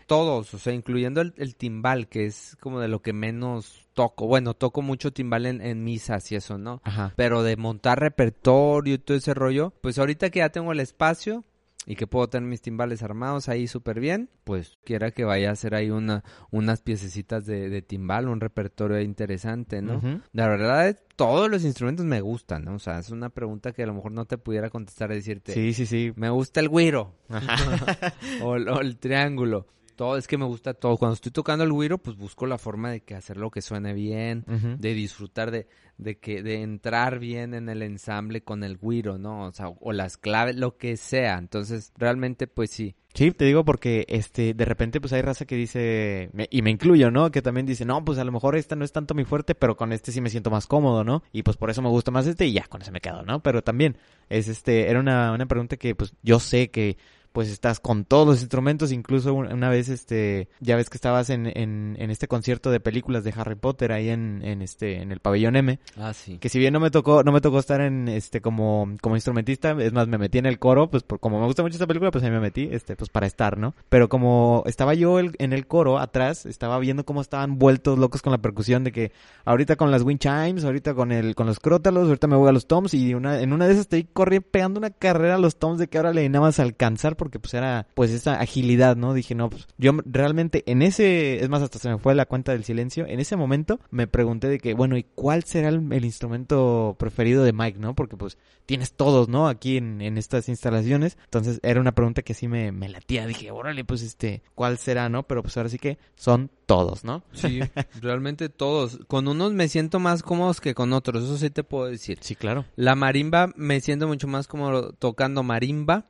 todos, 0.06 0.54
o 0.54 0.58
sea, 0.58 0.72
incluyendo 0.72 1.20
el, 1.20 1.34
el 1.37 1.56
timbal, 1.56 2.08
que 2.08 2.26
es 2.26 2.56
como 2.60 2.80
de 2.80 2.88
lo 2.88 3.02
que 3.02 3.12
menos 3.12 3.88
toco. 3.94 4.26
Bueno, 4.26 4.54
toco 4.54 4.82
mucho 4.82 5.12
timbal 5.12 5.46
en, 5.46 5.60
en 5.60 5.84
misas 5.84 6.30
y 6.32 6.37
eso, 6.37 6.58
¿no? 6.58 6.80
Ajá. 6.84 7.12
Pero 7.16 7.42
de 7.44 7.56
montar 7.56 8.00
repertorio 8.00 8.94
y 8.94 8.98
todo 8.98 9.16
ese 9.16 9.34
rollo, 9.34 9.72
pues 9.80 9.98
ahorita 9.98 10.30
que 10.30 10.40
ya 10.40 10.48
tengo 10.48 10.72
el 10.72 10.80
espacio, 10.80 11.44
y 11.87 11.97
que 11.97 12.07
puedo 12.07 12.29
tener 12.29 12.49
mis 12.49 12.61
timbales 12.62 13.03
armados 13.03 13.49
ahí 13.49 13.66
súper 13.66 14.01
bien, 14.01 14.31
pues 14.44 14.79
quiera 14.85 15.11
que 15.11 15.25
vaya 15.25 15.51
a 15.51 15.53
hacer 15.53 15.75
ahí 15.75 15.90
una, 15.90 16.25
unas 16.51 16.81
piececitas 16.83 17.47
de, 17.47 17.68
de 17.68 17.83
timbal, 17.83 18.29
un 18.29 18.40
repertorio 18.40 19.01
interesante, 19.01 19.83
¿no? 19.83 20.01
La 20.33 20.49
verdad, 20.49 20.99
todos 21.16 21.51
los 21.51 21.64
instrumentos 21.64 22.05
me 22.07 22.20
gustan, 22.20 22.64
¿no? 22.64 22.75
O 22.75 22.79
sea, 22.79 22.99
es 22.99 23.11
una 23.11 23.31
pregunta 23.31 23.73
que 23.73 23.83
a 23.83 23.87
lo 23.87 23.94
mejor 23.94 24.12
no 24.12 24.25
te 24.25 24.38
pudiera 24.38 24.70
contestar 24.70 25.11
y 25.12 25.16
decirte, 25.16 25.53
Sí, 25.53 25.73
sí, 25.75 25.87
sí. 25.87 26.12
me 26.16 26.31
gusta 26.31 26.61
el 26.61 26.68
güiro 26.68 27.14
o 28.42 28.57
el 28.57 28.97
triángulo. 28.99 29.66
Todo, 29.96 30.16
es 30.16 30.26
que 30.26 30.37
me 30.38 30.44
gusta 30.44 30.74
todo. 30.74 30.96
Cuando 30.96 31.14
estoy 31.14 31.33
tocando 31.33 31.64
el 31.64 31.72
güiro, 31.72 31.98
pues 31.98 32.16
busco 32.16 32.46
la 32.46 32.59
forma 32.59 32.90
de 32.90 33.02
que 33.02 33.14
hacerlo 33.14 33.50
que 33.50 33.62
suene 33.62 33.92
bien, 33.94 34.44
de 34.78 34.94
disfrutar 34.94 35.50
de, 35.50 35.66
de 35.98 36.18
que, 36.18 36.42
de 36.42 36.62
entrar 36.62 37.18
bien 37.18 37.54
en 37.54 37.68
el 37.68 37.83
ensamble 37.83 38.42
con 38.42 38.64
el 38.64 38.76
güiro, 38.76 39.18
¿no? 39.18 39.46
O 39.46 39.52
sea, 39.52 39.68
o 39.68 39.92
las 39.92 40.16
claves, 40.16 40.57
lo 40.57 40.76
que 40.76 40.96
sea. 40.96 41.38
Entonces, 41.38 41.92
realmente, 41.96 42.46
pues 42.46 42.70
sí. 42.70 42.94
Sí, 43.14 43.30
te 43.30 43.44
digo 43.44 43.64
porque 43.64 44.04
este 44.09 44.54
de 44.54 44.64
repente 44.64 45.00
pues 45.00 45.12
hay 45.12 45.22
raza 45.22 45.44
que 45.44 45.54
dice 45.54 46.30
me- 46.33 46.48
y 46.50 46.62
me 46.62 46.70
incluyo, 46.72 47.12
¿no? 47.12 47.30
Que 47.30 47.42
también 47.42 47.64
dice, 47.64 47.85
"No, 47.85 48.04
pues 48.04 48.18
a 48.18 48.24
lo 48.24 48.33
mejor 48.33 48.57
esta 48.57 48.74
no 48.74 48.85
es 48.85 48.90
tanto 48.90 49.14
mi 49.14 49.24
fuerte, 49.24 49.54
pero 49.54 49.76
con 49.76 49.92
este 49.92 50.11
sí 50.11 50.20
me 50.20 50.30
siento 50.30 50.50
más 50.50 50.66
cómodo, 50.66 51.04
¿no? 51.04 51.22
Y 51.30 51.44
pues 51.44 51.57
por 51.57 51.70
eso 51.70 51.80
me 51.80 51.90
gusta 51.90 52.11
más 52.11 52.26
este 52.26 52.46
y 52.46 52.54
ya 52.54 52.64
con 52.66 52.83
eso 52.83 52.90
me 52.90 53.00
quedo, 53.00 53.22
¿no? 53.22 53.40
Pero 53.40 53.62
también 53.62 53.96
es 54.28 54.48
este 54.48 54.90
era 54.90 54.98
una 54.98 55.30
una 55.33 55.46
pregunta 55.46 55.76
que 55.76 55.94
pues 55.94 56.12
yo 56.24 56.40
sé 56.40 56.70
que 56.72 56.96
pues 57.35 57.51
estás 57.51 57.81
con 57.81 58.05
todos 58.05 58.27
los 58.29 58.40
instrumentos, 58.40 58.92
incluso 58.92 59.35
un- 59.35 59.53
una 59.53 59.68
vez 59.68 59.88
este 59.88 60.49
ya 60.61 60.77
ves 60.77 60.88
que 60.88 60.97
estabas 60.97 61.31
en, 61.31 61.47
en, 61.47 61.97
en 61.99 62.11
este 62.11 62.29
concierto 62.29 62.70
de 62.70 62.79
películas 62.79 63.25
de 63.25 63.35
Harry 63.37 63.57
Potter 63.57 63.90
ahí 63.90 64.09
en, 64.09 64.40
en 64.44 64.62
este 64.62 65.03
en 65.03 65.11
el 65.11 65.18
pabellón 65.18 65.57
M, 65.57 65.81
Ah, 65.99 66.12
sí. 66.14 66.38
que 66.38 66.49
si 66.49 66.61
bien 66.61 66.73
no 66.73 66.79
me 66.79 66.92
tocó 66.92 67.25
no 67.25 67.33
me 67.33 67.40
tocó 67.40 67.59
estar 67.59 67.81
en 67.81 68.07
este 68.07 68.40
como 68.40 68.88
como 69.01 69.16
instrumentista 69.16 69.73
es 69.81 69.92
más 69.92 70.07
me 70.07 70.16
metí 70.16 70.38
en 70.38 70.47
el 70.47 70.61
coro 70.61 70.88
pues 70.88 71.03
por, 71.03 71.18
como 71.18 71.40
me 71.40 71.47
gusta 71.47 71.62
mucho 71.62 71.75
esta 71.75 71.88
película 71.88 72.12
pues 72.12 72.23
ahí 72.23 72.31
me 72.31 72.38
metí 72.38 72.68
este 72.70 72.94
pues 72.94 73.11
para 73.11 73.27
estar 73.27 73.59
no 73.59 73.75
pero 73.88 74.09
como 74.09 74.62
estaba 74.66 74.94
yo 74.94 75.18
el- 75.18 75.35
en 75.38 75.53
el 75.53 75.66
coro 75.66 75.99
atrás 75.99 76.47
estaba 76.47 76.79
viendo 76.79 77.05
cómo 77.05 77.20
estaban 77.20 77.59
vueltos 77.59 77.99
locos 77.99 78.23
con 78.23 78.31
la 78.31 78.38
percusión 78.38 78.85
de 78.85 78.92
que 78.92 79.11
ahorita 79.44 79.75
con 79.75 79.90
las 79.90 80.03
wind 80.03 80.20
chimes 80.20 80.64
ahorita 80.64 80.94
con 80.94 81.11
el 81.11 81.35
con 81.35 81.47
los 81.49 81.59
crótalos 81.59 82.07
ahorita 82.07 82.29
me 82.29 82.37
voy 82.37 82.49
a 82.49 82.53
los 82.53 82.68
toms 82.68 82.94
y 82.94 83.12
una 83.14 83.40
en 83.40 83.53
una 83.53 83.66
de 83.66 83.73
esas 83.73 83.83
estoy 83.87 84.05
corriendo 84.05 84.47
pegando 84.51 84.79
una 84.79 84.90
carrera 84.90 85.35
a 85.35 85.38
los 85.38 85.57
toms 85.59 85.79
de 85.81 85.88
que 85.88 85.99
ahora 85.99 86.12
le 86.12 86.29
nada 86.29 86.42
más 86.44 86.61
alcanzar 86.61 87.16
porque 87.24 87.38
pues 87.38 87.54
era 87.54 87.87
pues 87.94 88.10
esa 88.10 88.38
agilidad 88.38 88.96
no 88.96 89.14
dije 89.14 89.34
no 89.34 89.48
pues 89.48 89.66
yo 89.78 89.92
realmente 90.04 90.62
en 90.66 90.82
ese 90.82 91.42
es 91.42 91.48
más 91.48 91.62
hasta 91.62 91.78
se 91.78 91.88
me 91.88 91.96
fue 91.98 92.14
la 92.14 92.26
cuenta 92.26 92.52
del 92.52 92.64
silencio 92.64 93.06
en 93.06 93.18
ese 93.18 93.34
momento 93.37 93.80
me 93.90 94.06
pregunté 94.06 94.48
de 94.48 94.58
que 94.58 94.74
bueno 94.74 94.98
y 94.98 95.04
cuál 95.14 95.44
será 95.44 95.70
el, 95.70 95.90
el 95.90 96.04
instrumento 96.04 96.96
preferido 96.98 97.42
de 97.44 97.54
Mike 97.54 97.78
no 97.78 97.94
porque 97.94 98.16
pues 98.16 98.37
tienes 98.66 98.92
todos 98.92 99.28
no 99.28 99.48
aquí 99.48 99.76
en, 99.76 100.00
en 100.00 100.18
estas 100.18 100.48
instalaciones. 100.48 101.18
Entonces 101.24 101.60
era 101.62 101.80
una 101.80 101.92
pregunta 101.92 102.22
que 102.22 102.34
sí 102.34 102.48
me, 102.48 102.72
me 102.72 102.88
latía. 102.88 103.26
Dije 103.26 103.50
órale 103.50 103.84
pues 103.84 104.02
este 104.02 104.42
cuál 104.54 104.78
será 104.78 105.08
no 105.08 105.24
pero 105.24 105.42
pues 105.42 105.56
ahora 105.56 105.68
sí 105.68 105.78
que 105.78 105.98
son 106.16 106.50
todos 106.66 107.04
no 107.04 107.22
Sí, 107.32 107.60
realmente 108.00 108.48
todos. 108.48 108.98
Con 109.06 109.28
unos 109.28 109.52
me 109.52 109.68
siento 109.68 109.98
más 109.98 110.22
cómodos 110.22 110.60
que 110.60 110.74
con 110.74 110.92
otros, 110.92 111.24
eso 111.24 111.37
sí 111.37 111.50
te 111.50 111.64
puedo 111.64 111.87
decir. 111.87 112.18
sí 112.20 112.34
claro. 112.37 112.64
La 112.76 112.94
marimba 112.94 113.52
me 113.56 113.80
siento 113.80 114.08
mucho 114.08 114.28
más 114.28 114.46
cómodo 114.46 114.92
tocando 114.92 115.42
marimba 115.42 116.06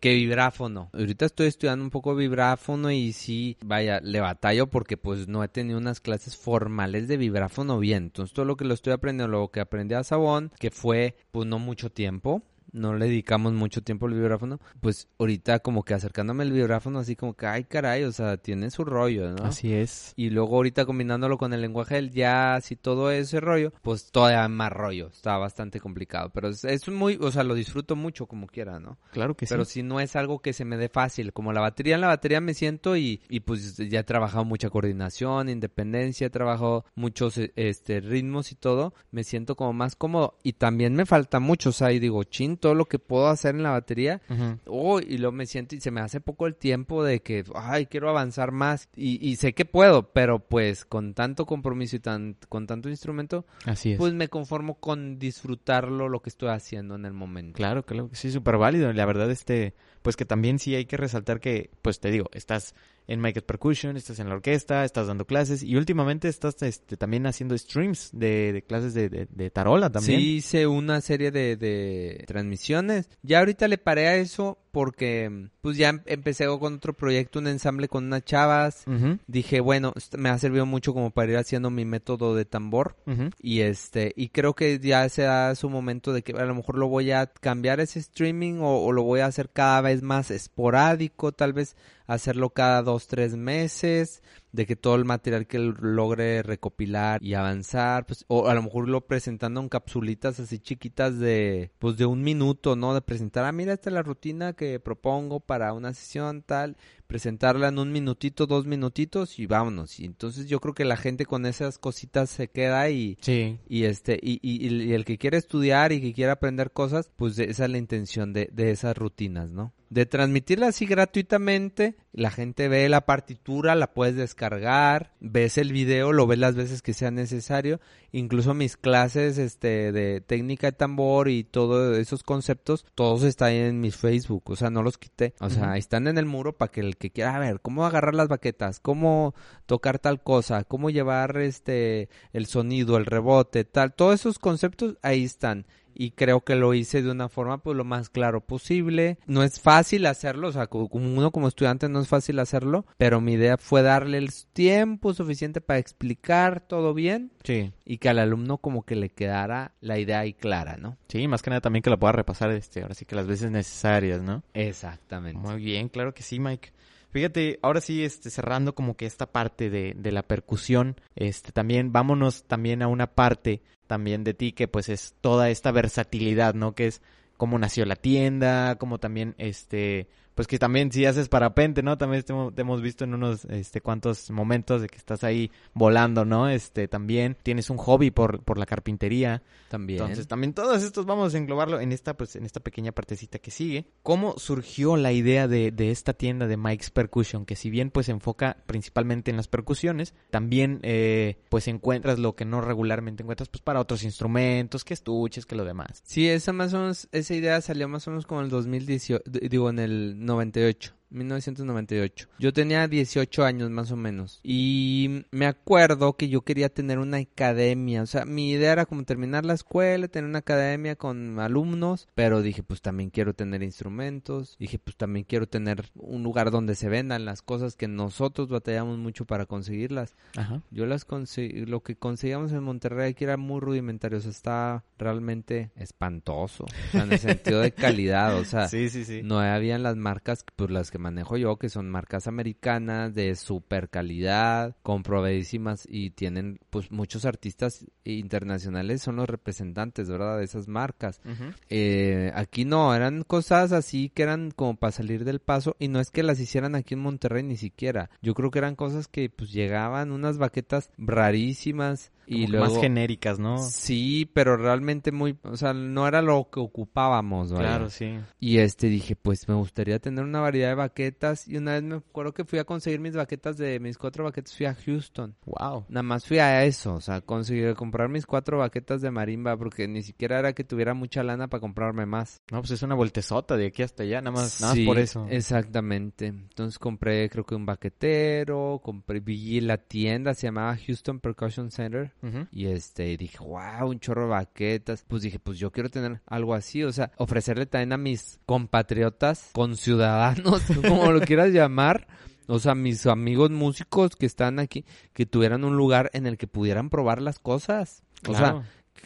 que 0.00 0.14
vibráfono. 0.14 0.57
Ahorita 0.92 1.26
estoy 1.26 1.46
estudiando 1.46 1.84
un 1.84 1.90
poco 1.90 2.14
vibráfono 2.16 2.90
y 2.90 3.12
sí, 3.12 3.56
vaya, 3.64 4.00
le 4.00 4.20
batallo 4.20 4.66
porque 4.66 4.96
pues 4.96 5.28
no 5.28 5.44
he 5.44 5.48
tenido 5.48 5.78
unas 5.78 6.00
clases 6.00 6.36
formales 6.36 7.06
de 7.06 7.16
vibráfono 7.16 7.78
bien. 7.78 8.04
Entonces 8.04 8.34
todo 8.34 8.44
lo 8.44 8.56
que 8.56 8.64
lo 8.64 8.74
estoy 8.74 8.92
aprendiendo, 8.92 9.28
lo 9.28 9.50
que 9.50 9.60
aprendí 9.60 9.94
a 9.94 10.02
Sabón, 10.02 10.50
que 10.58 10.70
fue 10.70 11.16
pues 11.30 11.46
no 11.46 11.58
mucho 11.58 11.90
tiempo. 11.90 12.42
No 12.72 12.94
le 12.94 13.06
dedicamos 13.06 13.52
mucho 13.52 13.82
tiempo 13.82 14.06
al 14.06 14.14
vibráfono. 14.14 14.60
Pues 14.80 15.08
ahorita 15.18 15.60
como 15.60 15.84
que 15.84 15.94
acercándome 15.94 16.42
al 16.42 16.52
vibráfono 16.52 16.98
así 16.98 17.16
como 17.16 17.34
que, 17.34 17.46
ay 17.46 17.64
caray, 17.64 18.04
o 18.04 18.12
sea, 18.12 18.36
tiene 18.36 18.70
su 18.70 18.84
rollo, 18.84 19.30
¿no? 19.30 19.44
así 19.44 19.72
es 19.72 20.12
Y 20.16 20.30
luego 20.30 20.56
ahorita 20.56 20.84
combinándolo 20.84 21.38
con 21.38 21.52
el 21.52 21.60
lenguaje 21.60 21.94
del 21.94 22.10
jazz 22.10 22.70
y 22.70 22.76
todo 22.76 23.10
ese 23.10 23.40
rollo, 23.40 23.72
pues 23.82 24.10
todavía 24.10 24.46
más 24.48 24.72
rollo. 24.72 25.08
Está 25.08 25.36
bastante 25.38 25.80
complicado. 25.80 26.30
Pero 26.30 26.48
es, 26.48 26.64
es 26.64 26.88
muy, 26.88 27.18
o 27.20 27.30
sea, 27.30 27.44
lo 27.44 27.54
disfruto 27.54 27.96
mucho 27.96 28.26
como 28.26 28.46
quiera, 28.46 28.78
¿no? 28.78 28.98
claro 29.12 29.34
que 29.34 29.46
Pero 29.46 29.64
sí 29.64 29.78
si 29.78 29.82
no 29.82 30.00
es 30.00 30.16
algo 30.16 30.40
que 30.40 30.52
se 30.52 30.64
me 30.64 30.76
dé 30.76 30.88
fácil. 30.88 31.32
Como 31.32 31.52
la 31.52 31.60
batería, 31.60 31.94
en 31.94 32.00
la 32.00 32.08
batería 32.08 32.40
me 32.40 32.54
siento 32.54 32.96
y, 32.96 33.22
y 33.28 33.40
pues 33.40 33.76
ya 33.76 34.00
he 34.00 34.04
trabajado 34.04 34.44
mucha 34.44 34.70
coordinación, 34.70 35.48
independencia, 35.48 36.26
he 36.26 36.30
trabajado 36.30 36.84
muchos 36.94 37.38
eh, 37.38 37.52
este, 37.56 38.00
ritmos 38.00 38.52
y 38.52 38.56
todo. 38.56 38.94
Me 39.10 39.24
siento 39.24 39.56
como 39.56 39.72
más 39.72 39.96
cómodo. 39.96 40.36
Y 40.42 40.54
también 40.54 40.94
me 40.94 41.06
falta 41.06 41.38
mucho, 41.40 41.70
o 41.70 41.72
sea, 41.72 41.92
y 41.92 41.98
digo, 41.98 42.24
chin, 42.24 42.57
todo 42.58 42.74
lo 42.74 42.84
que 42.84 42.98
puedo 42.98 43.28
hacer 43.28 43.54
en 43.54 43.62
la 43.62 43.70
batería. 43.70 44.20
Oh, 44.66 45.00
y 45.00 45.18
luego 45.18 45.32
me 45.32 45.46
siento 45.46 45.74
y 45.74 45.80
se 45.80 45.90
me 45.90 46.00
hace 46.00 46.20
poco 46.20 46.46
el 46.46 46.54
tiempo 46.54 47.04
de 47.04 47.20
que, 47.20 47.44
ay, 47.54 47.86
quiero 47.86 48.08
avanzar 48.10 48.52
más. 48.52 48.88
Y, 48.94 49.26
y 49.26 49.36
sé 49.36 49.54
que 49.54 49.64
puedo, 49.64 50.12
pero 50.12 50.38
pues 50.38 50.84
con 50.84 51.14
tanto 51.14 51.46
compromiso 51.46 51.96
y 51.96 52.00
tan, 52.00 52.36
con 52.48 52.66
tanto 52.66 52.88
instrumento, 52.88 53.46
así 53.64 53.92
es 53.92 53.98
pues 53.98 54.12
me 54.12 54.28
conformo 54.28 54.74
con 54.74 55.18
disfrutarlo 55.18 56.08
lo 56.08 56.20
que 56.20 56.30
estoy 56.30 56.50
haciendo 56.50 56.94
en 56.94 57.04
el 57.04 57.12
momento. 57.12 57.56
Claro, 57.56 57.84
claro 57.84 58.10
sí, 58.12 58.30
súper 58.30 58.56
válido. 58.58 58.92
La 58.92 59.06
verdad, 59.06 59.30
este, 59.30 59.74
pues 60.02 60.16
que 60.16 60.24
también 60.24 60.58
sí 60.58 60.74
hay 60.74 60.86
que 60.86 60.96
resaltar 60.96 61.40
que, 61.40 61.70
pues 61.82 62.00
te 62.00 62.10
digo, 62.10 62.28
estás 62.32 62.74
en 63.08 63.20
Michael 63.20 63.44
Percussion, 63.44 63.96
estás 63.96 64.20
en 64.20 64.28
la 64.28 64.34
orquesta, 64.34 64.84
estás 64.84 65.06
dando 65.08 65.26
clases 65.26 65.62
y 65.62 65.74
últimamente 65.76 66.28
estás 66.28 66.62
este, 66.62 66.96
también 66.96 67.26
haciendo 67.26 67.56
streams 67.58 68.10
de, 68.12 68.52
de 68.52 68.62
clases 68.62 68.92
de, 68.94 69.08
de, 69.08 69.26
de 69.30 69.50
tarola 69.50 69.90
también. 69.90 70.20
Sí, 70.20 70.36
hice 70.36 70.66
una 70.66 71.00
serie 71.00 71.30
de, 71.30 72.22
transmisiones. 72.26 73.08
Ya 73.22 73.38
ahorita 73.40 73.66
le 73.66 73.78
paré 73.78 74.08
a 74.08 74.16
eso 74.16 74.58
porque 74.70 75.48
pues 75.62 75.76
ya 75.76 75.88
em- 75.88 76.02
empecé 76.06 76.46
con 76.60 76.74
otro 76.74 76.92
proyecto, 76.92 77.38
un 77.38 77.48
ensamble 77.48 77.88
con 77.88 78.04
unas 78.04 78.24
chavas. 78.24 78.84
Ujú, 78.86 79.18
Dije, 79.26 79.60
bueno, 79.60 79.94
me 80.16 80.28
ha 80.28 80.38
servido 80.38 80.66
mucho 80.66 80.92
como 80.92 81.10
para 81.10 81.32
ir 81.32 81.38
haciendo 81.38 81.70
mi 81.70 81.84
método 81.86 82.36
de 82.36 82.44
tambor. 82.44 82.96
ujú. 83.06 83.30
Y 83.40 83.60
este, 83.62 84.12
y 84.16 84.28
creo 84.28 84.54
que 84.54 84.78
ya 84.78 85.08
se 85.08 85.22
da 85.22 85.54
su 85.54 85.70
momento 85.70 86.12
de 86.12 86.22
que 86.22 86.32
a 86.32 86.44
lo 86.44 86.54
mejor 86.54 86.76
lo 86.78 86.88
voy 86.88 87.10
a 87.10 87.26
cambiar 87.26 87.80
ese 87.80 87.98
streaming 87.98 88.60
o, 88.60 88.84
o 88.84 88.92
lo 88.92 89.02
voy 89.02 89.20
a 89.20 89.26
hacer 89.26 89.48
cada 89.50 89.80
vez 89.80 90.02
más 90.02 90.30
esporádico, 90.30 91.32
tal 91.32 91.54
vez 91.54 91.74
hacerlo 92.06 92.50
cada 92.50 92.82
dos, 92.82 92.97
tres 93.06 93.36
meses, 93.36 94.22
de 94.52 94.66
que 94.66 94.76
todo 94.76 94.96
el 94.96 95.04
material 95.04 95.46
que 95.46 95.58
logre 95.58 96.42
recopilar 96.42 97.22
y 97.22 97.34
avanzar, 97.34 98.06
pues, 98.06 98.24
o 98.28 98.48
a 98.48 98.54
lo 98.54 98.62
mejor 98.62 98.88
lo 98.88 99.06
presentando 99.06 99.60
en 99.60 99.68
capsulitas 99.68 100.40
así 100.40 100.58
chiquitas 100.58 101.18
de, 101.18 101.70
pues 101.78 101.96
de 101.98 102.06
un 102.06 102.22
minuto, 102.22 102.74
¿no? 102.74 102.94
De 102.94 103.00
presentar, 103.02 103.44
ah, 103.44 103.52
mira, 103.52 103.74
esta 103.74 103.90
es 103.90 103.94
la 103.94 104.02
rutina 104.02 104.54
que 104.54 104.80
propongo 104.80 105.40
para 105.40 105.72
una 105.74 105.92
sesión 105.92 106.42
tal, 106.42 106.76
presentarla 107.06 107.68
en 107.68 107.78
un 107.78 107.92
minutito, 107.92 108.46
dos 108.46 108.66
minutitos 108.66 109.38
y 109.38 109.46
vámonos. 109.46 110.00
Y 110.00 110.04
entonces 110.06 110.46
yo 110.48 110.60
creo 110.60 110.74
que 110.74 110.84
la 110.84 110.96
gente 110.96 111.26
con 111.26 111.46
esas 111.46 111.78
cositas 111.78 112.30
se 112.30 112.48
queda 112.48 112.88
y, 112.90 113.18
Sí, 113.20 113.58
y 113.68 113.84
este, 113.84 114.18
y, 114.22 114.38
y- 114.42 114.66
y 114.66 114.92
el 114.94 115.04
que 115.04 115.18
quiere 115.18 115.36
estudiar 115.36 115.92
y 115.92 116.00
que 116.00 116.12
quiere 116.14 116.32
aprender 116.32 116.72
cosas, 116.72 117.10
pues 117.16 117.38
esa 117.38 117.64
es 117.66 117.70
la 117.70 117.78
intención 117.78 118.32
de, 118.32 118.48
de 118.52 118.70
esas 118.70 118.96
rutinas, 118.96 119.50
¿no? 119.50 119.72
De 119.90 120.04
transmitirla 120.04 120.68
así 120.68 120.84
gratuitamente, 120.84 121.96
la 122.12 122.30
gente 122.30 122.68
ve 122.68 122.88
la 122.90 123.06
partitura, 123.06 123.74
la 123.74 123.94
puedes 123.94 124.16
descargar, 124.16 125.12
ves 125.20 125.56
el 125.56 125.72
video, 125.72 126.12
lo 126.12 126.26
ves 126.26 126.38
las 126.38 126.56
veces 126.56 126.82
que 126.82 126.92
sea 126.92 127.10
necesario, 127.10 127.80
incluso 128.12 128.52
mis 128.52 128.76
clases 128.76 129.38
este 129.38 129.92
de 129.92 130.20
técnica 130.20 130.68
de 130.68 130.72
tambor 130.72 131.28
y 131.28 131.44
todos 131.44 131.96
esos 131.96 132.22
conceptos, 132.22 132.84
todos 132.94 133.22
están 133.22 133.52
en 133.52 133.80
mi 133.80 133.90
Facebook, 133.90 134.42
o 134.46 134.56
sea, 134.56 134.68
no 134.68 134.82
los 134.82 134.98
quité, 134.98 135.34
o 135.40 135.48
sea, 135.48 135.68
Ujú. 135.68 135.74
están 135.76 136.06
en 136.06 136.18
el 136.18 136.26
muro 136.26 136.56
para 136.56 136.70
que 136.70 136.80
el 136.80 136.96
que 136.98 137.10
quiera 137.10 137.38
ver 137.38 137.60
cómo 137.60 137.86
agarrar 137.86 138.14
las 138.14 138.28
baquetas, 138.28 138.80
cómo 138.80 139.34
tocar 139.64 139.98
tal 139.98 140.22
cosa, 140.22 140.64
cómo 140.64 140.90
llevar 140.90 141.38
este 141.38 142.10
el 142.34 142.44
sonido, 142.46 142.98
el 142.98 143.06
rebote, 143.06 143.64
tal, 143.64 143.94
todos 143.94 144.20
esos 144.20 144.38
conceptos 144.38 144.96
ahí 145.02 145.24
están. 145.24 145.66
Y 146.00 146.12
creo 146.12 146.42
que 146.42 146.54
lo 146.54 146.74
hice 146.74 147.02
de 147.02 147.10
una 147.10 147.28
forma 147.28 147.58
pues 147.58 147.76
lo 147.76 147.84
más 147.84 148.08
claro 148.08 148.40
posible. 148.40 149.18
No 149.26 149.42
es 149.42 149.58
fácil 149.58 150.06
hacerlo, 150.06 150.46
o 150.46 150.52
sea, 150.52 150.68
co- 150.68 150.88
como 150.88 151.12
uno 151.12 151.32
como 151.32 151.48
estudiante 151.48 151.88
no 151.88 152.00
es 152.00 152.06
fácil 152.06 152.38
hacerlo, 152.38 152.86
pero 152.96 153.20
mi 153.20 153.32
idea 153.32 153.56
fue 153.58 153.82
darle 153.82 154.18
el 154.18 154.30
tiempo 154.52 155.12
suficiente 155.12 155.60
para 155.60 155.80
explicar 155.80 156.60
todo 156.60 156.94
bien 156.94 157.32
sí, 157.42 157.72
y 157.84 157.98
que 157.98 158.08
al 158.08 158.20
alumno 158.20 158.58
como 158.58 158.84
que 158.84 158.94
le 158.94 159.08
quedara 159.08 159.72
la 159.80 159.98
idea 159.98 160.20
ahí 160.20 160.34
clara, 160.34 160.76
¿no? 160.76 160.96
sí, 161.08 161.26
más 161.26 161.42
que 161.42 161.50
nada 161.50 161.60
también 161.62 161.82
que 161.82 161.90
la 161.90 161.96
pueda 161.96 162.12
repasar, 162.12 162.52
este, 162.52 162.82
ahora 162.82 162.94
sí 162.94 163.04
que 163.04 163.16
las 163.16 163.26
veces 163.26 163.50
necesarias, 163.50 164.22
¿no? 164.22 164.44
Exactamente. 164.54 165.40
Muy 165.40 165.60
bien, 165.60 165.88
claro 165.88 166.14
que 166.14 166.22
sí, 166.22 166.38
Mike. 166.38 166.70
Fíjate, 167.10 167.58
ahora 167.62 167.80
sí, 167.80 168.04
este, 168.04 168.30
cerrando 168.30 168.74
como 168.74 168.96
que 168.96 169.06
esta 169.06 169.26
parte 169.26 169.70
de, 169.70 169.94
de 169.96 170.12
la 170.12 170.22
percusión, 170.22 170.96
este, 171.16 171.52
también 171.52 171.92
vámonos 171.92 172.44
también 172.44 172.82
a 172.82 172.88
una 172.88 173.06
parte 173.06 173.62
también 173.86 174.22
de 174.22 174.34
ti 174.34 174.52
que 174.52 174.68
pues 174.68 174.88
es 174.88 175.14
toda 175.20 175.50
esta 175.50 175.72
versatilidad, 175.72 176.54
¿no? 176.54 176.74
Que 176.74 176.86
es 176.86 177.02
cómo 177.38 177.58
nació 177.58 177.86
la 177.86 177.96
tienda, 177.96 178.76
cómo 178.76 178.98
también, 178.98 179.34
este, 179.38 180.08
pues 180.38 180.46
que 180.46 180.56
también 180.60 180.92
si 180.92 181.04
haces 181.04 181.28
parapente, 181.28 181.82
¿no? 181.82 181.98
También 181.98 182.22
te, 182.22 182.32
hemos- 182.32 182.54
te 182.54 182.60
hemos 182.62 182.80
visto 182.80 183.02
en 183.02 183.12
unos, 183.12 183.44
este, 183.46 183.80
cuantos 183.80 184.30
momentos 184.30 184.80
de 184.82 184.86
que 184.86 184.96
estás 184.96 185.24
ahí 185.24 185.50
volando, 185.74 186.24
¿no? 186.24 186.48
Este, 186.48 186.86
también 186.86 187.36
tienes 187.42 187.70
un 187.70 187.76
hobby 187.76 188.12
por, 188.12 188.44
por 188.44 188.56
la 188.56 188.64
carpintería. 188.64 189.42
También. 189.68 189.98
Entonces, 190.00 190.28
también 190.28 190.52
todos 190.52 190.84
estos 190.84 191.06
vamos 191.06 191.34
a 191.34 191.38
englobarlo 191.38 191.80
en 191.80 191.90
esta, 191.90 192.16
pues, 192.16 192.36
en 192.36 192.44
esta 192.46 192.60
pequeña 192.60 192.92
partecita 192.92 193.40
que 193.40 193.50
sigue. 193.50 193.86
¿Cómo 194.04 194.38
surgió 194.38 194.96
la 194.96 195.10
idea 195.10 195.48
de, 195.48 195.72
de 195.72 195.90
esta 195.90 196.12
tienda 196.12 196.46
de 196.46 196.56
Mike's 196.56 196.90
Percussion? 196.90 197.44
Que 197.44 197.56
si 197.56 197.68
bien, 197.68 197.90
pues, 197.90 198.06
se 198.06 198.12
enfoca 198.12 198.58
principalmente 198.66 199.32
en 199.32 199.36
las 199.36 199.48
percusiones, 199.48 200.14
también, 200.30 200.78
eh, 200.84 201.38
pues, 201.48 201.66
encuentras 201.66 202.20
lo 202.20 202.36
que 202.36 202.44
no 202.44 202.60
regularmente 202.60 203.24
encuentras, 203.24 203.48
pues, 203.48 203.60
para 203.62 203.80
otros 203.80 204.04
instrumentos, 204.04 204.84
que 204.84 204.94
estuches, 204.94 205.46
que 205.46 205.56
lo 205.56 205.64
demás. 205.64 206.00
Sí, 206.04 206.28
esa 206.28 206.52
más 206.52 206.72
o 206.74 206.78
menos, 206.78 207.08
esa 207.10 207.34
idea 207.34 207.60
salió 207.60 207.88
más 207.88 208.06
o 208.06 208.10
menos 208.12 208.24
como 208.24 208.40
en 208.40 208.44
el 208.44 208.50
2018, 208.50 209.22
d- 209.26 209.48
digo 209.48 209.68
en 209.70 209.80
el 209.80 210.14
98. 210.28 210.97
1998. 211.10 212.28
Yo 212.38 212.52
tenía 212.52 212.86
18 212.86 213.44
años 213.44 213.70
más 213.70 213.90
o 213.90 213.96
menos. 213.96 214.40
Y 214.42 215.24
me 215.30 215.46
acuerdo 215.46 216.16
que 216.16 216.28
yo 216.28 216.42
quería 216.42 216.68
tener 216.68 216.98
una 216.98 217.18
academia. 217.18 218.02
O 218.02 218.06
sea, 218.06 218.24
mi 218.24 218.50
idea 218.50 218.72
era 218.72 218.86
como 218.86 219.04
terminar 219.04 219.44
la 219.44 219.54
escuela, 219.54 220.08
tener 220.08 220.28
una 220.28 220.40
academia 220.40 220.96
con 220.96 221.38
alumnos. 221.40 222.08
Pero 222.14 222.42
dije, 222.42 222.62
pues 222.62 222.82
también 222.82 223.10
quiero 223.10 223.34
tener 223.34 223.62
instrumentos. 223.62 224.56
Dije, 224.58 224.78
pues 224.78 224.96
también 224.96 225.24
quiero 225.24 225.48
tener 225.48 225.90
un 225.94 226.22
lugar 226.22 226.50
donde 226.50 226.74
se 226.74 226.88
vendan 226.88 227.24
las 227.24 227.42
cosas 227.42 227.76
que 227.76 227.88
nosotros 227.88 228.48
batallamos 228.48 228.98
mucho 228.98 229.24
para 229.24 229.46
conseguirlas. 229.46 230.14
Ajá. 230.36 230.62
Yo 230.70 230.86
las 230.86 231.04
conseguí, 231.04 231.66
lo 231.66 231.82
que 231.82 231.96
conseguíamos 231.96 232.52
en 232.52 232.62
Monterrey 232.62 233.10
aquí 233.10 233.24
era 233.24 233.36
muy 233.36 233.60
rudimentario, 233.60 234.18
o 234.18 234.20
sea, 234.20 234.30
está 234.30 234.84
realmente 234.98 235.70
espantoso, 235.76 236.64
o 236.64 236.90
sea, 236.90 237.04
en 237.04 237.12
el 237.12 237.18
sentido 237.18 237.60
de 237.60 237.72
calidad, 237.72 238.36
o 238.36 238.44
sea, 238.44 238.68
Sí, 238.68 238.90
sí, 238.90 239.04
sí. 239.04 239.20
no 239.22 239.38
habían 239.40 239.82
las 239.82 239.96
marcas, 239.96 240.44
pues 240.56 240.70
las 240.70 240.90
que 240.90 240.97
manejo 240.98 241.36
yo, 241.36 241.56
que 241.56 241.68
son 241.68 241.90
marcas 241.90 242.26
americanas 242.26 243.14
de 243.14 243.34
super 243.36 243.88
calidad, 243.88 244.76
comprobadísimas 244.82 245.86
y 245.88 246.10
tienen, 246.10 246.58
pues 246.70 246.90
muchos 246.90 247.24
artistas 247.24 247.86
internacionales 248.04 249.02
son 249.02 249.16
los 249.16 249.28
representantes, 249.28 250.08
¿verdad? 250.08 250.38
De 250.38 250.44
esas 250.44 250.68
marcas. 250.68 251.20
Eh, 251.68 252.32
aquí 252.34 252.64
no, 252.64 252.94
eran 252.94 253.22
cosas 253.22 253.72
así 253.72 254.10
que 254.10 254.22
eran 254.22 254.50
como 254.50 254.76
para 254.76 254.92
salir 254.92 255.24
del 255.24 255.40
paso 255.40 255.76
y 255.78 255.88
no 255.88 256.00
es 256.00 256.10
que 256.10 256.22
las 256.22 256.40
hicieran 256.40 256.74
aquí 256.74 256.94
en 256.94 257.00
Monterrey 257.00 257.42
ni 257.42 257.56
siquiera. 257.56 258.10
Yo 258.22 258.34
creo 258.34 258.50
que 258.50 258.58
eran 258.58 258.76
cosas 258.76 259.08
que 259.08 259.30
pues 259.30 259.52
llegaban 259.52 260.12
unas 260.12 260.38
baquetas 260.38 260.90
rarísimas 260.98 262.12
y 262.28 262.46
luego 262.46 262.66
más 262.66 262.78
genéricas, 262.78 263.38
¿no? 263.38 263.58
Sí, 263.58 264.30
pero 264.32 264.56
realmente 264.56 265.12
muy, 265.12 265.36
o 265.42 265.56
sea, 265.56 265.72
no 265.72 266.06
era 266.06 266.22
lo 266.22 266.48
que 266.50 266.60
ocupábamos, 266.60 267.52
vaya. 267.52 267.68
Claro, 267.68 267.90
sí. 267.90 268.18
Y 268.38 268.58
este 268.58 268.88
dije, 268.88 269.16
pues 269.16 269.48
me 269.48 269.54
gustaría 269.54 269.98
tener 269.98 270.24
una 270.24 270.40
variedad 270.40 270.70
de 270.70 270.74
baquetas 270.74 271.48
y 271.48 271.56
una 271.56 271.72
vez 271.72 271.82
me 271.82 271.96
acuerdo 271.96 272.32
que 272.32 272.44
fui 272.44 272.58
a 272.58 272.64
conseguir 272.64 273.00
mis 273.00 273.14
baquetas 273.14 273.56
de 273.56 273.80
mis 273.80 273.98
cuatro 273.98 274.24
baquetas 274.24 274.56
fui 274.56 274.66
a 274.66 274.74
Houston. 274.74 275.34
Wow. 275.44 275.86
Nada 275.88 276.02
más 276.02 276.26
fui 276.26 276.38
a 276.38 276.64
eso, 276.64 276.94
o 276.94 277.00
sea, 277.00 277.20
conseguí 277.20 277.74
comprar 277.74 278.08
mis 278.08 278.26
cuatro 278.26 278.58
baquetas 278.58 279.00
de 279.00 279.10
marimba 279.10 279.56
porque 279.56 279.88
ni 279.88 280.02
siquiera 280.02 280.38
era 280.38 280.52
que 280.52 280.64
tuviera 280.64 280.94
mucha 280.94 281.22
lana 281.22 281.48
para 281.48 281.60
comprarme 281.60 282.06
más. 282.06 282.42
No, 282.50 282.60
pues 282.60 282.72
es 282.72 282.82
una 282.82 282.94
vueltezota 282.94 283.56
de 283.56 283.66
aquí 283.66 283.82
hasta 283.82 284.02
allá, 284.02 284.20
nada 284.20 284.36
más, 284.36 284.60
nada 284.60 284.74
más 284.74 284.84
por 284.84 284.98
eso. 284.98 285.26
Exactamente. 285.30 286.26
Entonces 286.26 286.78
compré 286.78 287.28
creo 287.30 287.44
que 287.44 287.54
un 287.54 287.66
baquetero, 287.66 288.80
compré, 288.82 289.20
vi 289.20 289.60
la 289.60 289.78
tienda, 289.78 290.34
se 290.34 290.46
llamaba 290.46 290.76
Houston 290.76 291.20
Percussion 291.20 291.70
Center. 291.70 292.12
Ujú. 292.22 292.46
Y 292.50 292.66
este, 292.66 293.16
dije, 293.16 293.38
wow, 293.38 293.88
un 293.88 294.00
chorro 294.00 294.22
de 294.22 294.28
baquetas. 294.28 295.04
Pues 295.06 295.22
dije, 295.22 295.38
pues 295.38 295.58
yo 295.58 295.70
quiero 295.70 295.88
tener 295.88 296.20
algo 296.26 296.54
así, 296.54 296.84
o 296.84 296.92
sea, 296.92 297.12
ofrecerle 297.16 297.66
también 297.66 297.92
a 297.92 297.96
mis 297.96 298.40
compatriotas, 298.46 299.50
conciudadanos, 299.52 300.62
como 300.86 301.12
lo 301.12 301.20
quieras 301.20 301.50
llamar. 301.50 302.06
O 302.46 302.58
sea, 302.58 302.74
mis 302.74 303.06
amigos 303.06 303.50
músicos 303.50 304.16
que 304.16 304.24
están 304.24 304.58
aquí, 304.58 304.86
que 305.12 305.26
tuvieran 305.26 305.64
un 305.64 305.76
lugar 305.76 306.10
en 306.14 306.26
el 306.26 306.38
que 306.38 306.46
pudieran 306.46 306.88
probar 306.88 307.20
las 307.20 307.38
cosas. 307.38 308.02
O 308.26 308.34
sea, 308.34 308.62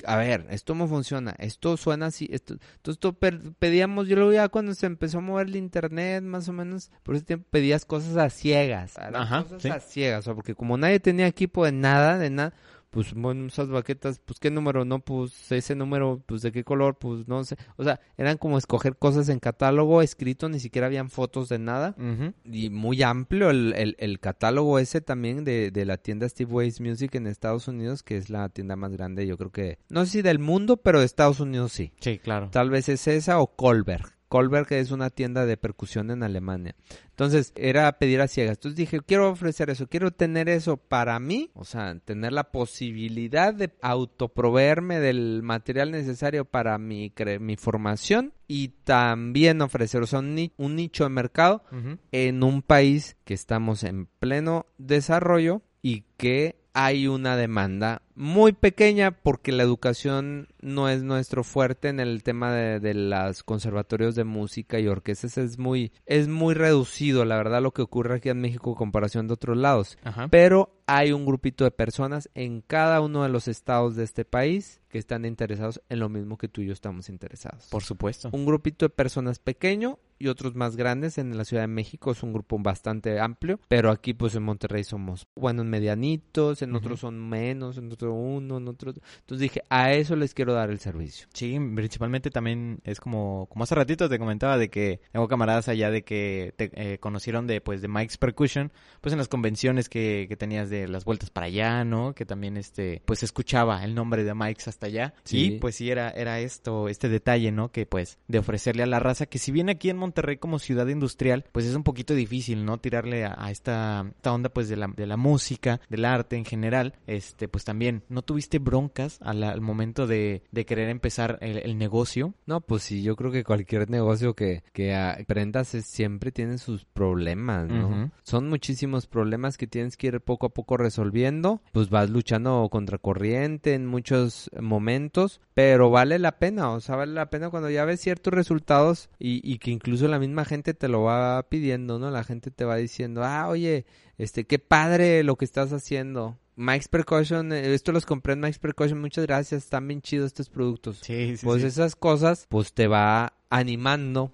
a 0.06 0.16
ver, 0.16 0.46
esto 0.50 0.72
cómo 0.72 0.88
funciona, 0.88 1.34
esto 1.38 1.76
suena 1.76 2.06
así, 2.06 2.28
esto, 2.32 2.54
entonces 2.54 2.94
esto 2.94 3.16
pedíamos, 3.58 4.08
yo 4.08 4.16
lo 4.16 4.28
veía 4.28 4.48
cuando 4.48 4.74
se 4.74 4.86
empezó 4.86 5.18
a 5.18 5.20
mover 5.20 5.48
el 5.48 5.56
internet, 5.56 6.22
más 6.22 6.48
o 6.48 6.52
menos, 6.52 6.90
por 7.02 7.14
ese 7.14 7.24
tiempo 7.24 7.46
pedías 7.50 7.84
cosas 7.84 8.16
a 8.16 8.30
ciegas, 8.30 8.96
Ajá, 8.98 9.42
cosas 9.42 9.62
sí. 9.62 9.68
a 9.68 9.80
ciegas, 9.80 10.20
o 10.20 10.22
sea, 10.22 10.34
porque 10.34 10.54
como 10.54 10.76
nadie 10.76 11.00
tenía 11.00 11.26
equipo 11.26 11.64
de 11.64 11.72
nada, 11.72 12.18
de 12.18 12.30
nada, 12.30 12.54
pues 12.92 13.14
bueno, 13.14 13.46
esas 13.46 13.70
baquetas, 13.70 14.18
pues 14.18 14.38
qué 14.38 14.50
número, 14.50 14.84
no, 14.84 14.98
pues 14.98 15.50
ese 15.50 15.74
número, 15.74 16.22
pues 16.26 16.42
de 16.42 16.52
qué 16.52 16.62
color, 16.62 16.98
pues 16.98 17.26
no 17.26 17.42
sé, 17.42 17.56
o 17.76 17.84
sea, 17.84 18.00
eran 18.18 18.36
como 18.36 18.58
escoger 18.58 18.98
cosas 18.98 19.30
en 19.30 19.38
catálogo 19.38 20.02
escrito, 20.02 20.50
ni 20.50 20.60
siquiera 20.60 20.88
habían 20.88 21.08
fotos 21.08 21.48
de 21.48 21.58
nada, 21.58 21.96
y 22.44 22.68
muy 22.68 23.02
amplio 23.02 23.48
el, 23.48 23.72
el, 23.78 23.96
el 23.98 24.20
catálogo 24.20 24.78
ese 24.78 25.00
también 25.00 25.42
de, 25.42 25.70
de 25.70 25.86
la 25.86 25.96
tienda 25.96 26.28
Steve 26.28 26.52
Ways 26.52 26.82
Music 26.82 27.14
en 27.14 27.26
Estados 27.26 27.66
Unidos, 27.66 28.02
que 28.02 28.18
es 28.18 28.28
la 28.28 28.50
tienda 28.50 28.76
más 28.76 28.92
grande, 28.92 29.26
yo 29.26 29.38
creo 29.38 29.50
que, 29.50 29.78
no 29.88 30.04
sé 30.04 30.10
si 30.10 30.22
del 30.22 30.38
mundo, 30.38 30.76
pero 30.76 31.00
de 31.00 31.06
Estados 31.06 31.40
Unidos 31.40 31.72
sí. 31.72 31.94
Sí, 31.98 32.18
claro. 32.18 32.50
Tal 32.50 32.68
vez 32.68 32.90
es 32.90 33.08
esa 33.08 33.40
o 33.40 33.56
Kolberg. 33.56 34.12
Kolberg 34.32 34.72
es 34.72 34.90
una 34.92 35.10
tienda 35.10 35.44
de 35.44 35.58
percusión 35.58 36.10
en 36.10 36.22
Alemania. 36.22 36.74
Entonces, 37.12 37.52
era 37.56 37.92
pedir 37.98 38.20
a 38.20 38.26
ciegas. 38.28 38.56
Entonces 38.56 38.76
dije, 38.76 39.00
quiero 39.06 39.30
ofrecer 39.30 39.70
eso, 39.70 39.86
quiero 39.86 40.10
tener 40.10 40.48
eso 40.48 40.76
para 40.78 41.18
mí, 41.20 41.50
o 41.54 41.64
sea, 41.64 41.94
tener 42.04 42.32
la 42.32 42.50
posibilidad 42.50 43.54
de 43.54 43.70
autoproveerme 43.82 44.98
del 45.00 45.42
material 45.42 45.90
necesario 45.90 46.44
para 46.44 46.78
mi, 46.78 47.10
cre- 47.10 47.38
mi 47.40 47.56
formación 47.56 48.32
y 48.48 48.68
también 48.84 49.60
ofrecer, 49.62 50.02
o 50.02 50.06
sea, 50.06 50.18
un, 50.20 50.34
ni- 50.34 50.52
un 50.56 50.76
nicho 50.76 51.04
de 51.04 51.10
mercado 51.10 51.64
en 52.12 52.42
un 52.42 52.62
país 52.62 53.16
que 53.24 53.34
estamos 53.34 53.84
en 53.84 54.06
pleno 54.18 54.66
desarrollo 54.78 55.62
y 55.82 56.04
que 56.16 56.56
hay 56.74 57.06
una 57.08 57.36
demanda 57.36 58.02
muy 58.14 58.52
pequeña 58.52 59.10
porque 59.10 59.52
la 59.52 59.62
educación 59.62 60.48
no 60.60 60.88
es 60.88 61.02
nuestro 61.02 61.44
fuerte 61.44 61.88
en 61.88 62.00
el 62.00 62.22
tema 62.22 62.52
de, 62.52 62.80
de 62.80 62.94
los 62.94 63.42
conservatorios 63.42 64.14
de 64.14 64.24
música 64.24 64.78
y 64.80 64.86
orquestas 64.88 65.38
es 65.38 65.58
muy 65.58 65.92
es 66.06 66.28
muy 66.28 66.54
reducido 66.54 67.24
la 67.24 67.36
verdad 67.36 67.62
lo 67.62 67.72
que 67.72 67.82
ocurre 67.82 68.16
aquí 68.16 68.28
en 68.28 68.40
México 68.40 68.70
en 68.70 68.76
comparación 68.76 69.26
de 69.28 69.34
otros 69.34 69.56
lados 69.56 69.98
Ajá. 70.04 70.28
pero 70.28 70.74
hay 70.86 71.12
un 71.12 71.24
grupito 71.24 71.64
de 71.64 71.70
personas 71.70 72.28
en 72.34 72.60
cada 72.60 73.00
uno 73.00 73.22
de 73.22 73.28
los 73.28 73.48
estados 73.48 73.96
de 73.96 74.04
este 74.04 74.24
país 74.24 74.80
que 74.88 74.98
están 74.98 75.24
interesados 75.24 75.80
en 75.88 76.00
lo 76.00 76.08
mismo 76.08 76.36
que 76.36 76.48
tú 76.48 76.60
y 76.60 76.66
yo 76.66 76.72
estamos 76.72 77.08
interesados 77.08 77.66
Por 77.70 77.82
supuesto. 77.82 78.28
un 78.32 78.44
grupito 78.44 78.84
de 78.84 78.90
personas 78.90 79.38
pequeño 79.38 79.98
y 80.22 80.28
otros 80.28 80.54
más 80.54 80.76
grandes. 80.76 81.18
En 81.18 81.36
la 81.36 81.44
Ciudad 81.44 81.64
de 81.64 81.66
México 81.66 82.12
es 82.12 82.22
un 82.22 82.32
grupo 82.32 82.56
bastante 82.60 83.18
amplio, 83.18 83.58
pero 83.66 83.90
aquí 83.90 84.14
pues 84.14 84.36
en 84.36 84.44
Monterrey 84.44 84.84
somos, 84.84 85.26
bueno, 85.34 85.62
en 85.62 85.68
medianitos, 85.68 86.62
en 86.62 86.76
otros 86.76 87.00
son 87.00 87.18
menos, 87.28 87.76
en 87.76 87.88
otro 88.02 88.14
uno, 88.14 88.58
en 88.58 88.68
otro... 88.68 88.92
Entonces 89.20 89.40
dije, 89.40 89.62
a 89.68 89.92
eso 89.92 90.16
les 90.16 90.34
quiero 90.34 90.52
dar 90.52 90.70
el 90.70 90.80
servicio. 90.80 91.28
Sí, 91.32 91.58
principalmente 91.74 92.30
también 92.30 92.80
es 92.84 93.00
como, 93.00 93.46
como 93.50 93.64
hace 93.64 93.74
ratito 93.74 94.08
te 94.08 94.18
comentaba 94.18 94.58
de 94.58 94.70
que 94.70 95.00
tengo 95.12 95.28
camaradas 95.28 95.68
allá 95.68 95.90
de 95.90 96.02
que 96.02 96.54
te 96.56 96.70
eh, 96.74 96.98
conocieron 96.98 97.46
de 97.46 97.60
pues 97.60 97.80
de 97.82 97.88
Mike's 97.88 98.16
Percussion, 98.16 98.72
pues 99.00 99.12
en 99.12 99.18
las 99.18 99.28
convenciones 99.28 99.88
que, 99.88 100.26
que 100.28 100.36
tenías 100.36 100.70
de 100.70 100.88
las 100.88 101.04
vueltas 101.04 101.30
para 101.30 101.46
allá, 101.46 101.84
¿no? 101.84 102.14
Que 102.14 102.26
también 102.26 102.56
este, 102.56 103.02
pues 103.04 103.22
escuchaba 103.22 103.84
el 103.84 103.94
nombre 103.94 104.24
de 104.24 104.34
Mike's 104.34 104.68
hasta 104.68 104.86
allá. 104.86 105.14
Sí. 105.24 105.44
Y 105.44 105.58
pues 105.58 105.76
sí 105.76 105.90
era, 105.90 106.10
era 106.10 106.40
esto, 106.40 106.88
este 106.88 107.08
detalle, 107.08 107.52
¿no? 107.52 107.70
Que 107.70 107.86
pues 107.86 108.18
de 108.28 108.38
ofrecerle 108.38 108.82
a 108.82 108.86
la 108.86 108.98
raza, 108.98 109.26
que 109.26 109.38
si 109.38 109.52
bien 109.52 109.68
aquí 109.68 109.90
en 109.90 109.96
Monterrey 109.96 110.38
como 110.38 110.58
ciudad 110.58 110.88
industrial, 110.88 111.44
pues 111.52 111.66
es 111.66 111.74
un 111.74 111.84
poquito 111.84 112.14
difícil, 112.14 112.64
¿no? 112.64 112.78
Tirarle 112.78 113.24
a, 113.24 113.34
a 113.38 113.50
esta, 113.50 114.06
esta 114.16 114.32
onda 114.32 114.48
pues 114.48 114.68
de 114.68 114.76
la, 114.76 114.88
de 114.88 115.06
la 115.06 115.16
música, 115.16 115.80
del 115.88 116.04
arte 116.04 116.36
en 116.36 116.44
general, 116.44 116.94
este, 117.06 117.48
pues 117.48 117.64
también, 117.64 117.91
¿no 118.08 118.22
tuviste 118.22 118.58
broncas 118.58 119.18
al, 119.20 119.42
al 119.42 119.60
momento 119.60 120.06
de, 120.06 120.42
de 120.50 120.64
querer 120.66 120.88
empezar 120.88 121.38
el, 121.40 121.58
el 121.58 121.76
negocio? 121.78 122.34
No, 122.46 122.60
pues 122.60 122.82
sí, 122.82 123.02
yo 123.02 123.16
creo 123.16 123.30
que 123.30 123.44
cualquier 123.44 123.90
negocio 123.90 124.34
que, 124.34 124.62
que 124.72 124.94
aprendas 124.94 125.74
es- 125.74 125.86
siempre 125.86 126.32
tiene 126.32 126.58
sus 126.58 126.84
problemas, 126.84 127.68
¿no? 127.68 128.10
Son 128.22 128.48
muchísimos 128.48 129.06
problemas 129.06 129.56
que 129.58 129.66
tienes 129.66 129.96
que 129.96 130.06
ir 130.08 130.20
poco 130.20 130.46
a 130.46 130.54
poco 130.54 130.76
resolviendo. 130.76 131.60
Pues 131.72 131.90
vas 131.90 132.10
luchando 132.10 132.68
contra 132.70 132.98
corriente 132.98 133.74
en 133.74 133.86
muchos 133.86 134.50
momentos, 134.60 135.40
pero 135.54 135.90
vale 135.90 136.18
la 136.18 136.38
pena, 136.38 136.70
o 136.70 136.80
sea, 136.80 136.96
vale 136.96 137.12
la 137.12 137.30
pena 137.30 137.50
cuando 137.50 137.68
ya 137.70 137.84
ves 137.84 138.00
ciertos 138.00 138.32
resultados 138.32 139.10
y, 139.18 139.40
y 139.44 139.58
que 139.58 139.70
incluso 139.70 140.08
la 140.08 140.18
misma 140.18 140.44
gente 140.44 140.74
te 140.74 140.88
lo 140.88 141.02
va 141.02 141.42
pidiendo, 141.48 141.98
¿no? 141.98 142.10
La 142.10 142.24
gente 142.24 142.50
te 142.50 142.64
va 142.64 142.76
diciendo, 142.76 143.22
ah, 143.24 143.48
oye, 143.48 143.84
este, 144.18 144.44
qué 144.44 144.58
padre 144.58 145.22
lo 145.24 145.36
que 145.36 145.44
estás 145.44 145.72
haciendo. 145.72 146.38
Mike's 146.56 146.88
Precaution, 146.88 147.52
eh, 147.52 147.74
esto 147.74 147.92
los 147.92 148.04
compré 148.06 148.34
en 148.34 148.40
Mike's 148.40 148.58
Precaution, 148.58 149.00
muchas 149.00 149.26
gracias, 149.26 149.64
están 149.64 149.88
bien 149.88 150.02
chidos 150.02 150.26
estos 150.26 150.48
productos. 150.50 150.98
Sí, 151.02 151.36
sí, 151.36 151.44
Pues 151.46 151.62
sí. 151.62 151.68
esas 151.68 151.96
cosas, 151.96 152.46
pues 152.48 152.72
te 152.72 152.86
va 152.88 153.32
animando 153.50 154.32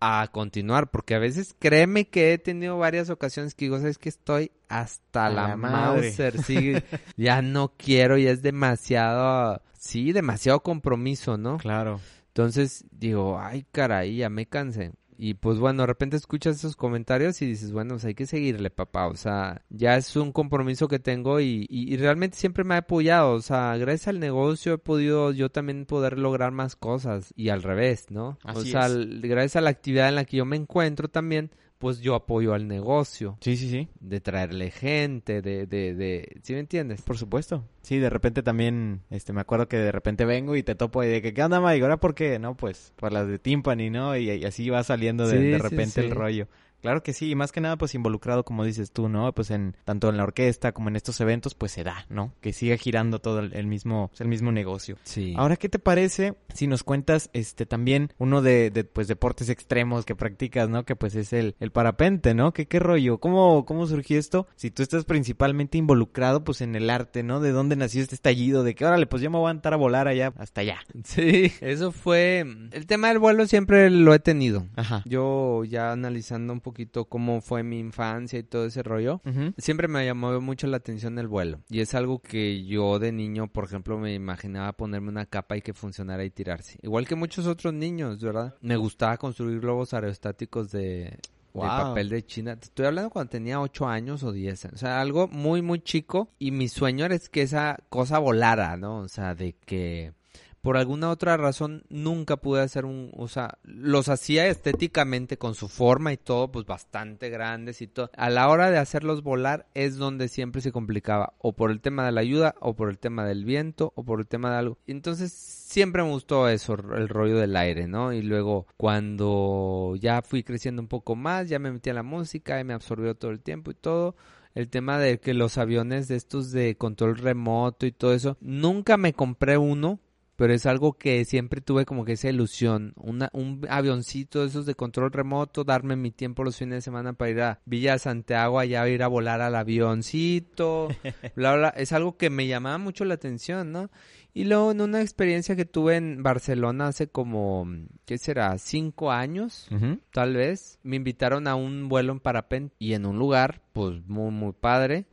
a 0.00 0.28
continuar, 0.32 0.90
porque 0.90 1.14
a 1.14 1.18
veces 1.18 1.54
créeme 1.58 2.06
que 2.08 2.32
he 2.32 2.38
tenido 2.38 2.78
varias 2.78 3.10
ocasiones 3.10 3.54
que 3.54 3.66
digo, 3.66 3.78
sabes 3.78 3.98
que 3.98 4.08
estoy 4.08 4.50
hasta 4.68 5.26
A 5.26 5.30
la, 5.30 5.48
la. 5.48 5.56
Mauser, 5.56 6.42
sí, 6.42 6.72
ya 7.16 7.42
no 7.42 7.72
quiero, 7.76 8.16
ya 8.16 8.30
es 8.30 8.42
demasiado, 8.42 9.60
sí, 9.78 10.12
demasiado 10.12 10.60
compromiso, 10.62 11.36
¿no? 11.36 11.58
Claro. 11.58 12.00
Entonces 12.28 12.84
digo, 12.92 13.38
ay 13.40 13.66
caray, 13.72 14.16
ya 14.16 14.30
me 14.30 14.46
cansé. 14.46 14.92
Y 15.22 15.34
pues 15.34 15.58
bueno, 15.58 15.82
de 15.82 15.86
repente 15.86 16.16
escuchas 16.16 16.56
esos 16.56 16.76
comentarios 16.76 17.42
y 17.42 17.46
dices, 17.46 17.72
bueno, 17.72 17.90
pues 17.96 18.06
hay 18.06 18.14
que 18.14 18.24
seguirle, 18.24 18.70
papá. 18.70 19.06
O 19.06 19.16
sea, 19.16 19.60
ya 19.68 19.96
es 19.96 20.16
un 20.16 20.32
compromiso 20.32 20.88
que 20.88 20.98
tengo 20.98 21.40
y, 21.40 21.66
y, 21.68 21.94
realmente 21.98 22.38
siempre 22.38 22.64
me 22.64 22.74
ha 22.74 22.78
apoyado. 22.78 23.32
O 23.34 23.42
sea, 23.42 23.76
gracias 23.76 24.08
al 24.08 24.18
negocio 24.18 24.72
he 24.72 24.78
podido 24.78 25.30
yo 25.32 25.50
también 25.50 25.84
poder 25.84 26.18
lograr 26.18 26.52
más 26.52 26.74
cosas 26.74 27.34
y 27.36 27.50
al 27.50 27.62
revés, 27.62 28.06
¿no? 28.10 28.38
o 28.42 28.62
sea, 28.62 28.88
gracias 28.88 29.56
a 29.56 29.60
la 29.60 29.68
actividad 29.68 30.08
en 30.08 30.14
la 30.14 30.24
que 30.24 30.38
yo 30.38 30.46
me 30.46 30.56
encuentro 30.56 31.08
también, 31.08 31.50
pues 31.80 32.00
yo 32.00 32.14
apoyo 32.14 32.52
al 32.52 32.68
negocio. 32.68 33.38
Sí, 33.40 33.56
sí, 33.56 33.70
sí. 33.70 33.88
De 34.00 34.20
traerle 34.20 34.70
gente, 34.70 35.40
de, 35.40 35.66
de, 35.66 35.94
de, 35.94 36.36
¿sí 36.42 36.52
me 36.52 36.58
entiendes? 36.60 37.00
Por 37.00 37.16
supuesto. 37.16 37.64
Sí, 37.80 37.98
de 37.98 38.10
repente 38.10 38.42
también, 38.42 39.00
este, 39.08 39.32
me 39.32 39.40
acuerdo 39.40 39.66
que 39.66 39.78
de 39.78 39.90
repente 39.90 40.26
vengo 40.26 40.56
y 40.56 40.62
te 40.62 40.74
topo 40.74 41.02
y 41.02 41.08
de 41.08 41.22
que, 41.22 41.32
¿qué 41.32 41.42
onda, 41.42 41.58
Mike? 41.58 41.82
¿Ahora 41.82 41.98
por 41.98 42.14
qué? 42.14 42.38
No, 42.38 42.54
pues, 42.54 42.92
por 42.96 43.14
las 43.14 43.26
de 43.26 43.38
Timpani, 43.38 43.88
¿no? 43.88 44.14
Y, 44.14 44.44
así 44.44 44.68
va 44.68 44.84
saliendo 44.84 45.26
de, 45.26 45.38
de 45.38 45.58
repente 45.58 46.02
el 46.02 46.10
rollo. 46.10 46.48
Claro 46.80 47.02
que 47.02 47.12
sí, 47.12 47.30
y 47.30 47.34
más 47.34 47.52
que 47.52 47.60
nada 47.60 47.76
pues 47.76 47.94
involucrado 47.94 48.44
como 48.44 48.64
dices 48.64 48.92
tú, 48.92 49.08
¿no? 49.08 49.32
Pues 49.32 49.50
en 49.50 49.76
tanto 49.84 50.08
en 50.08 50.16
la 50.16 50.24
orquesta 50.24 50.72
como 50.72 50.88
en 50.88 50.96
estos 50.96 51.20
eventos 51.20 51.54
pues 51.54 51.72
se 51.72 51.84
da, 51.84 52.06
¿no? 52.08 52.32
Que 52.40 52.52
siga 52.52 52.76
girando 52.76 53.18
todo 53.18 53.40
el, 53.40 53.66
mismo 53.66 54.10
el 54.18 54.28
mismo 54.28 54.52
negocio. 54.52 54.96
Sí. 55.02 55.34
Ahora, 55.36 55.56
¿qué 55.56 55.68
te 55.68 55.78
parece 55.78 56.34
si 56.54 56.66
nos 56.66 56.82
cuentas 56.82 57.30
este 57.32 57.66
también 57.66 58.12
uno 58.18 58.42
de, 58.42 58.70
de 58.70 58.84
pues 58.84 59.08
deportes 59.08 59.48
extremos 59.48 60.04
que 60.04 60.14
practicas, 60.14 60.68
¿no? 60.68 60.84
Que 60.84 60.96
pues 60.96 61.14
es 61.14 61.32
el, 61.32 61.54
el 61.60 61.70
parapente, 61.70 62.34
¿no? 62.34 62.52
¿Qué, 62.52 62.66
qué 62.66 62.78
rollo? 62.78 63.18
¿Cómo, 63.18 63.64
¿Cómo 63.66 63.86
surgió 63.86 64.18
esto? 64.18 64.46
Si 64.56 64.70
tú 64.70 64.82
estás 64.82 65.04
principalmente 65.04 65.78
involucrado 65.78 66.44
pues 66.44 66.60
en 66.60 66.74
el 66.74 66.90
arte, 66.90 67.22
¿no? 67.22 67.40
¿De 67.40 67.52
dónde 67.52 67.76
nació 67.76 68.02
este 68.02 68.14
estallido? 68.14 68.64
De 68.64 68.74
que 68.74 68.84
órale, 68.84 69.06
pues 69.06 69.22
yo 69.22 69.30
me 69.30 69.38
voy 69.38 69.48
a 69.48 69.52
entrar 69.52 69.74
a 69.74 69.78
volar 69.78 70.08
allá 70.08 70.32
hasta 70.38 70.62
allá. 70.62 70.78
Sí, 71.04 71.52
eso 71.60 71.92
fue 71.92 72.40
el 72.40 72.86
tema 72.86 73.08
del 73.08 73.18
vuelo 73.18 73.46
siempre 73.46 73.90
lo 73.90 74.14
he 74.14 74.18
tenido. 74.18 74.66
Ajá. 74.76 75.02
Yo 75.04 75.64
ya 75.64 75.92
analizando 75.92 76.52
un 76.52 76.60
poco 76.60 76.69
poquito 76.70 77.06
cómo 77.06 77.40
fue 77.40 77.62
mi 77.62 77.78
infancia 77.78 78.38
y 78.38 78.42
todo 78.42 78.66
ese 78.66 78.82
rollo, 78.82 79.20
siempre 79.58 79.88
me 79.88 80.04
llamó 80.04 80.40
mucho 80.40 80.66
la 80.66 80.76
atención 80.76 81.18
el 81.18 81.28
vuelo. 81.28 81.60
Y 81.68 81.80
es 81.80 81.94
algo 81.94 82.20
que 82.20 82.64
yo 82.64 82.98
de 82.98 83.12
niño, 83.12 83.48
por 83.48 83.64
ejemplo, 83.64 83.98
me 83.98 84.14
imaginaba 84.14 84.72
ponerme 84.72 85.08
una 85.08 85.26
capa 85.26 85.56
y 85.56 85.62
que 85.62 85.74
funcionara 85.74 86.24
y 86.24 86.30
tirarse. 86.30 86.78
Igual 86.82 87.06
que 87.06 87.14
muchos 87.14 87.46
otros 87.46 87.74
niños, 87.74 88.22
¿verdad? 88.22 88.54
Me 88.60 88.76
gustaba 88.76 89.16
construir 89.16 89.60
globos 89.60 89.92
aerostáticos 89.94 90.70
de, 90.70 91.18
papel 91.52 92.08
de 92.08 92.24
China. 92.24 92.56
Estoy 92.60 92.86
hablando 92.86 93.10
cuando 93.10 93.30
tenía 93.30 93.60
8 93.60 93.88
años 93.88 94.22
o 94.22 94.32
10 94.32 94.66
O 94.66 94.76
sea, 94.76 95.00
algo 95.00 95.28
muy, 95.28 95.62
muy 95.62 95.80
chico. 95.80 96.30
Y 96.38 96.50
mi 96.52 96.68
sueño 96.68 97.04
era 97.04 97.18
que 97.18 97.42
esa 97.42 97.78
cosa 97.88 98.18
volara, 98.18 98.76
¿no? 98.76 98.98
O 98.98 99.08
sea, 99.08 99.34
de 99.34 99.54
que 99.54 100.12
por 100.60 100.76
alguna 100.76 101.10
otra 101.10 101.36
razón 101.36 101.84
nunca 101.88 102.36
pude 102.36 102.62
hacer 102.62 102.84
un, 102.84 103.10
o 103.16 103.28
sea, 103.28 103.58
los 103.62 104.08
hacía 104.08 104.46
estéticamente 104.46 105.38
con 105.38 105.54
su 105.54 105.68
forma 105.68 106.12
y 106.12 106.16
todo, 106.16 106.52
pues 106.52 106.66
bastante 106.66 107.30
grandes 107.30 107.80
y 107.80 107.86
todo. 107.86 108.10
A 108.16 108.30
la 108.30 108.48
hora 108.48 108.70
de 108.70 108.78
hacerlos 108.78 109.22
volar 109.22 109.66
es 109.74 109.96
donde 109.96 110.28
siempre 110.28 110.60
se 110.60 110.72
complicaba, 110.72 111.34
o 111.38 111.54
por 111.54 111.70
el 111.70 111.80
tema 111.80 112.04
de 112.04 112.12
la 112.12 112.20
ayuda, 112.20 112.54
o 112.60 112.74
por 112.74 112.90
el 112.90 112.98
tema 112.98 113.24
del 113.24 113.44
viento, 113.44 113.92
o 113.96 114.04
por 114.04 114.20
el 114.20 114.26
tema 114.26 114.50
de 114.50 114.58
algo. 114.58 114.78
Entonces 114.86 115.32
siempre 115.32 116.02
me 116.02 116.10
gustó 116.10 116.48
eso, 116.48 116.74
el 116.74 117.08
rollo 117.08 117.38
del 117.38 117.56
aire, 117.56 117.86
¿no? 117.86 118.12
Y 118.12 118.22
luego 118.22 118.66
cuando 118.76 119.94
ya 119.98 120.20
fui 120.22 120.42
creciendo 120.42 120.82
un 120.82 120.88
poco 120.88 121.16
más, 121.16 121.48
ya 121.48 121.58
me 121.58 121.72
metí 121.72 121.90
a 121.90 121.94
la 121.94 122.02
música 122.02 122.60
y 122.60 122.64
me 122.64 122.74
absorbió 122.74 123.14
todo 123.14 123.30
el 123.30 123.40
tiempo 123.40 123.70
y 123.70 123.74
todo 123.74 124.14
el 124.54 124.68
tema 124.68 124.98
de 124.98 125.20
que 125.20 125.32
los 125.32 125.58
aviones 125.58 126.08
de 126.08 126.16
estos 126.16 126.50
de 126.50 126.76
control 126.76 127.16
remoto 127.16 127.86
y 127.86 127.92
todo 127.92 128.12
eso, 128.12 128.36
nunca 128.40 128.96
me 128.96 129.12
compré 129.12 129.56
uno 129.56 130.00
pero 130.40 130.54
es 130.54 130.64
algo 130.64 130.94
que 130.94 131.26
siempre 131.26 131.60
tuve 131.60 131.84
como 131.84 132.06
que 132.06 132.12
esa 132.12 132.30
ilusión, 132.30 132.94
una, 132.96 133.28
un 133.34 133.66
avioncito 133.68 134.40
de 134.40 134.46
esos 134.46 134.64
de 134.64 134.74
control 134.74 135.12
remoto, 135.12 135.64
darme 135.64 135.96
mi 135.96 136.12
tiempo 136.12 136.44
los 136.44 136.56
fines 136.56 136.76
de 136.76 136.80
semana 136.80 137.12
para 137.12 137.30
ir 137.30 137.40
a 137.42 137.60
Villa 137.66 137.98
Santiago, 137.98 138.58
allá 138.58 138.88
ir 138.88 139.02
a 139.02 139.08
volar 139.08 139.42
al 139.42 139.54
avioncito, 139.54 140.88
bla, 141.36 141.56
bla, 141.56 141.68
es 141.76 141.92
algo 141.92 142.16
que 142.16 142.30
me 142.30 142.46
llamaba 142.46 142.78
mucho 142.78 143.04
la 143.04 143.12
atención, 143.12 143.70
¿no? 143.70 143.90
Y 144.32 144.44
luego 144.44 144.70
en 144.70 144.80
una 144.80 145.02
experiencia 145.02 145.56
que 145.56 145.66
tuve 145.66 145.96
en 145.96 146.22
Barcelona 146.22 146.86
hace 146.86 147.08
como, 147.08 147.68
¿qué 148.06 148.16
será? 148.16 148.56
Cinco 148.56 149.12
años, 149.12 149.68
tal 150.10 150.36
vez. 150.36 150.78
Me 150.82 150.96
invitaron 150.96 151.48
a 151.48 151.54
un 151.54 151.90
vuelo 151.90 152.12
en 152.12 152.20
parapente 152.20 152.74
y 152.78 152.94
en 152.94 153.04
un 153.04 153.18
lugar, 153.18 153.60
pues 153.74 154.06
muy, 154.06 154.30
muy 154.30 154.54
padre. 154.54 155.04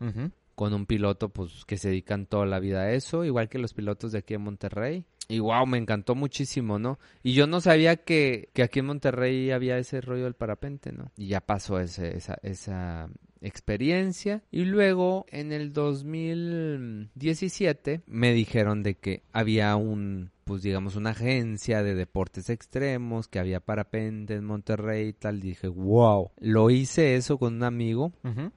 Con 0.55 0.73
un 0.73 0.85
piloto, 0.85 1.29
pues, 1.29 1.65
que 1.65 1.77
se 1.77 1.89
dedican 1.89 2.27
toda 2.27 2.45
la 2.45 2.59
vida 2.59 2.83
a 2.83 2.93
eso, 2.93 3.25
igual 3.25 3.49
que 3.49 3.59
los 3.59 3.73
pilotos 3.73 4.13
de 4.13 4.19
aquí 4.19 4.33
en 4.33 4.41
Monterrey. 4.41 5.05
Y 5.27 5.39
wow, 5.39 5.65
me 5.65 5.77
encantó 5.77 6.15
muchísimo, 6.15 6.79
¿no? 6.79 6.99
Y 7.21 7.33
yo 7.33 7.47
no 7.47 7.59
sabía 7.59 7.97
que, 7.97 8.49
que 8.53 8.63
aquí 8.63 8.79
en 8.79 8.85
Monterrey 8.85 9.51
había 9.51 9.77
ese 9.77 10.01
rollo 10.01 10.23
del 10.23 10.35
parapente, 10.35 10.91
¿no? 10.91 11.11
Y 11.17 11.27
ya 11.27 11.41
pasó 11.41 11.79
ese, 11.79 12.15
esa, 12.15 12.37
esa 12.43 13.09
experiencia. 13.41 14.43
Y 14.51 14.65
luego 14.65 15.25
en 15.29 15.51
el 15.51 15.73
2017 15.73 18.01
me 18.07 18.33
dijeron 18.33 18.83
de 18.83 18.95
que 18.95 19.23
había 19.31 19.75
un 19.75 20.31
pues 20.43 20.61
digamos 20.63 20.95
una 20.95 21.09
agencia 21.09 21.81
de 21.83 21.93
deportes 21.93 22.49
extremos 22.49 23.27
que 23.27 23.39
había 23.39 23.59
parapente 23.59 24.35
en 24.35 24.45
Monterrey 24.45 25.09
y 25.09 25.13
tal 25.13 25.41
dije 25.41 25.67
wow 25.67 26.31
lo 26.39 26.69
hice 26.69 27.17
eso 27.17 27.37
con 27.37 27.55
un 27.55 27.63
amigo 27.63 28.13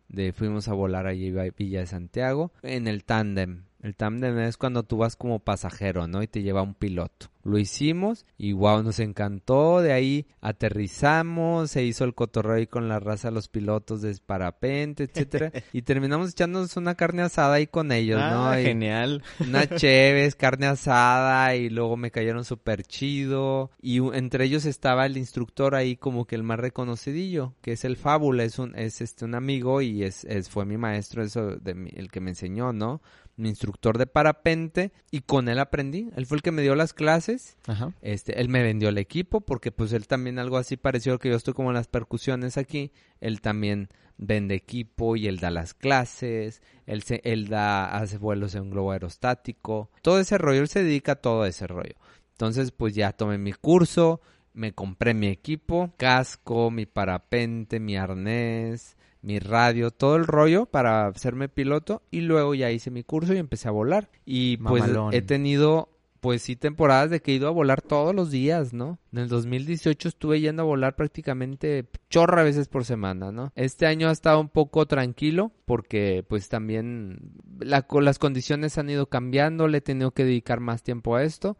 de 0.09 0.33
fuimos 0.33 0.69
a 0.69 0.75
volar 0.75 1.09
allí 1.09 1.37
a 1.37 1.51
Villa 1.51 1.81
de 1.81 1.87
Santiago 1.87 2.53
en 2.63 2.87
el 2.87 3.03
tándem 3.03 3.65
el 3.83 3.97
tándem 3.97 4.39
es 4.41 4.57
cuando 4.57 4.83
tú 4.83 4.99
vas 4.99 5.17
como 5.17 5.39
pasajero, 5.39 6.07
¿no? 6.07 6.23
Y 6.23 6.27
te 6.27 6.43
lleva 6.43 6.63
un 6.63 6.75
piloto. 6.75 7.31
Lo 7.43 7.57
hicimos 7.57 8.27
y 8.37 8.53
wow, 8.53 8.83
nos 8.83 8.99
encantó. 9.01 9.81
De 9.81 9.95
ahí 9.95 10.27
aterrizamos, 10.43 11.71
se 11.71 11.85
hizo 11.85 12.05
el 12.05 12.15
cotorreo 12.15 12.57
ahí 12.57 12.67
con 12.67 12.89
la 12.89 13.01
raza 13.01 13.29
de 13.29 13.35
los 13.35 13.49
pilotos 13.49 14.03
de 14.03 14.15
parapente, 14.25 15.05
etcétera. 15.05 15.51
y 15.73 15.83
terminamos 15.83 16.33
echándonos 16.33 16.77
una 16.77 16.95
carne 16.95 17.23
asada 17.23 17.55
ahí 17.55 17.67
con 17.67 17.93
ellos, 17.93 18.21
¿no? 18.21 18.51
Ah, 18.51 18.59
genial. 18.59 19.23
Una 19.39 19.67
chévez, 19.77 20.35
carne 20.35 20.67
asada 20.67 21.57
y 21.57 21.71
luego 21.71 21.97
me 21.97 22.11
cayeron 22.11 22.45
súper 22.45 22.83
chido. 22.83 23.71
Y 23.81 23.99
entre 24.15 24.45
ellos 24.45 24.67
estaba 24.67 25.07
el 25.07 25.17
instructor 25.17 25.75
ahí 25.75 25.97
como 25.97 26.27
que 26.27 26.35
el 26.35 26.43
más 26.43 26.61
reconocidillo, 26.61 27.55
que 27.63 27.73
es 27.73 27.87
el 27.87 27.97
Fábula, 27.97 28.45
es 28.45 28.59
un, 28.59 28.77
es 28.77 29.01
este 29.01 29.25
un 29.25 29.35
amigo 29.35 29.81
y 29.81 30.03
es, 30.03 30.25
es 30.25 30.51
fue 30.51 30.67
mi 30.67 30.77
maestro, 30.77 31.23
eso 31.23 31.57
de 31.57 31.71
el 31.97 32.11
que 32.11 32.21
me 32.21 32.31
enseñó, 32.31 32.75
¿no? 32.75 33.01
Mi 33.41 33.49
instructor 33.49 33.99
de 33.99 34.07
parapente 34.07 34.93
y 35.11 35.23
con 35.23 35.49
él 35.49 35.59
aprendí. 35.59 36.11
Él 36.17 36.27
fue 36.27 36.37
el 36.37 36.43
que 36.43 36.53
me 36.53 36.63
dio 36.63 36.75
las 36.75 36.93
clases. 36.93 37.57
Ajá. 37.67 37.93
Este, 38.03 38.41
él 38.41 38.49
me 38.49 38.63
vendió 38.63 38.89
el 38.91 38.99
equipo 38.99 39.41
porque 39.41 39.73
pues 39.73 39.93
él 39.93 40.07
también 40.07 40.39
algo 40.39 40.59
así 40.59 40.77
pareció 40.77 41.19
que 41.19 41.31
yo 41.31 41.37
estoy 41.37 41.55
como 41.55 41.71
en 41.71 41.75
las 41.75 41.89
percusiones 41.89 42.57
aquí. 42.57 42.93
Él 43.21 43.41
también 43.41 43.89
vende 44.19 44.55
equipo 44.55 45.17
y 45.17 45.27
él 45.27 45.39
da 45.39 45.51
las 45.51 45.75
clases. 45.75 46.63
Él 46.87 47.03
se, 47.03 47.21
él 47.25 47.49
da, 47.49 47.87
hace 47.87 48.19
vuelos 48.19 48.55
en 48.55 48.63
un 48.63 48.71
globo 48.71 48.93
aerostático. 48.93 49.91
Todo 50.03 50.21
ese 50.21 50.39
rollo, 50.39 50.61
él 50.61 50.69
se 50.69 50.85
dedica 50.85 51.13
a 51.13 51.17
todo 51.17 51.47
ese 51.47 51.67
rollo. 51.67 51.95
Entonces 52.33 52.71
pues 52.71 52.95
ya 52.95 53.13
tomé 53.13 53.39
mi 53.39 53.53
curso, 53.53 54.21
me 54.53 54.73
compré 54.73 55.15
mi 55.15 55.29
equipo, 55.29 55.93
casco, 55.97 56.71
mi 56.71 56.87
parapente, 56.87 57.81
mi 57.81 57.97
arnés, 57.97 58.97
mi 59.23 59.39
radio, 59.39 59.91
todo 59.91 60.17
el 60.17 60.27
rollo 60.27 60.67
para 60.67 61.07
hacerme 61.07 61.49
piloto 61.49 62.03
y 62.11 62.23
luego 62.23 62.55
ya 62.55 62.71
hice 62.71 62.91
mi 62.91 63.05
curso 63.05 63.35
y 63.35 63.39
empecé 63.39 63.69
a 63.69 63.73
volar. 63.73 64.09
Y 64.25 64.57
pues 64.59 64.85
he 65.13 65.23
tenido 65.23 65.89
pues 66.21 66.43
sí 66.43 66.57
temporadas 66.57 67.11
de 67.11 67.21
que 67.21 67.33
he 67.33 67.35
ido 67.35 67.49
a 67.49 67.53
volar 67.53 67.83
todos 67.83 68.15
los 68.15 68.31
días, 68.31 68.73
¿no? 68.73 68.99
En 69.13 69.21
el 69.21 69.29
2018 69.29 70.09
estuve 70.09 70.41
yendo 70.41 70.63
a 70.63 70.67
volar 70.67 70.95
prácticamente 70.95 71.87
chorra 72.09 72.43
veces 72.43 72.69
por 72.69 72.85
semana, 72.85 73.33
¿no? 73.33 73.53
Este 73.57 73.87
año 73.87 74.09
ha 74.09 74.13
estado 74.13 74.41
un 74.41 74.49
poco 74.49 74.87
tranquilo 74.87 75.53
porque 75.65 76.25
pues 76.29 76.49
también 76.49 77.33
las 77.61 78.19
condiciones 78.19 78.77
han 78.77 78.91
ido 78.91 79.07
cambiando, 79.07 79.69
le 79.69 79.79
he 79.79 79.81
tenido 79.81 80.11
que 80.11 80.25
dedicar 80.25 80.61
más 80.61 80.83
tiempo 80.83 81.17
a 81.17 81.23
esto, 81.23 81.57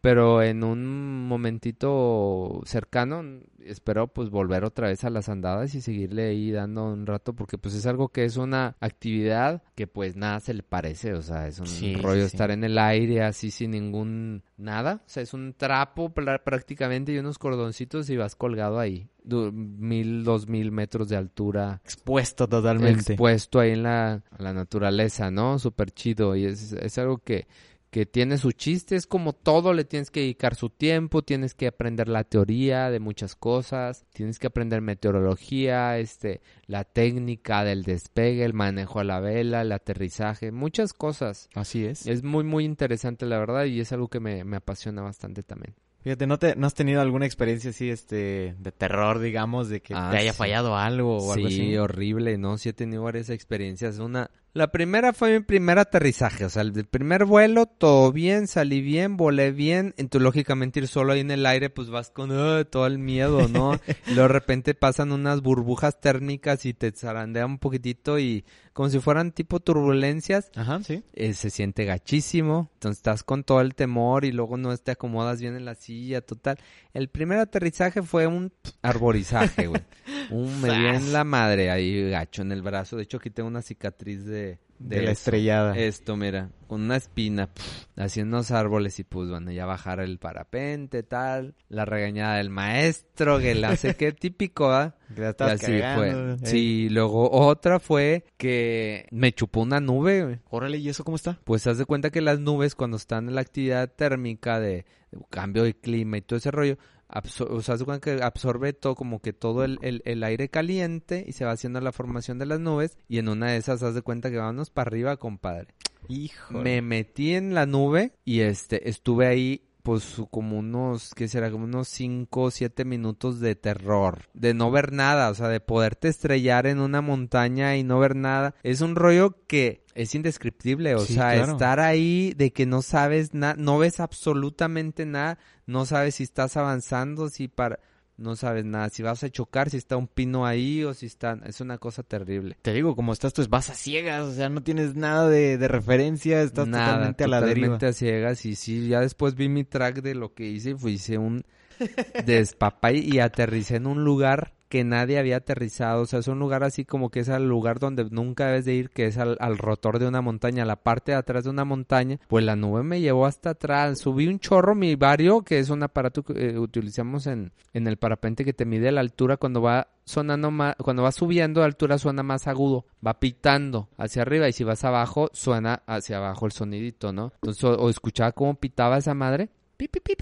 pero 0.00 0.42
en 0.42 0.62
un 0.64 1.26
momentito 1.26 2.60
cercano 2.64 3.22
espero 3.64 4.08
pues 4.08 4.28
volver 4.28 4.64
otra 4.64 4.88
vez 4.88 5.04
a 5.04 5.10
las 5.10 5.28
andadas 5.30 5.74
y 5.74 5.80
seguirle 5.80 6.28
ahí 6.28 6.50
dando 6.50 6.84
un 6.84 7.06
rato 7.06 7.32
porque 7.32 7.56
pues 7.56 7.74
es 7.74 7.86
algo 7.86 8.08
que 8.08 8.24
es 8.24 8.36
una 8.36 8.76
actividad 8.80 9.62
que 9.74 9.86
pues 9.86 10.16
nada 10.16 10.40
se 10.40 10.52
le 10.52 10.62
parece, 10.62 11.14
o 11.14 11.22
sea, 11.22 11.48
es 11.48 11.58
un 11.58 12.02
rollo 12.02 12.24
estar 12.24 12.50
en 12.50 12.64
el 12.64 12.78
aire 12.78 13.22
así 13.22 13.50
sin 13.50 13.70
ningún 13.70 14.03
nada, 14.04 15.02
o 15.06 15.08
sea, 15.08 15.22
es 15.22 15.34
un 15.34 15.54
trapo 15.54 16.12
prácticamente 16.12 17.12
y 17.12 17.18
unos 17.18 17.38
cordoncitos 17.38 18.08
y 18.10 18.16
vas 18.16 18.36
colgado 18.36 18.78
ahí, 18.78 19.08
mil, 19.24 20.24
dos 20.24 20.48
mil 20.48 20.72
metros 20.72 21.08
de 21.08 21.16
altura. 21.16 21.80
Expuesto 21.84 22.48
totalmente. 22.48 23.12
Expuesto 23.12 23.60
ahí 23.60 23.72
en 23.72 23.82
la, 23.82 24.22
la 24.38 24.52
naturaleza, 24.52 25.30
¿no? 25.30 25.58
Súper 25.58 25.90
chido 25.90 26.36
y 26.36 26.44
es, 26.44 26.72
es 26.72 26.98
algo 26.98 27.18
que 27.18 27.46
que 27.94 28.06
tiene 28.06 28.38
su 28.38 28.50
chiste, 28.50 28.96
es 28.96 29.06
como 29.06 29.34
todo, 29.34 29.72
le 29.72 29.84
tienes 29.84 30.10
que 30.10 30.18
dedicar 30.18 30.56
su 30.56 30.68
tiempo, 30.68 31.22
tienes 31.22 31.54
que 31.54 31.68
aprender 31.68 32.08
la 32.08 32.24
teoría 32.24 32.90
de 32.90 32.98
muchas 32.98 33.36
cosas, 33.36 34.04
tienes 34.12 34.40
que 34.40 34.48
aprender 34.48 34.80
meteorología, 35.24 35.96
este, 35.98 36.40
la 36.66 36.82
técnica 36.82 37.62
del 37.62 37.84
despegue, 37.84 38.44
el 38.44 38.52
manejo 38.52 38.98
a 38.98 39.04
la 39.04 39.20
vela, 39.20 39.62
el 39.62 39.70
aterrizaje, 39.70 40.50
muchas 40.50 40.92
cosas. 40.92 41.48
Así 41.54 41.84
es. 41.84 42.08
Es 42.08 42.24
muy, 42.24 42.42
muy 42.42 42.64
interesante 42.64 43.26
la 43.26 43.38
verdad 43.38 43.66
y 43.66 43.78
es 43.78 43.92
algo 43.92 44.08
que 44.08 44.18
me, 44.18 44.42
me 44.42 44.56
apasiona 44.56 45.02
bastante 45.02 45.44
también. 45.44 45.76
Fíjate, 46.00 46.26
¿no, 46.26 46.36
te, 46.40 46.56
¿no 46.56 46.66
has 46.66 46.74
tenido 46.74 47.00
alguna 47.00 47.26
experiencia 47.26 47.70
así, 47.70 47.88
este, 47.90 48.56
de 48.58 48.72
terror, 48.72 49.20
digamos, 49.20 49.68
de 49.68 49.80
que 49.82 49.94
Ah, 49.96 50.08
te 50.10 50.16
haya 50.18 50.32
sí. 50.32 50.38
fallado 50.38 50.76
algo 50.76 51.16
o 51.18 51.32
algo 51.32 51.48
Sí, 51.48 51.54
así? 51.62 51.76
horrible, 51.76 52.38
¿no? 52.38 52.58
Sí 52.58 52.70
he 52.70 52.72
tenido 52.72 53.04
varias 53.04 53.30
experiencias. 53.30 54.00
Una, 54.00 54.30
la 54.54 54.70
primera 54.70 55.12
fue 55.12 55.32
mi 55.38 55.44
primer 55.44 55.80
aterrizaje, 55.80 56.44
o 56.44 56.48
sea, 56.48 56.62
el 56.62 56.84
primer 56.86 57.24
vuelo, 57.24 57.66
todo 57.66 58.12
bien, 58.12 58.46
salí 58.46 58.80
bien, 58.80 59.16
volé 59.16 59.50
bien. 59.50 59.94
Entonces, 59.96 60.22
lógicamente, 60.22 60.78
ir 60.78 60.86
solo 60.86 61.12
ahí 61.12 61.20
en 61.20 61.32
el 61.32 61.44
aire, 61.44 61.70
pues 61.70 61.90
vas 61.90 62.10
con 62.10 62.30
"Ah", 62.30 62.64
todo 62.64 62.86
el 62.86 62.98
miedo, 62.98 63.48
¿no? 63.48 63.72
y 64.06 64.14
luego 64.14 64.28
de 64.28 64.34
repente 64.34 64.74
pasan 64.74 65.10
unas 65.10 65.42
burbujas 65.42 66.00
térmicas 66.00 66.66
y 66.66 66.72
te 66.72 66.92
zarandea 66.92 67.46
un 67.46 67.58
poquitito 67.58 68.20
y 68.20 68.44
como 68.74 68.90
si 68.90 68.98
fueran 68.98 69.32
tipo 69.32 69.60
turbulencias. 69.60 70.50
Ajá, 70.54 70.82
sí. 70.82 71.02
eh, 71.14 71.32
se 71.32 71.48
siente 71.48 71.84
gachísimo, 71.86 72.68
entonces 72.74 72.98
estás 72.98 73.22
con 73.22 73.44
todo 73.44 73.60
el 73.60 73.74
temor 73.74 74.24
y 74.26 74.32
luego 74.32 74.56
no 74.58 74.76
te 74.76 74.90
acomodas 74.90 75.40
bien 75.40 75.56
en 75.56 75.64
la 75.64 75.76
silla, 75.76 76.20
total. 76.20 76.58
El 76.92 77.08
primer 77.08 77.38
aterrizaje 77.38 78.02
fue 78.02 78.26
un 78.26 78.52
arborizaje, 78.82 79.68
güey. 79.68 79.80
Un 80.30 80.60
me 80.60 80.68
dio 80.68 80.88
en 80.94 81.12
la 81.12 81.24
madre 81.24 81.70
ahí 81.70 82.10
gacho 82.10 82.42
en 82.42 82.52
el 82.52 82.62
brazo. 82.62 82.96
De 82.96 83.04
hecho 83.04 83.18
aquí 83.18 83.30
tengo 83.30 83.46
una 83.48 83.62
cicatriz 83.62 84.24
de 84.24 84.58
De, 84.78 84.96
la 84.96 85.02
eso. 85.04 85.12
estrellada. 85.12 85.78
Esto, 85.78 86.16
mira, 86.16 86.50
con 86.66 86.82
una 86.82 86.96
espina, 86.96 87.46
pf, 87.46 87.86
haciendo 87.96 88.36
unos 88.36 88.50
árboles 88.50 88.98
y 88.98 89.04
pues 89.04 89.30
bueno, 89.30 89.50
ya 89.52 89.64
bajar 89.66 90.00
el 90.00 90.18
parapente, 90.18 91.02
tal, 91.02 91.54
la 91.68 91.84
regañada 91.84 92.36
del 92.36 92.50
maestro, 92.50 93.38
que 93.38 93.54
la 93.54 93.76
sé 93.76 93.94
qué 93.96 94.12
típico, 94.12 94.70
¿ah? 94.70 94.94
Estabas 95.16 95.62
así 95.62 95.78
cagando, 95.78 96.36
fue. 96.36 96.48
eh. 96.48 96.50
Sí, 96.50 96.88
luego 96.90 97.30
otra 97.30 97.78
fue 97.78 98.24
que 98.36 99.06
me 99.10 99.32
chupó 99.32 99.60
una 99.62 99.80
nube, 99.80 100.24
güey. 100.24 100.38
Órale, 100.50 100.78
¿y 100.78 100.88
eso 100.88 101.04
cómo 101.04 101.16
está? 101.16 101.38
Pues 101.44 101.66
haz 101.66 101.78
de 101.78 101.84
cuenta 101.86 102.10
que 102.10 102.20
las 102.20 102.40
nubes 102.40 102.74
cuando 102.74 102.96
están 102.96 103.28
en 103.28 103.36
la 103.36 103.40
actividad 103.42 103.88
térmica 103.90 104.58
de, 104.60 104.84
de 105.12 105.18
cambio 105.30 105.62
de 105.62 105.74
clima 105.74 106.16
y 106.18 106.22
todo 106.22 106.36
ese 106.38 106.50
rollo, 106.50 106.76
absor- 107.08 107.48
o 107.50 107.62
sea, 107.62 107.76
que 108.00 108.22
absorbe 108.22 108.72
todo 108.72 108.94
como 108.94 109.20
que 109.20 109.32
todo 109.32 109.64
el, 109.64 109.78
el- 109.82 110.02
el 110.04 110.22
aire 110.24 110.48
caliente 110.48 111.24
y 111.26 111.32
se 111.32 111.44
va 111.44 111.52
haciendo 111.52 111.80
la 111.80 111.92
formación 111.92 112.38
de 112.38 112.46
las 112.46 112.60
nubes 112.60 112.96
y 113.08 113.18
en 113.18 113.28
una 113.28 113.50
de 113.50 113.56
esas 113.58 113.82
haz 113.82 113.94
de 113.94 114.02
cuenta 114.02 114.30
que 114.30 114.36
vámonos 114.38 114.70
para 114.70 114.88
arriba, 114.88 115.16
compadre. 115.16 115.74
Hijo. 116.08 116.52
Me 116.54 116.82
metí 116.82 117.34
en 117.34 117.54
la 117.54 117.66
nube 117.66 118.12
y 118.24 118.40
este 118.40 118.88
estuve 118.88 119.26
ahí 119.26 119.68
pues 119.82 120.16
como 120.30 120.58
unos, 120.58 121.12
¿qué 121.14 121.28
será? 121.28 121.50
Como 121.50 121.64
unos 121.64 121.88
5 121.88 122.42
o 122.44 122.50
7 122.50 122.86
minutos 122.86 123.38
de 123.40 123.54
terror, 123.54 124.22
de 124.32 124.54
no 124.54 124.70
ver 124.70 124.92
nada, 124.92 125.28
o 125.28 125.34
sea, 125.34 125.48
de 125.48 125.60
poderte 125.60 126.08
estrellar 126.08 126.66
en 126.66 126.78
una 126.80 127.02
montaña 127.02 127.76
y 127.76 127.82
no 127.82 127.98
ver 127.98 128.16
nada. 128.16 128.54
Es 128.62 128.80
un 128.80 128.96
rollo 128.96 129.36
que 129.46 129.83
es 129.94 130.14
indescriptible, 130.14 130.94
o 130.94 131.00
Sí, 131.00 131.14
sea, 131.14 131.34
claro. 131.34 131.52
estar 131.52 131.80
ahí 131.80 132.34
de 132.36 132.52
que 132.52 132.66
no 132.66 132.82
sabes 132.82 133.32
nada, 133.34 133.54
no 133.56 133.78
ves 133.78 134.00
absolutamente 134.00 135.06
nada, 135.06 135.38
no 135.66 135.86
sabes 135.86 136.16
si 136.16 136.24
estás 136.24 136.56
avanzando, 136.56 137.28
si 137.28 137.48
para... 137.48 137.78
No 138.16 138.36
sabes 138.36 138.64
nada, 138.64 138.90
si 138.90 139.02
vas 139.02 139.24
a 139.24 139.28
chocar, 139.28 139.70
si 139.70 139.76
está 139.76 139.96
un 139.96 140.06
pino 140.06 140.46
ahí 140.46 140.84
o 140.84 140.94
si 140.94 141.06
está... 141.06 141.36
Es 141.46 141.60
una 141.60 141.78
cosa 141.78 142.04
terrible. 142.04 142.56
Te 142.62 142.72
digo, 142.72 142.94
como 142.94 143.12
estás, 143.12 143.32
pues 143.32 143.48
vas 143.48 143.70
a 143.70 143.74
ciegas, 143.74 144.22
o 144.22 144.32
sea, 144.32 144.48
no 144.48 144.62
tienes 144.62 144.94
nada 144.94 145.28
de, 145.28 145.58
de 145.58 145.66
referencia, 145.66 146.40
estás 146.42 146.68
Nada, 146.68 146.86
totalmente 146.92 147.24
a 147.24 147.26
la 147.26 147.40
deriva. 147.40 147.66
totalmente 147.76 147.86
a 147.86 147.92
ciegas 147.92 148.46
y 148.46 148.54
sí, 148.54 148.86
ya 148.86 149.00
después 149.00 149.34
vi 149.34 149.48
mi 149.48 149.64
track 149.64 150.00
de 150.00 150.14
lo 150.14 150.32
que 150.32 150.46
hice 150.48 150.70
y 150.70 150.74
fui, 150.74 150.92
hice 150.92 151.18
un 151.18 151.44
despapay 152.24 152.98
y 153.00 153.18
aterricé 153.18 153.76
en 153.76 153.86
un 153.88 154.04
lugar 154.04 154.54
que 154.74 154.82
nadie 154.82 155.20
había 155.20 155.36
aterrizado, 155.36 156.02
o 156.02 156.04
sea, 156.04 156.18
es 156.18 156.26
un 156.26 156.40
lugar 156.40 156.64
así 156.64 156.84
como 156.84 157.08
que 157.08 157.20
es 157.20 157.28
el 157.28 157.48
lugar 157.48 157.78
donde 157.78 158.06
nunca 158.10 158.48
debes 158.48 158.64
de 158.64 158.74
ir, 158.74 158.90
que 158.90 159.06
es 159.06 159.18
al, 159.18 159.56
rotor 159.56 160.00
de 160.00 160.08
una 160.08 160.20
montaña, 160.20 160.64
la 160.64 160.82
parte 160.82 161.12
de 161.12 161.18
atrás 161.18 161.44
de 161.44 161.50
una 161.50 161.64
montaña, 161.64 162.18
pues 162.26 162.44
la 162.44 162.56
nube 162.56 162.82
me 162.82 163.00
llevó 163.00 163.24
hasta 163.26 163.50
atrás, 163.50 164.00
subí 164.00 164.26
un 164.26 164.40
chorro, 164.40 164.74
mi 164.74 164.96
vario, 164.96 165.42
que 165.42 165.60
es 165.60 165.70
un 165.70 165.84
aparato 165.84 166.24
que 166.24 166.32
eh, 166.32 166.58
utilizamos 166.58 167.28
en, 167.28 167.52
en 167.72 167.86
el 167.86 167.98
parapente 167.98 168.44
que 168.44 168.52
te 168.52 168.64
mide 168.64 168.90
la 168.90 169.00
altura 169.00 169.36
cuando 169.36 169.62
va 169.62 169.86
sonando 170.06 170.50
más, 170.50 170.74
cuando 170.74 171.04
va 171.04 171.12
subiendo 171.12 171.60
de 171.60 171.66
altura 171.66 171.96
suena 171.96 172.24
más 172.24 172.48
agudo, 172.48 172.84
va 173.06 173.20
pitando 173.20 173.90
hacia 173.96 174.22
arriba 174.22 174.48
y 174.48 174.52
si 174.52 174.64
vas 174.64 174.82
abajo 174.82 175.30
suena 175.32 175.84
hacia 175.86 176.16
abajo 176.16 176.46
el 176.46 176.52
sonidito, 176.52 177.12
¿no? 177.12 177.32
Entonces, 177.42 177.62
o, 177.62 177.74
o 177.74 177.90
escuchaba 177.90 178.32
cómo 178.32 178.56
pitaba 178.56 178.98
esa 178.98 179.14
madre. 179.14 179.50
Pi, 179.76 179.88
pi, 179.88 180.00
pi, 180.00 180.14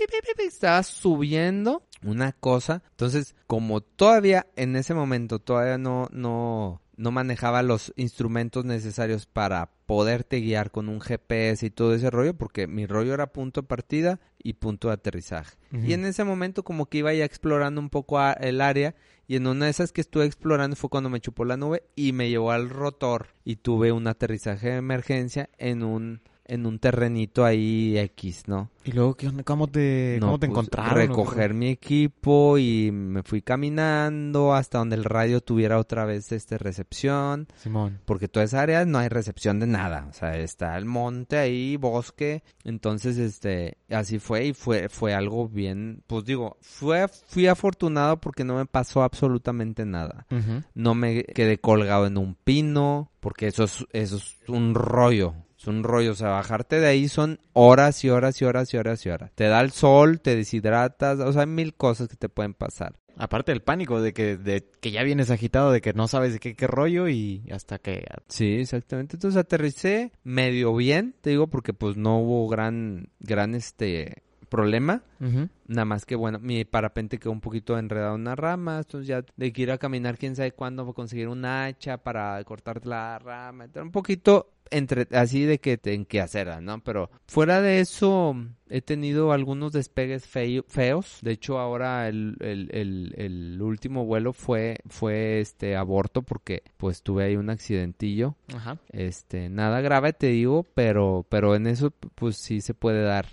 estaba 0.46 0.82
subiendo 0.82 1.82
una 2.03 2.32
cosa. 2.32 2.82
Entonces, 2.90 3.34
como 3.46 3.80
todavía 3.80 4.46
en 4.57 4.76
ese 4.76 4.94
momento 4.94 5.38
todavía 5.38 5.78
no, 5.78 6.09
no, 6.11 6.80
no 6.96 7.11
manejaba 7.11 7.62
los 7.62 7.92
instrumentos 7.96 8.64
necesarios 8.64 9.26
para 9.26 9.70
poderte 9.86 10.40
guiar 10.40 10.70
con 10.70 10.88
un 10.88 11.00
GPS 11.00 11.66
y 11.66 11.70
todo 11.70 11.94
ese 11.94 12.11
rollo, 12.11 12.34
porque 12.34 12.66
mi 12.66 12.86
rollo 12.86 13.12
era 13.12 13.32
punto 13.32 13.62
de 13.62 13.66
partida 13.66 14.20
y 14.42 14.55
punto 14.55 14.88
de 14.88 14.94
aterrizaje. 14.94 15.57
Y 15.72 15.92
en 15.92 16.05
ese 16.05 16.24
momento 16.24 16.64
como 16.64 16.86
que 16.86 16.98
iba 16.98 17.12
ya 17.12 17.24
explorando 17.24 17.80
un 17.80 17.90
poco 17.90 18.20
el 18.20 18.61
área 18.61 18.94
y 19.26 19.36
en 19.36 19.46
una 19.46 19.66
de 19.66 19.70
esas 19.70 19.92
que 19.92 20.00
estuve 20.00 20.24
explorando 20.24 20.76
fue 20.76 20.90
cuando 20.90 21.11
me 21.11 21.20
chupó 21.20 21.44
la 21.44 21.57
nube 21.57 21.84
y 21.96 22.12
me 22.12 22.28
llevó 22.28 22.50
al 22.53 22.68
rotor 22.68 23.28
y 23.44 23.57
tuve 23.57 23.92
un 23.92 24.07
aterrizaje 24.07 24.70
de 24.70 24.76
emergencia 24.76 25.48
en 25.59 25.82
un 25.82 26.22
en 26.53 26.66
un 26.66 26.78
terrenito 26.78 27.46
ahí 27.46 27.96
X, 27.96 28.44
¿no? 28.46 28.68
¿Y 28.84 28.92
luego 28.92 29.14
qué 29.14 29.26
onda? 29.26 29.42
¿Cómo 29.42 29.68
te, 29.68 30.18
No, 30.20 30.26
cómo 30.26 30.38
te 30.38 30.48
pues, 30.48 30.59
encontraron? 30.59 30.94
Recoger 30.94 31.55
mi 31.55 31.70
equipo 31.70 32.59
y 32.59 32.90
me 32.92 33.22
fui 33.22 33.40
caminando 33.40 34.53
hasta 34.53 34.76
donde 34.76 34.96
el 34.96 35.05
radio 35.05 35.40
tuviera 35.40 35.78
otra 35.78 36.05
vez 36.05 36.30
este 36.30 36.59
recepción, 36.59 37.48
Simón. 37.57 38.00
porque 38.05 38.28
toda 38.28 38.44
esa 38.44 38.61
área 38.61 38.84
no 38.84 38.98
hay 38.98 39.09
recepción 39.09 39.61
de 39.61 39.66
nada, 39.66 40.09
o 40.11 40.12
sea, 40.12 40.36
está 40.36 40.76
el 40.76 40.84
monte 40.84 41.38
ahí, 41.38 41.78
bosque, 41.78 42.42
entonces 42.64 43.16
este 43.16 43.78
así 43.88 44.18
fue 44.18 44.48
y 44.48 44.53
fue 44.53 44.90
fue 44.90 45.14
algo 45.14 45.48
bien, 45.48 46.03
pues 46.07 46.26
digo, 46.26 46.59
fue 46.61 47.09
fui 47.09 47.46
afortunado 47.46 48.20
porque 48.20 48.44
no 48.44 48.57
me 48.57 48.66
pasó 48.66 49.03
absolutamente 49.03 49.86
nada. 49.86 50.26
No 50.74 50.94
me 50.94 51.24
quedé 51.24 51.59
colgado 51.59 52.07
en 52.07 52.18
un 52.18 52.34
pino, 52.34 53.11
porque 53.20 53.46
eso 53.46 53.64
es, 53.64 53.86
eso 53.92 54.16
es 54.16 54.36
un 54.48 54.74
rollo. 54.74 55.34
Es 55.63 55.69
un 55.69 55.85
rollo, 55.85 56.11
o 56.11 56.15
sea, 56.17 56.31
bajarte 56.31 56.81
de 56.81 56.89
ahí 56.89 57.07
son 57.07 57.39
horas 57.53 58.03
y 58.03 58.11
horas 58.11 58.43
y 58.43 58.45
horas 58.45 58.75
y 58.75 58.79
horas 58.79 59.07
y 59.07 59.11
horas. 59.11 59.31
Te 59.37 59.45
da 59.45 59.61
el 59.61 59.71
sol, 59.71 60.21
te 60.21 60.35
deshidratas, 60.35 61.21
o 61.21 61.33
sea, 61.33 61.43
hay 61.43 61.47
mil 61.47 61.75
cosas 61.75 62.09
que 62.09 62.17
te 62.17 62.29
pueden 62.29 62.53
pasar. 62.53 62.97
Aparte 63.17 63.53
del 63.53 63.63
pánico 63.63 64.01
de 64.01 64.13
que, 64.13 64.37
de 64.37 64.69
que 64.81 64.91
ya 64.91 65.05
vienes 65.05 65.31
agitado, 65.31 65.71
de 65.71 65.81
que 65.81 65.93
no 65.93 66.09
sabes 66.09 66.33
de 66.33 66.41
qué, 66.41 66.57
qué 66.57 66.67
rollo 66.67 67.09
y 67.09 67.45
hasta 67.53 67.79
que... 67.79 68.05
Sí, 68.27 68.57
exactamente. 68.57 69.15
Entonces 69.15 69.39
aterricé 69.39 70.11
medio 70.25 70.75
bien, 70.75 71.15
te 71.21 71.31
digo, 71.31 71.47
porque 71.47 71.73
pues 71.73 71.97
no 71.97 72.19
hubo 72.19 72.49
gran, 72.49 73.11
gran 73.21 73.55
este 73.55 74.25
problema. 74.57 75.03
Ujú. 75.20 75.48
Nada 75.66 75.84
más 75.84 76.05
que 76.07 76.14
bueno, 76.14 76.38
mi 76.38 76.64
parapente 76.64 77.18
quedó 77.18 77.32
un 77.32 77.40
poquito 77.40 77.78
enredado 77.78 78.14
en 78.14 78.20
una 78.22 78.36
rama, 78.36 78.78
entonces 78.78 79.09
ya 79.09 79.24
de 79.36 79.53
que 79.53 79.62
ir 79.62 79.70
a 79.72 79.78
caminar 79.78 80.18
quién 80.18 80.36
sabe 80.36 80.53
cuándo 80.53 80.92
conseguir 80.94 81.28
un 81.28 81.44
hacha 81.44 81.96
para 81.98 82.42
cortar 82.44 82.86
la 82.86 83.18
rama, 83.18 83.64
entonces, 83.64 83.86
un 83.86 83.92
poquito 83.92 84.50
entre 84.70 85.07
así 85.12 85.44
de 85.44 85.59
que 85.59 85.78
en 85.84 86.07
que 86.07 86.20
hacer, 86.20 86.62
¿no? 86.62 86.82
Pero 86.82 87.11
fuera 87.26 87.61
de 87.61 87.80
eso 87.80 88.34
he 88.70 88.80
tenido 88.80 89.32
algunos 89.32 89.72
despegues 89.72 90.24
feo- 90.26 90.64
feos. 90.66 91.18
De 91.20 91.32
hecho, 91.32 91.59
ahora 91.59 92.09
el, 92.09 92.36
el, 92.40 92.70
el, 92.72 93.14
el 93.18 93.61
último 93.61 94.07
vuelo 94.07 94.32
fue 94.32 94.78
fue 94.88 95.40
este 95.40 95.76
aborto 95.76 96.22
porque 96.22 96.62
pues 96.78 97.03
tuve 97.03 97.24
ahí 97.24 97.36
un 97.36 97.50
accidentillo. 97.50 98.34
Ajá. 98.55 98.78
Este, 98.90 99.50
nada 99.50 99.82
grave 99.82 100.14
te 100.14 100.28
digo, 100.28 100.64
pero 100.74 101.26
pero 101.28 101.55
en 101.55 101.66
eso 101.66 101.90
pues 102.14 102.36
sí 102.36 102.61
se 102.62 102.72
puede 102.72 103.03
dar. 103.03 103.26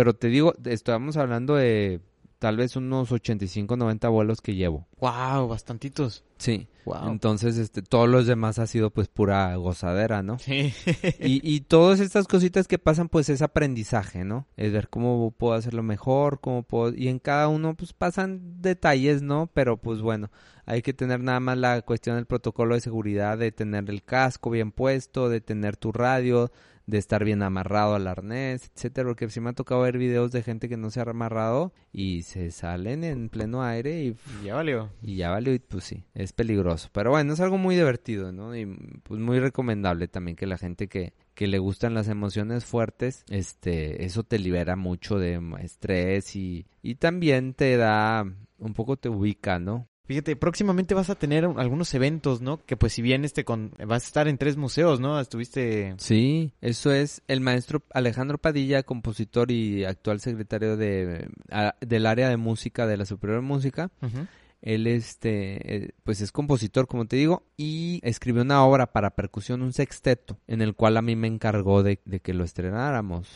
Pero 0.00 0.14
te 0.14 0.28
digo, 0.28 0.54
estamos 0.64 1.18
hablando 1.18 1.56
de 1.56 2.00
tal 2.38 2.56
vez 2.56 2.74
unos 2.74 3.12
85, 3.12 3.76
90 3.76 4.08
vuelos 4.08 4.40
que 4.40 4.54
llevo. 4.54 4.88
Wow, 4.98 5.46
bastantitos. 5.46 6.24
Sí. 6.38 6.68
Wow. 6.86 7.10
Entonces, 7.10 7.58
este, 7.58 7.82
todos 7.82 8.08
los 8.08 8.26
demás 8.26 8.58
ha 8.58 8.66
sido 8.66 8.88
pues 8.88 9.08
pura 9.08 9.54
gozadera, 9.56 10.22
¿no? 10.22 10.38
Sí. 10.38 10.72
Y, 11.20 11.46
y 11.46 11.60
todas 11.60 12.00
estas 12.00 12.26
cositas 12.26 12.66
que 12.66 12.78
pasan 12.78 13.10
pues 13.10 13.28
es 13.28 13.42
aprendizaje, 13.42 14.24
¿no? 14.24 14.46
Es 14.56 14.72
ver 14.72 14.88
cómo 14.88 15.32
puedo 15.32 15.52
hacerlo 15.52 15.82
mejor, 15.82 16.40
cómo 16.40 16.62
puedo... 16.62 16.94
Y 16.96 17.08
en 17.08 17.18
cada 17.18 17.48
uno 17.48 17.76
pues 17.76 17.92
pasan 17.92 18.62
detalles, 18.62 19.20
¿no? 19.20 19.50
Pero 19.52 19.76
pues 19.76 20.00
bueno, 20.00 20.30
hay 20.64 20.80
que 20.80 20.94
tener 20.94 21.20
nada 21.20 21.40
más 21.40 21.58
la 21.58 21.82
cuestión 21.82 22.16
del 22.16 22.24
protocolo 22.24 22.74
de 22.74 22.80
seguridad, 22.80 23.36
de 23.36 23.52
tener 23.52 23.90
el 23.90 24.02
casco 24.02 24.48
bien 24.48 24.72
puesto, 24.72 25.28
de 25.28 25.42
tener 25.42 25.76
tu 25.76 25.92
radio, 25.92 26.50
de 26.86 26.98
estar 26.98 27.24
bien 27.24 27.42
amarrado 27.42 27.94
al 27.94 28.06
arnés, 28.06 28.70
etcétera, 28.74 29.08
porque 29.08 29.28
sí 29.28 29.40
me 29.40 29.50
ha 29.50 29.54
tocado 29.54 29.82
ver 29.82 29.98
videos 29.98 30.32
de 30.32 30.42
gente 30.42 30.68
que 30.68 30.76
no 30.76 30.90
se 30.90 31.00
ha 31.00 31.04
amarrado 31.04 31.72
y 31.92 32.22
se 32.22 32.50
salen 32.50 33.04
en 33.04 33.28
pleno 33.28 33.62
aire 33.62 34.02
y 34.02 34.16
ya 34.44 34.54
valió. 34.54 34.90
y 35.02 35.16
ya 35.16 35.30
valió, 35.30 35.52
y 35.54 35.58
pues 35.58 35.84
sí, 35.84 36.04
es 36.14 36.32
peligroso. 36.32 36.88
Pero 36.92 37.10
bueno, 37.10 37.32
es 37.32 37.40
algo 37.40 37.58
muy 37.58 37.76
divertido, 37.76 38.32
¿no? 38.32 38.56
Y 38.56 38.66
pues 39.02 39.20
muy 39.20 39.38
recomendable 39.38 40.08
también 40.08 40.36
que 40.36 40.46
la 40.46 40.58
gente 40.58 40.88
que, 40.88 41.12
que 41.34 41.46
le 41.46 41.58
gustan 41.58 41.94
las 41.94 42.08
emociones 42.08 42.64
fuertes, 42.64 43.24
este, 43.28 44.04
eso 44.04 44.24
te 44.24 44.38
libera 44.38 44.76
mucho 44.76 45.18
de 45.18 45.40
estrés 45.60 46.36
y, 46.36 46.66
y 46.82 46.96
también 46.96 47.54
te 47.54 47.76
da, 47.76 48.24
un 48.58 48.74
poco 48.74 48.96
te 48.96 49.08
ubica, 49.08 49.58
¿no? 49.58 49.89
Fíjate, 50.10 50.34
próximamente 50.34 50.92
vas 50.92 51.08
a 51.08 51.14
tener 51.14 51.44
algunos 51.44 51.94
eventos, 51.94 52.40
¿no? 52.40 52.58
Que 52.66 52.76
pues 52.76 52.92
si 52.94 53.00
bien 53.00 53.24
este 53.24 53.44
con 53.44 53.70
vas 53.86 54.02
a 54.02 54.06
estar 54.06 54.26
en 54.26 54.38
tres 54.38 54.56
museos, 54.56 54.98
¿no? 54.98 55.20
Estuviste 55.20 55.94
Sí, 55.98 56.50
eso 56.60 56.90
es 56.90 57.22
el 57.28 57.40
maestro 57.40 57.84
Alejandro 57.94 58.36
Padilla, 58.36 58.82
compositor 58.82 59.52
y 59.52 59.84
actual 59.84 60.18
secretario 60.18 60.76
de 60.76 61.28
a- 61.52 61.76
del 61.80 62.06
área 62.06 62.28
de 62.28 62.36
música 62.36 62.88
de 62.88 62.96
la 62.96 63.04
Superior 63.06 63.40
de 63.40 63.46
Música. 63.46 63.92
Ujú. 64.02 64.26
Él 64.62 64.86
este 64.86 65.76
eh, 65.76 65.90
pues 66.04 66.20
es 66.20 66.32
compositor, 66.32 66.86
como 66.86 67.06
te 67.06 67.16
digo, 67.16 67.44
y 67.56 68.00
escribió 68.02 68.42
una 68.42 68.64
obra 68.64 68.92
para 68.92 69.14
percusión, 69.14 69.62
un 69.62 69.72
sexteto, 69.72 70.38
en 70.46 70.60
el 70.60 70.74
cual 70.74 70.96
a 70.96 71.02
mí 71.02 71.16
me 71.16 71.28
encargó 71.28 71.82
de, 71.82 72.00
de 72.04 72.20
que 72.20 72.34
lo 72.34 72.44
estrenáramos. 72.44 73.28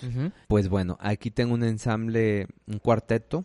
Pues 0.49 0.69
bueno, 0.69 0.97
aquí 1.01 1.31
tengo 1.31 1.55
un 1.55 1.65
ensamble, 1.65 2.47
un 2.67 2.79
cuarteto. 2.79 3.45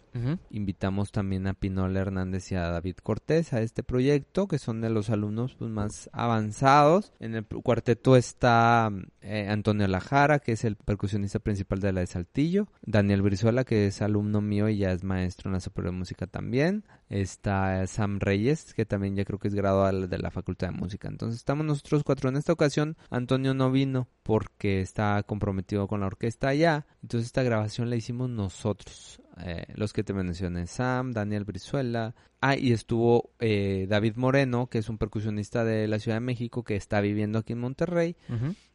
Invitamos 0.50 1.12
también 1.12 1.48
a 1.48 1.54
Pinola 1.54 2.00
Hernández 2.00 2.52
y 2.52 2.56
a 2.56 2.70
David 2.70 2.98
Cortés 3.02 3.54
a 3.54 3.62
este 3.62 3.84
proyecto, 3.84 4.48
que 4.48 4.60
son 4.60 4.82
de 4.82 4.90
los 4.90 5.10
alumnos 5.10 5.56
pues, 5.56 5.72
más 5.72 6.10
avanzados. 6.14 7.14
En 7.20 7.36
el 7.36 7.46
cuarteto 7.46 8.16
está 8.16 8.92
eh, 9.22 9.48
Antonio 9.50 9.88
Lajara, 9.88 10.40
que 10.40 10.54
es 10.54 10.64
el 10.64 10.76
percusionista 10.76 11.40
principal 11.40 11.80
de 11.80 11.94
la 11.94 12.02
de 12.02 12.08
Saltillo. 12.08 12.68
Daniel 12.82 13.22
Brizuela, 13.22 13.64
que 13.64 13.88
es 13.88 14.02
alumno 14.02 14.42
mío 14.42 14.70
y 14.70 14.78
ya 14.78 14.92
es 14.92 15.04
maestro 15.04 15.50
en 15.50 15.54
la 15.54 15.60
Superior 15.60 15.94
de 15.94 16.00
Música 16.00 16.28
también. 16.28 16.84
Está 17.10 17.69
Sam 17.88 18.20
Reyes, 18.20 18.74
que 18.74 18.86
también 18.86 19.16
ya 19.16 19.26
creo 19.26 19.40
que 19.40 19.48
es 19.48 19.56
graduado 19.56 20.08
de 20.08 20.18
la 20.18 20.32
Facultad 20.32 20.70
de 20.70 20.78
Música. 20.78 21.08
Entonces 21.08 21.38
estamos 21.38 21.66
nosotros 21.66 22.04
cuatro. 22.04 22.30
En 22.30 22.36
esta 22.36 22.54
ocasión 22.54 22.98
Antonio 23.10 23.54
no 23.54 23.72
vino 23.72 24.08
porque 24.24 24.82
está 24.82 25.24
comprometido 25.24 25.88
con 25.88 26.02
la 26.02 26.08
orquesta 26.08 26.50
allá. 26.50 26.86
Entonces 27.02 27.28
esta 27.28 27.44
grabación 27.44 27.90
la 27.90 27.96
hicimos 27.96 28.30
nosotros. 28.30 29.22
Eh, 29.42 29.66
los 29.76 29.94
que 29.94 30.04
te 30.04 30.14
mencioné, 30.14 30.68
Sam, 30.68 31.14
Daniel 31.14 31.46
Brizuela. 31.46 32.14
Ah, 32.42 32.56
y 32.56 32.72
estuvo 32.72 33.32
eh, 33.40 33.86
David 33.90 34.16
Moreno, 34.16 34.68
que 34.68 34.80
es 34.80 34.90
un 34.90 34.98
percusionista 34.98 35.64
de 35.64 35.88
la 35.88 36.00
Ciudad 36.00 36.18
de 36.18 36.22
México 36.22 36.64
que 36.64 36.76
está 36.76 37.02
viviendo 37.02 37.40
aquí 37.40 37.54
en 37.54 37.60
Monterrey. 37.60 38.16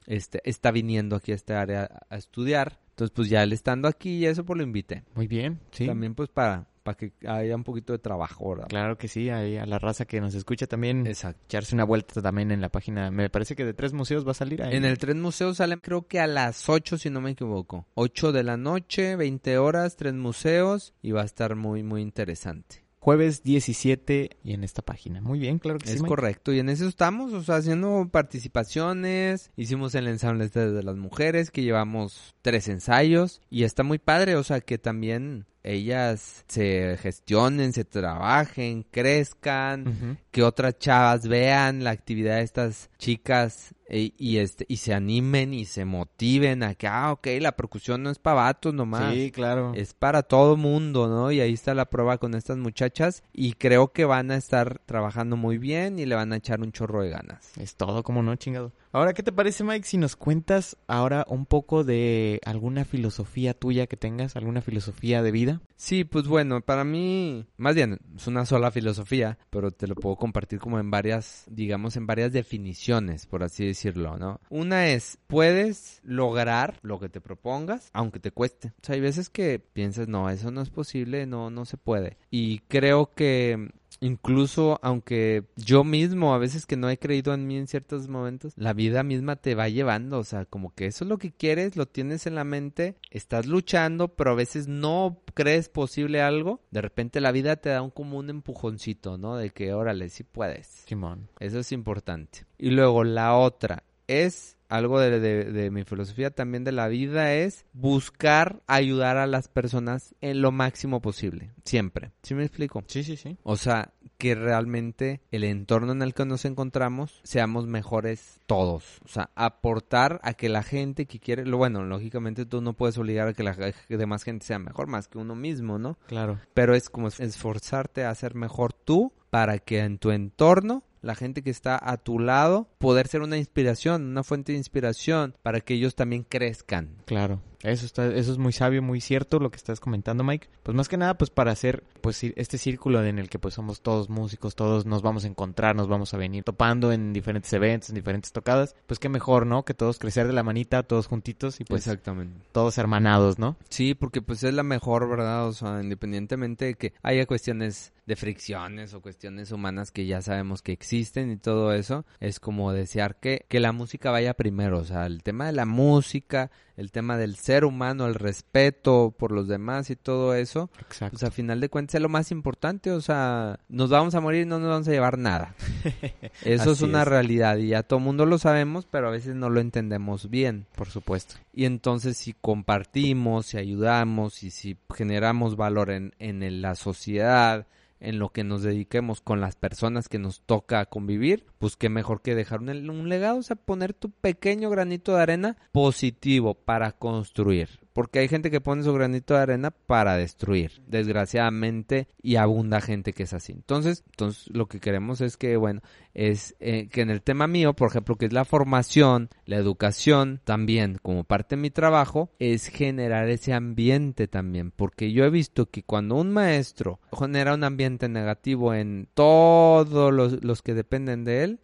Este, 0.07 0.41
está 0.45 0.71
viniendo 0.71 1.17
aquí 1.17 1.33
a 1.33 1.35
esta 1.35 1.61
área 1.61 1.85
a, 1.85 2.15
a 2.15 2.17
estudiar. 2.17 2.79
Entonces, 2.91 3.13
pues 3.15 3.29
ya 3.29 3.43
él 3.43 3.53
estando 3.53 3.89
aquí 3.89 4.19
y 4.19 4.27
eso, 4.27 4.45
pues 4.45 4.57
lo 4.57 4.63
invité. 4.63 5.03
Muy 5.15 5.27
bien, 5.27 5.61
sí. 5.73 5.87
También 5.87 6.15
pues 6.15 6.29
para, 6.29 6.69
para 6.85 6.97
que 6.97 7.13
haya 7.27 7.57
un 7.57 7.65
poquito 7.65 7.93
de 7.93 7.99
trabajo, 7.99 8.51
¿verdad? 8.51 8.69
Claro 8.69 8.97
que 8.97 9.09
sí, 9.09 9.31
ahí 9.31 9.57
a 9.57 9.67
la 9.67 9.79
raza 9.79 10.05
que 10.05 10.21
nos 10.21 10.35
escucha 10.35 10.67
también 10.67 11.07
Exacto. 11.07 11.41
echarse 11.47 11.75
una 11.75 11.85
vuelta 11.85 12.23
también 12.23 12.53
en 12.53 12.61
la 12.61 12.69
página. 12.69 13.11
Me 13.11 13.31
parece 13.31 13.57
que 13.57 13.65
de 13.65 13.75
tres 13.75 13.93
museos 13.93 14.27
va 14.27 14.31
a 14.31 14.35
salir 14.35 14.63
ahí. 14.63 14.77
En 14.77 14.85
el 14.85 14.99
Tres 14.99 15.17
Museos 15.17 15.57
salen 15.57 15.81
creo 15.81 16.07
que 16.07 16.21
a 16.21 16.27
las 16.27 16.69
8 16.69 16.99
si 16.99 17.11
no 17.11 17.21
me 17.21 17.31
equivoco. 17.33 17.87
8 17.95 18.33
de 18.33 18.45
la 18.45 18.57
noche, 18.57 19.17
20 19.17 19.59
horas, 19.59 19.97
Tres 19.97 20.15
Museos 20.15 20.95
y 21.03 21.11
va 21.13 21.23
a 21.23 21.25
estar 21.25 21.57
muy 21.57 21.83
muy 21.83 22.03
interesante. 22.03 22.85
Jueves 23.01 23.43
17 23.43 24.31
y 24.43 24.55
en 24.55 24.65
esta 24.65 24.81
página. 24.81 25.21
Muy 25.21 25.39
bien, 25.39 25.59
claro 25.59 25.79
que 25.79 25.89
sí. 25.89 25.97
es 25.97 26.03
correcto 26.03 26.55
y 26.55 26.59
en 26.59 26.71
eso 26.71 26.89
estamos, 26.89 27.35
o 27.35 27.43
sea, 27.43 27.57
haciendo 27.57 28.09
participaciones, 28.11 29.51
hicimos 29.57 29.95
el 29.95 30.09
ensamble 30.09 30.47
este 30.47 30.71
de 30.71 30.83
las 30.83 30.97
mujeres 30.97 31.51
que 31.51 31.63
llevamos 31.63 32.35
tres 32.41 32.67
ensayos 32.69 33.43
y 33.51 33.65
está 33.65 33.83
muy 33.83 33.99
padre, 33.99 34.37
o 34.37 34.43
sea, 34.43 34.63
que 34.63 34.79
también 34.79 35.45
ellas 35.65 36.45
se 36.47 36.97
gestionen, 37.01 37.73
se 37.73 37.85
trabajen, 37.85 38.85
crezcan, 38.91 40.19
que 40.31 40.43
otras 40.43 40.79
chavas 40.79 41.27
vean 41.27 41.83
la 41.85 41.91
actividad 41.91 42.37
de 42.37 42.43
estas 42.43 42.91
chicas 42.99 43.75
e- 43.89 44.13
y 44.17 44.39
este 44.39 44.65
y 44.69 44.79
se 44.79 44.95
animen 44.95 45.53
y 45.55 45.65
se 45.67 45.85
motiven 45.85 46.63
a 46.63 46.75
que 46.75 46.87
ah 46.87 47.13
ok 47.13 47.27
la 47.41 47.53
percusión 47.53 48.03
no 48.03 48.11
es 48.11 48.19
para 48.19 48.37
vatos 48.37 48.73
nomás 48.73 49.13
Sí, 49.15 49.31
claro. 49.31 49.73
es 49.75 49.93
para 49.95 50.23
todo 50.23 50.57
mundo 50.57 51.07
no 51.09 51.31
y 51.31 51.41
ahí 51.41 51.53
está 51.53 51.75
la 51.75 51.85
prueba 51.91 52.17
con 52.19 52.35
estas 52.35 52.57
muchachas 52.57 53.23
y 53.33 53.53
creo 53.55 53.93
que 53.93 54.05
van 54.07 54.31
a 54.31 54.37
estar 54.37 54.79
trabajando 54.87 55.37
muy 55.37 55.59
bien 55.59 55.99
y 55.99 56.07
le 56.07 56.15
van 56.15 56.33
a 56.33 56.37
echar 56.37 56.61
un 56.61 56.73
chorro 56.73 57.03
de 57.03 57.11
ganas 57.11 57.53
Es 57.59 57.77
todo, 57.77 58.03
como 58.03 58.23
no, 58.23 58.35
chingado. 58.37 58.73
Ahora, 58.95 59.13
¿qué 59.13 59.25
te 59.25 59.33
parece, 59.33 59.65
Mike, 59.65 59.89
si 59.89 59.99
nos 59.99 60.15
cuentas 60.15 60.77
ahora 60.87 61.27
un 61.29 61.47
poco 61.47 61.83
de 61.83 62.41
alguna 62.45 62.85
filosofía 62.85 63.53
tuya 63.53 63.89
que 63.89 63.97
tengas, 63.97 64.37
alguna 64.37 64.63
filosofía 64.63 65.21
de 65.21 65.33
vida? 65.33 65.61
Sí, 65.75 66.05
pues 66.05 66.29
bueno, 66.29 66.61
para 66.61 66.85
mí, 66.85 67.45
más 67.57 67.75
bien, 67.75 67.99
es 68.15 68.29
una 68.29 68.47
sola 68.47 68.71
filosofía, 68.71 69.37
pero 69.51 69.73
te 69.73 69.89
lo 69.89 69.97
puedo 69.97 70.15
compartir 70.15 70.61
como 70.61 70.79
en 70.79 70.93
varias, 70.93 71.43
digamos, 71.51 71.97
en 71.97 72.07
varias 72.07 72.33
definiciones, 72.33 73.27
por 73.27 73.43
así 73.43 73.67
decirlo, 73.67 74.17
¿no? 74.17 74.41
Una 74.49 74.87
es, 74.87 75.19
puedes 75.27 76.01
lograr 76.05 76.79
lo 76.83 77.01
que 77.01 77.09
te 77.09 77.21
propongas, 77.21 77.91
aunque 77.95 78.21
te 78.21 78.31
cueste. 78.31 78.69
O 78.81 78.87
sea, 78.87 78.95
hay 78.95 79.01
veces 79.01 79.29
que 79.29 79.59
piensas, 79.59 80.07
no, 80.07 80.31
eso 80.31 80.53
no 80.53 80.63
es 80.63 80.71
posible, 80.71 81.27
no, 81.27 81.51
no 81.51 81.65
se 81.65 81.79
puede. 81.79 82.17
Y 82.31 82.61
creo 82.69 83.13
que 83.13 83.73
Incluso 84.09 84.79
aunque 84.83 85.45
yo 85.57 85.83
mismo 85.83 86.35
a 86.35 86.39
veces 86.39 86.67
que 86.67 86.77
no 86.77 86.91
he 86.91 86.99
creído 86.99 87.33
en 87.33 87.47
mí 87.47 87.57
en 87.57 87.67
ciertos 87.67 88.07
momentos, 88.07 88.53
la 88.57 88.75
vida 88.75 89.03
misma 89.03 89.37
te 89.37 89.55
va 89.55 89.71
llevando, 89.71 90.19
o 90.19 90.25
sea, 90.25 90.45
como 90.45 90.75
que 90.75 90.85
eso 90.85 91.05
es 91.05 91.09
lo 91.09 91.17
que 91.17 91.33
quieres, 91.33 91.75
lo 91.75 91.87
tienes 91.87 92.27
en 92.27 92.35
la 92.35 92.45
mente, 92.45 92.97
estás 93.11 93.47
luchando, 93.47 94.09
pero 94.09 94.33
a 94.33 94.35
veces 94.35 94.69
no 94.69 95.23
crees 95.33 95.71
posible 95.71 96.21
algo, 96.21 96.61
de 96.71 96.83
repente 96.83 97.23
la 97.23 97.33
vida 97.33 97.57
te 97.57 97.71
da 97.71 97.81
un 97.81 97.89
como 97.91 98.19
un 98.19 98.29
empujoncito, 98.29 99.17
¿no? 99.17 99.37
De 99.37 99.49
que 99.49 99.73
órale, 99.73 100.11
sí 100.11 100.23
puedes. 100.23 100.67
Simón. 100.87 101.31
Eso 101.41 101.59
es 101.61 101.73
importante. 101.73 102.45
Y 102.59 102.73
luego 102.73 103.05
la 103.05 103.35
otra 103.35 103.85
es 104.07 104.59
algo 104.69 105.01
de, 105.01 105.19
de- 105.21 105.45
de 105.53 105.71
mi 105.71 105.85
filosofía 105.85 106.31
también 106.31 106.65
de 106.65 106.73
la 106.73 106.89
vida 106.89 107.33
es 107.35 107.65
buscar 107.73 108.61
ayudar 108.67 109.17
a 109.17 109.27
las 109.27 109.49
personas 109.49 110.15
en 110.21 110.43
lo 110.43 110.51
máximo 110.53 111.01
posible, 111.01 111.53
siempre. 111.65 112.11
¿Sí 112.23 112.35
me 112.35 112.45
explico? 112.45 112.83
Sí, 112.87 113.03
sí, 113.05 113.17
sí. 113.17 113.39
O 113.45 113.57
sea, 113.57 113.93
que 114.25 114.35
realmente 114.35 115.21
el 115.31 115.45
entorno 115.45 115.93
en 115.93 116.01
el 116.01 116.15
que 116.15 116.25
nos 116.25 116.47
encontramos 116.47 117.21
seamos 117.25 117.67
mejores 117.67 118.41
todos. 118.47 119.01
O 119.05 119.09
sea, 119.09 119.29
aportar 119.35 120.19
a 120.23 120.33
que 120.33 120.49
la 120.49 120.63
gente 120.63 121.05
que 121.05 121.19
quiere, 121.21 121.45
lo 121.45 121.59
bueno, 121.59 121.85
lógicamente 121.85 122.47
tú 122.47 122.63
no 122.63 122.73
puedes 122.73 122.97
obligar 122.97 123.29
a 123.29 123.35
que 123.35 123.43
la 123.43 123.53
ge- 123.53 123.75
demás 123.89 124.23
gente 124.23 124.47
sea 124.47 124.59
mejor 124.59 124.87
más 124.87 125.09
que 125.09 125.19
uno 125.19 125.35
mismo, 125.35 125.79
¿no? 125.79 125.99
Claro. 126.07 126.41
pero 126.55 126.75
es 126.75 126.89
como 126.89 127.09
esforzarte 127.09 128.05
a 128.07 128.15
ser 128.15 128.35
mejor 128.35 128.73
tú 128.73 129.13
para 129.29 129.59
que 129.59 129.81
en 129.81 129.99
tu 129.99 130.11
entorno 130.11 130.85
la 131.03 131.15
gente 131.15 131.43
que 131.43 131.51
está 131.51 131.79
a 131.83 131.99
tu 131.99 132.19
lado 132.19 132.67
poder 132.79 133.09
ser 133.09 133.21
una 133.21 133.37
inspiración, 133.37 134.07
una 134.07 134.23
fuente 134.23 134.53
de 134.53 134.59
inspiración 134.59 135.35
para 135.43 135.61
que 135.61 135.75
ellos 135.75 135.95
también 135.95 136.23
crezcan. 136.23 136.97
Claro. 137.05 137.43
Eso 137.65 137.87
está, 137.87 138.07
eso 138.07 138.31
es 138.31 138.39
muy 138.39 138.53
sabio, 138.53 138.83
muy 138.83 139.01
cierto 139.01 139.41
lo 139.41 139.51
que 139.51 139.57
estás 139.57 139.81
comentando, 139.81 140.23
Mike. 140.23 140.49
Pues 140.63 140.77
más 140.77 140.89
que 140.89 140.97
nada, 140.97 141.15
pues 141.19 141.31
para 141.31 141.51
hacer, 141.51 141.83
pues 142.03 142.23
ir- 142.23 142.35
este 142.37 142.59
círculo 142.59 143.03
en 143.03 143.19
el 143.19 143.29
que 143.31 143.39
pues 143.39 143.55
somos 143.55 143.81
todos 143.81 144.11
músicos, 144.11 144.55
todos 144.55 144.85
nos 144.85 145.01
vamos 145.03 145.25
a 145.25 145.29
encontrar, 145.29 145.75
nos 145.75 145.89
vamos 145.89 146.13
a 146.13 146.19
venir 146.19 146.45
topando 146.45 146.93
en 146.93 147.13
diferentes 147.15 147.53
eventos, 147.55 147.89
en 147.89 147.95
diferentes 147.97 148.33
tocadas. 148.33 148.77
Pues 148.87 149.01
qué 149.01 149.09
mejor, 149.09 149.47
¿no? 149.47 149.65
Que 149.65 149.73
todos 149.75 149.99
crecer 149.99 150.27
de 150.27 150.35
la 150.35 150.43
manita, 150.43 150.83
todos 150.83 151.07
juntitos 151.07 151.59
y 151.61 151.65
pues 151.65 151.87
Exactamente. 151.87 152.39
todos 152.53 152.77
hermanados, 152.77 153.39
¿no? 153.39 153.57
Sí, 153.71 153.95
porque 153.95 154.21
pues 154.21 154.45
es 154.45 154.53
la 154.53 154.63
mejor, 154.63 155.09
¿verdad? 155.09 155.49
O 155.49 155.53
sea, 155.55 155.83
independientemente 155.83 156.67
de 156.67 156.75
que 156.75 156.93
haya 157.03 157.25
cuestiones 157.27 157.93
de 158.07 158.17
fricciones 158.17 158.93
o 158.93 159.01
cuestiones 159.01 159.51
humanas 159.51 159.91
que 159.91 160.07
ya 160.07 160.21
sabemos 160.21 160.63
que 160.63 160.73
existen 160.73 161.31
y 161.31 161.37
todo 161.37 161.73
eso, 161.73 162.05
es 162.21 162.39
como 162.41 162.73
desear 162.73 163.17
que, 163.17 163.47
que 163.49 163.61
la 163.61 163.73
música 163.73 164.11
vaya 164.11 164.35
primero, 164.35 164.79
o 164.79 164.85
sea, 164.85 165.07
el 165.07 165.23
tema 165.23 165.47
de 165.47 165.53
la 165.53 165.65
música, 165.65 166.51
el 166.77 166.91
tema 166.91 167.17
del 167.17 167.37
ser 167.37 167.65
humano, 167.65 168.07
el 168.07 168.15
respeto 168.15 169.15
por 169.17 169.31
los 169.33 169.49
demás 169.49 169.91
y 169.91 169.97
todo 169.97 170.35
eso, 170.35 170.71
Exacto. 170.81 171.19
pues 171.19 171.25
a 171.25 171.31
final 171.31 171.61
de 171.61 171.69
cuentas 171.69 171.95
es 171.97 172.03
lo 172.03 172.09
más 172.09 172.31
importante, 172.31 172.91
o 172.91 173.01
sea, 173.01 173.61
nos 173.69 173.91
vamos 173.91 174.15
a 174.15 174.21
morir 174.21 174.43
y 174.43 174.47
no 174.47 174.59
nos 174.59 174.69
vamos 174.69 174.89
a 174.89 174.93
llevar 174.93 175.19
nada. 175.19 175.55
Eso 176.45 176.73
es 176.73 176.83
una 176.83 177.03
es. 177.03 177.09
realidad 177.09 177.57
y 177.59 177.69
ya 177.69 177.83
todo 177.83 178.01
mundo 178.01 178.27
lo 178.27 178.39
sabemos, 178.39 178.87
pero 178.87 179.09
a 179.09 179.11
veces 179.11 179.35
no 179.35 179.51
lo 179.51 179.61
entendemos 179.61 180.29
bien. 180.29 180.67
Por 180.75 180.89
supuesto. 180.89 181.37
Y 181.53 181.65
entonces 181.65 182.17
si 182.17 182.33
compartimos, 182.33 183.47
si 183.47 183.59
ayudamos 183.59 184.43
y 184.43 184.51
si 184.51 184.77
generamos 184.95 185.57
valor 185.57 185.91
en, 185.91 186.15
en 186.19 186.63
la 186.63 186.75
sociedad, 186.75 187.67
en 188.05 188.19
lo 188.19 188.31
que 188.31 188.45
nos 188.45 188.63
dediquemos 188.63 189.21
con 189.21 189.41
las 189.41 189.57
personas 189.57 190.09
que 190.09 190.19
nos 190.19 190.41
toca 190.43 190.85
convivir, 190.87 191.47
pues 191.59 191.77
qué 191.77 191.89
mejor 191.89 192.23
que 192.23 192.35
dejar 192.35 192.61
un, 192.61 193.09
legado, 193.09 193.39
o 193.39 193.43
sea, 193.43 193.57
poner 193.57 193.95
tu 193.95 194.11
pequeño 194.11 194.71
granito 194.71 195.15
de 195.15 195.23
arena 195.23 195.57
positivo 195.73 196.55
para 196.55 196.93
construir. 196.93 197.84
Porque 197.95 198.19
hay 198.19 198.29
gente 198.29 198.51
que 198.51 198.61
pone 198.61 198.83
su 198.83 198.93
granito 198.93 199.35
de 199.35 199.41
arena 199.41 199.71
para 199.71 200.17
destruir, 200.17 200.83
desgraciadamente, 200.87 202.09
y 202.21 202.37
abunda 202.37 202.81
gente 202.81 203.13
que 203.13 203.23
es 203.23 203.33
así. 203.33 203.53
Entonces, 203.53 204.03
entonces 204.11 204.49
lo 204.53 204.67
que 204.67 204.81
queremos 204.81 205.21
es 205.21 205.37
que, 205.37 205.57
bueno, 205.57 205.81
es 206.13 206.57
eh, 206.59 206.89
que 206.89 207.03
en 207.03 207.11
el 207.11 207.23
tema 207.23 207.47
mío, 207.47 207.75
por 207.75 207.89
ejemplo, 207.89 208.17
que 208.17 208.27
es 208.27 208.33
la 208.33 208.45
formación, 208.45 209.31
la 209.47 209.57
educación, 209.57 210.41
también 210.45 210.99
como 211.01 211.23
parte 211.23 211.55
de 211.55 211.63
mi 211.63 211.71
trabajo, 211.71 212.31
es 212.41 212.67
generar 212.67 213.29
ese 213.29 213.53
ambiente 213.53 214.27
también, 214.27 214.73
porque 214.73 215.13
yo 215.13 215.25
he 215.25 215.31
visto 215.31 215.71
que 215.71 215.85
cuando 215.85 216.17
un 216.17 216.33
maestro 216.33 216.99
genera 217.17 217.55
un 217.55 217.63
ambiente 217.63 218.09
negativo 218.09 218.75
en 218.75 219.09
todos 219.15 220.13
los, 220.13 220.45
los 220.45 220.63
que 220.63 220.75
dependen 220.75 221.25
de 221.25 221.45
él, 221.45 221.61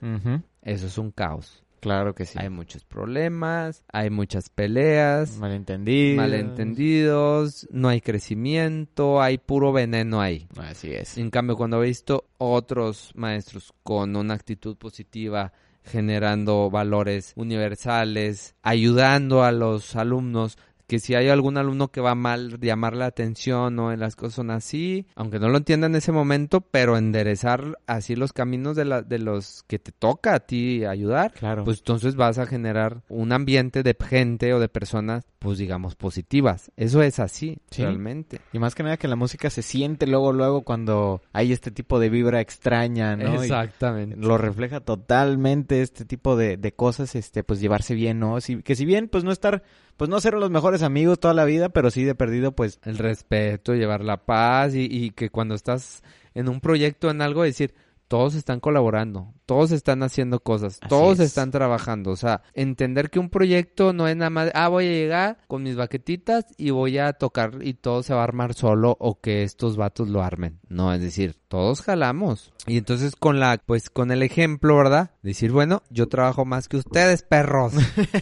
eso 0.62 0.87
es 0.87 0.97
un 0.97 1.11
caos. 1.11 1.64
Claro 1.81 2.14
que 2.14 2.26
sí. 2.26 2.39
Hay 2.39 2.51
muchos 2.51 2.85
problemas, 2.85 3.83
hay 3.93 4.11
muchas 4.11 4.51
peleas, 4.51 5.39
malentendidos. 5.39 6.16
malentendidos, 6.16 7.68
no 7.70 7.89
hay 7.89 8.01
crecimiento, 8.01 9.20
hay 9.20 9.39
puro 9.39 9.72
veneno 9.72 10.20
ahí. 10.20 10.47
Así 10.59 10.93
es. 10.93 11.16
En 11.18 11.31
cambio, 11.31 11.57
cuando 11.57 11.83
he 11.83 11.87
visto 11.87 12.28
otros 12.39 13.12
maestros 13.14 13.72
con 13.83 14.14
una 14.14 14.35
actitud 14.35 14.76
positiva, 14.76 15.53
generando 15.85 16.70
valores 16.70 17.33
universales, 17.37 18.55
ayudando 18.62 19.43
a 19.43 19.53
los 19.53 19.97
alumnos, 19.97 20.59
que 20.91 20.99
si 20.99 21.14
hay 21.14 21.28
algún 21.28 21.57
alumno 21.57 21.93
que 21.93 22.01
va 22.01 22.16
mal, 22.16 22.59
llamar 22.61 22.97
la 22.97 23.07
atención 23.07 23.78
o 23.78 23.93
en 23.93 24.01
las 24.01 24.16
cosas 24.16 24.34
son 24.34 24.51
así, 24.51 25.07
aunque 25.14 25.38
no 25.38 25.49
lo 25.49 25.57
entienda 25.59 25.86
en 25.86 25.95
ese 25.95 26.11
momento, 26.11 26.62
pero 26.62 26.97
enderezar 26.97 27.78
así 27.86 28.16
los 28.16 28.32
caminos 28.32 28.74
de, 28.74 28.86
la, 28.86 29.03
de 29.03 29.20
los 29.20 29.62
que 29.68 29.78
te 29.78 29.93
toca 29.93 30.34
a 30.34 30.41
ti 30.41 30.84
ayudar, 30.84 31.30
Claro. 31.34 31.62
pues 31.62 31.78
entonces 31.78 32.16
vas 32.16 32.38
a 32.38 32.47
generar 32.47 33.03
un 33.09 33.30
ambiente 33.30 33.84
de 33.84 33.97
gente 34.01 34.53
o 34.53 34.59
de 34.59 34.68
personas, 34.68 35.22
pues 35.38 35.59
digamos, 35.59 35.95
positivas. 35.95 36.72
Eso 36.76 37.03
es 37.05 37.20
así, 37.20 37.59
Sí. 37.70 37.82
realmente. 37.84 38.41
Y 38.53 38.59
más 38.59 38.74
que 38.74 38.82
nada 38.82 38.97
que 38.97 39.07
la 39.07 39.14
música 39.14 39.49
se 39.49 39.62
siente 39.62 40.09
luego, 40.09 40.32
luego 40.32 40.62
cuando 40.62 41.22
hay 41.32 41.53
este 41.53 41.70
tipo 41.70 42.01
de 42.01 42.11
vibra 42.11 42.41
extraña, 42.41 43.14
¿no? 43.14 43.34
Y 43.34 43.45
Exactamente. 43.45 44.16
lo 44.16 44.38
refleja 44.38 44.80
totalmente 44.80 45.82
este 45.82 46.05
tipo 46.05 46.34
de, 46.34 46.57
de 46.57 46.72
cosas, 46.72 47.14
este, 47.14 47.45
pues 47.45 47.61
llevarse 47.61 47.95
bien, 47.95 48.18
¿no? 48.18 48.41
Si, 48.41 48.61
que 48.62 48.74
si 48.74 48.84
bien, 48.84 49.07
pues 49.07 49.22
no 49.22 49.30
estar, 49.30 49.62
pues 50.01 50.09
no 50.09 50.18
ser 50.18 50.32
los 50.32 50.51
mejores 50.51 50.82
amigos 50.82 51.20
toda 51.20 51.34
la 51.34 51.44
vida, 51.44 51.68
pero 51.68 51.90
sí 51.90 52.05
de 52.05 52.14
perdido, 52.14 52.53
pues, 52.53 52.80
el 52.84 52.96
respeto, 52.96 53.74
llevar 53.74 54.03
la 54.03 54.16
paz 54.24 54.74
y, 54.74 54.88
y 54.90 55.11
que 55.11 55.28
cuando 55.28 55.55
estás 55.55 56.03
en 56.32 56.48
un 56.48 56.62
proyecto, 56.62 57.11
en 57.11 57.20
algo, 57.20 57.42
decir, 57.42 57.74
todos 58.09 58.34
están 58.34 58.61
colaborando, 58.61 59.34
todos 59.51 59.72
están 59.72 60.05
haciendo 60.05 60.38
cosas, 60.38 60.78
Así 60.80 60.88
todos 60.88 61.18
es. 61.18 61.26
están 61.26 61.51
trabajando. 61.51 62.12
O 62.12 62.16
sea, 62.16 62.42
entender 62.55 63.11
que 63.11 63.18
un 63.18 63.30
proyecto 63.30 63.92
no 63.92 64.07
es 64.07 64.14
nada 64.14 64.30
más, 64.30 64.53
ah, 64.55 64.68
voy 64.68 64.86
a 64.86 64.90
llegar 64.92 65.38
con 65.48 65.64
mis 65.64 65.74
baquetitas 65.74 66.44
y 66.57 66.70
voy 66.70 66.98
a 66.98 67.14
tocar 67.14 67.59
y 67.61 67.74
todo 67.74 68.05
se 68.05 68.14
va 68.14 68.20
a 68.20 68.24
armar 68.24 68.55
solo 68.55 68.96
o 69.01 69.18
que 69.20 69.42
estos 69.42 69.76
vatos 69.76 70.09
lo 70.09 70.22
armen. 70.22 70.61
No, 70.68 70.94
es 70.94 71.01
decir, 71.01 71.34
todos 71.48 71.82
jalamos. 71.82 72.53
Y 72.68 72.76
entonces 72.78 73.16
con 73.16 73.40
la, 73.40 73.59
pues 73.66 73.90
con 73.90 74.12
el 74.12 74.22
ejemplo, 74.22 74.76
¿verdad? 74.76 75.11
Decir, 75.22 75.51
bueno, 75.51 75.82
yo 75.90 76.07
trabajo 76.07 76.44
más 76.44 76.68
que 76.68 76.76
ustedes, 76.76 77.22
perros. 77.24 77.72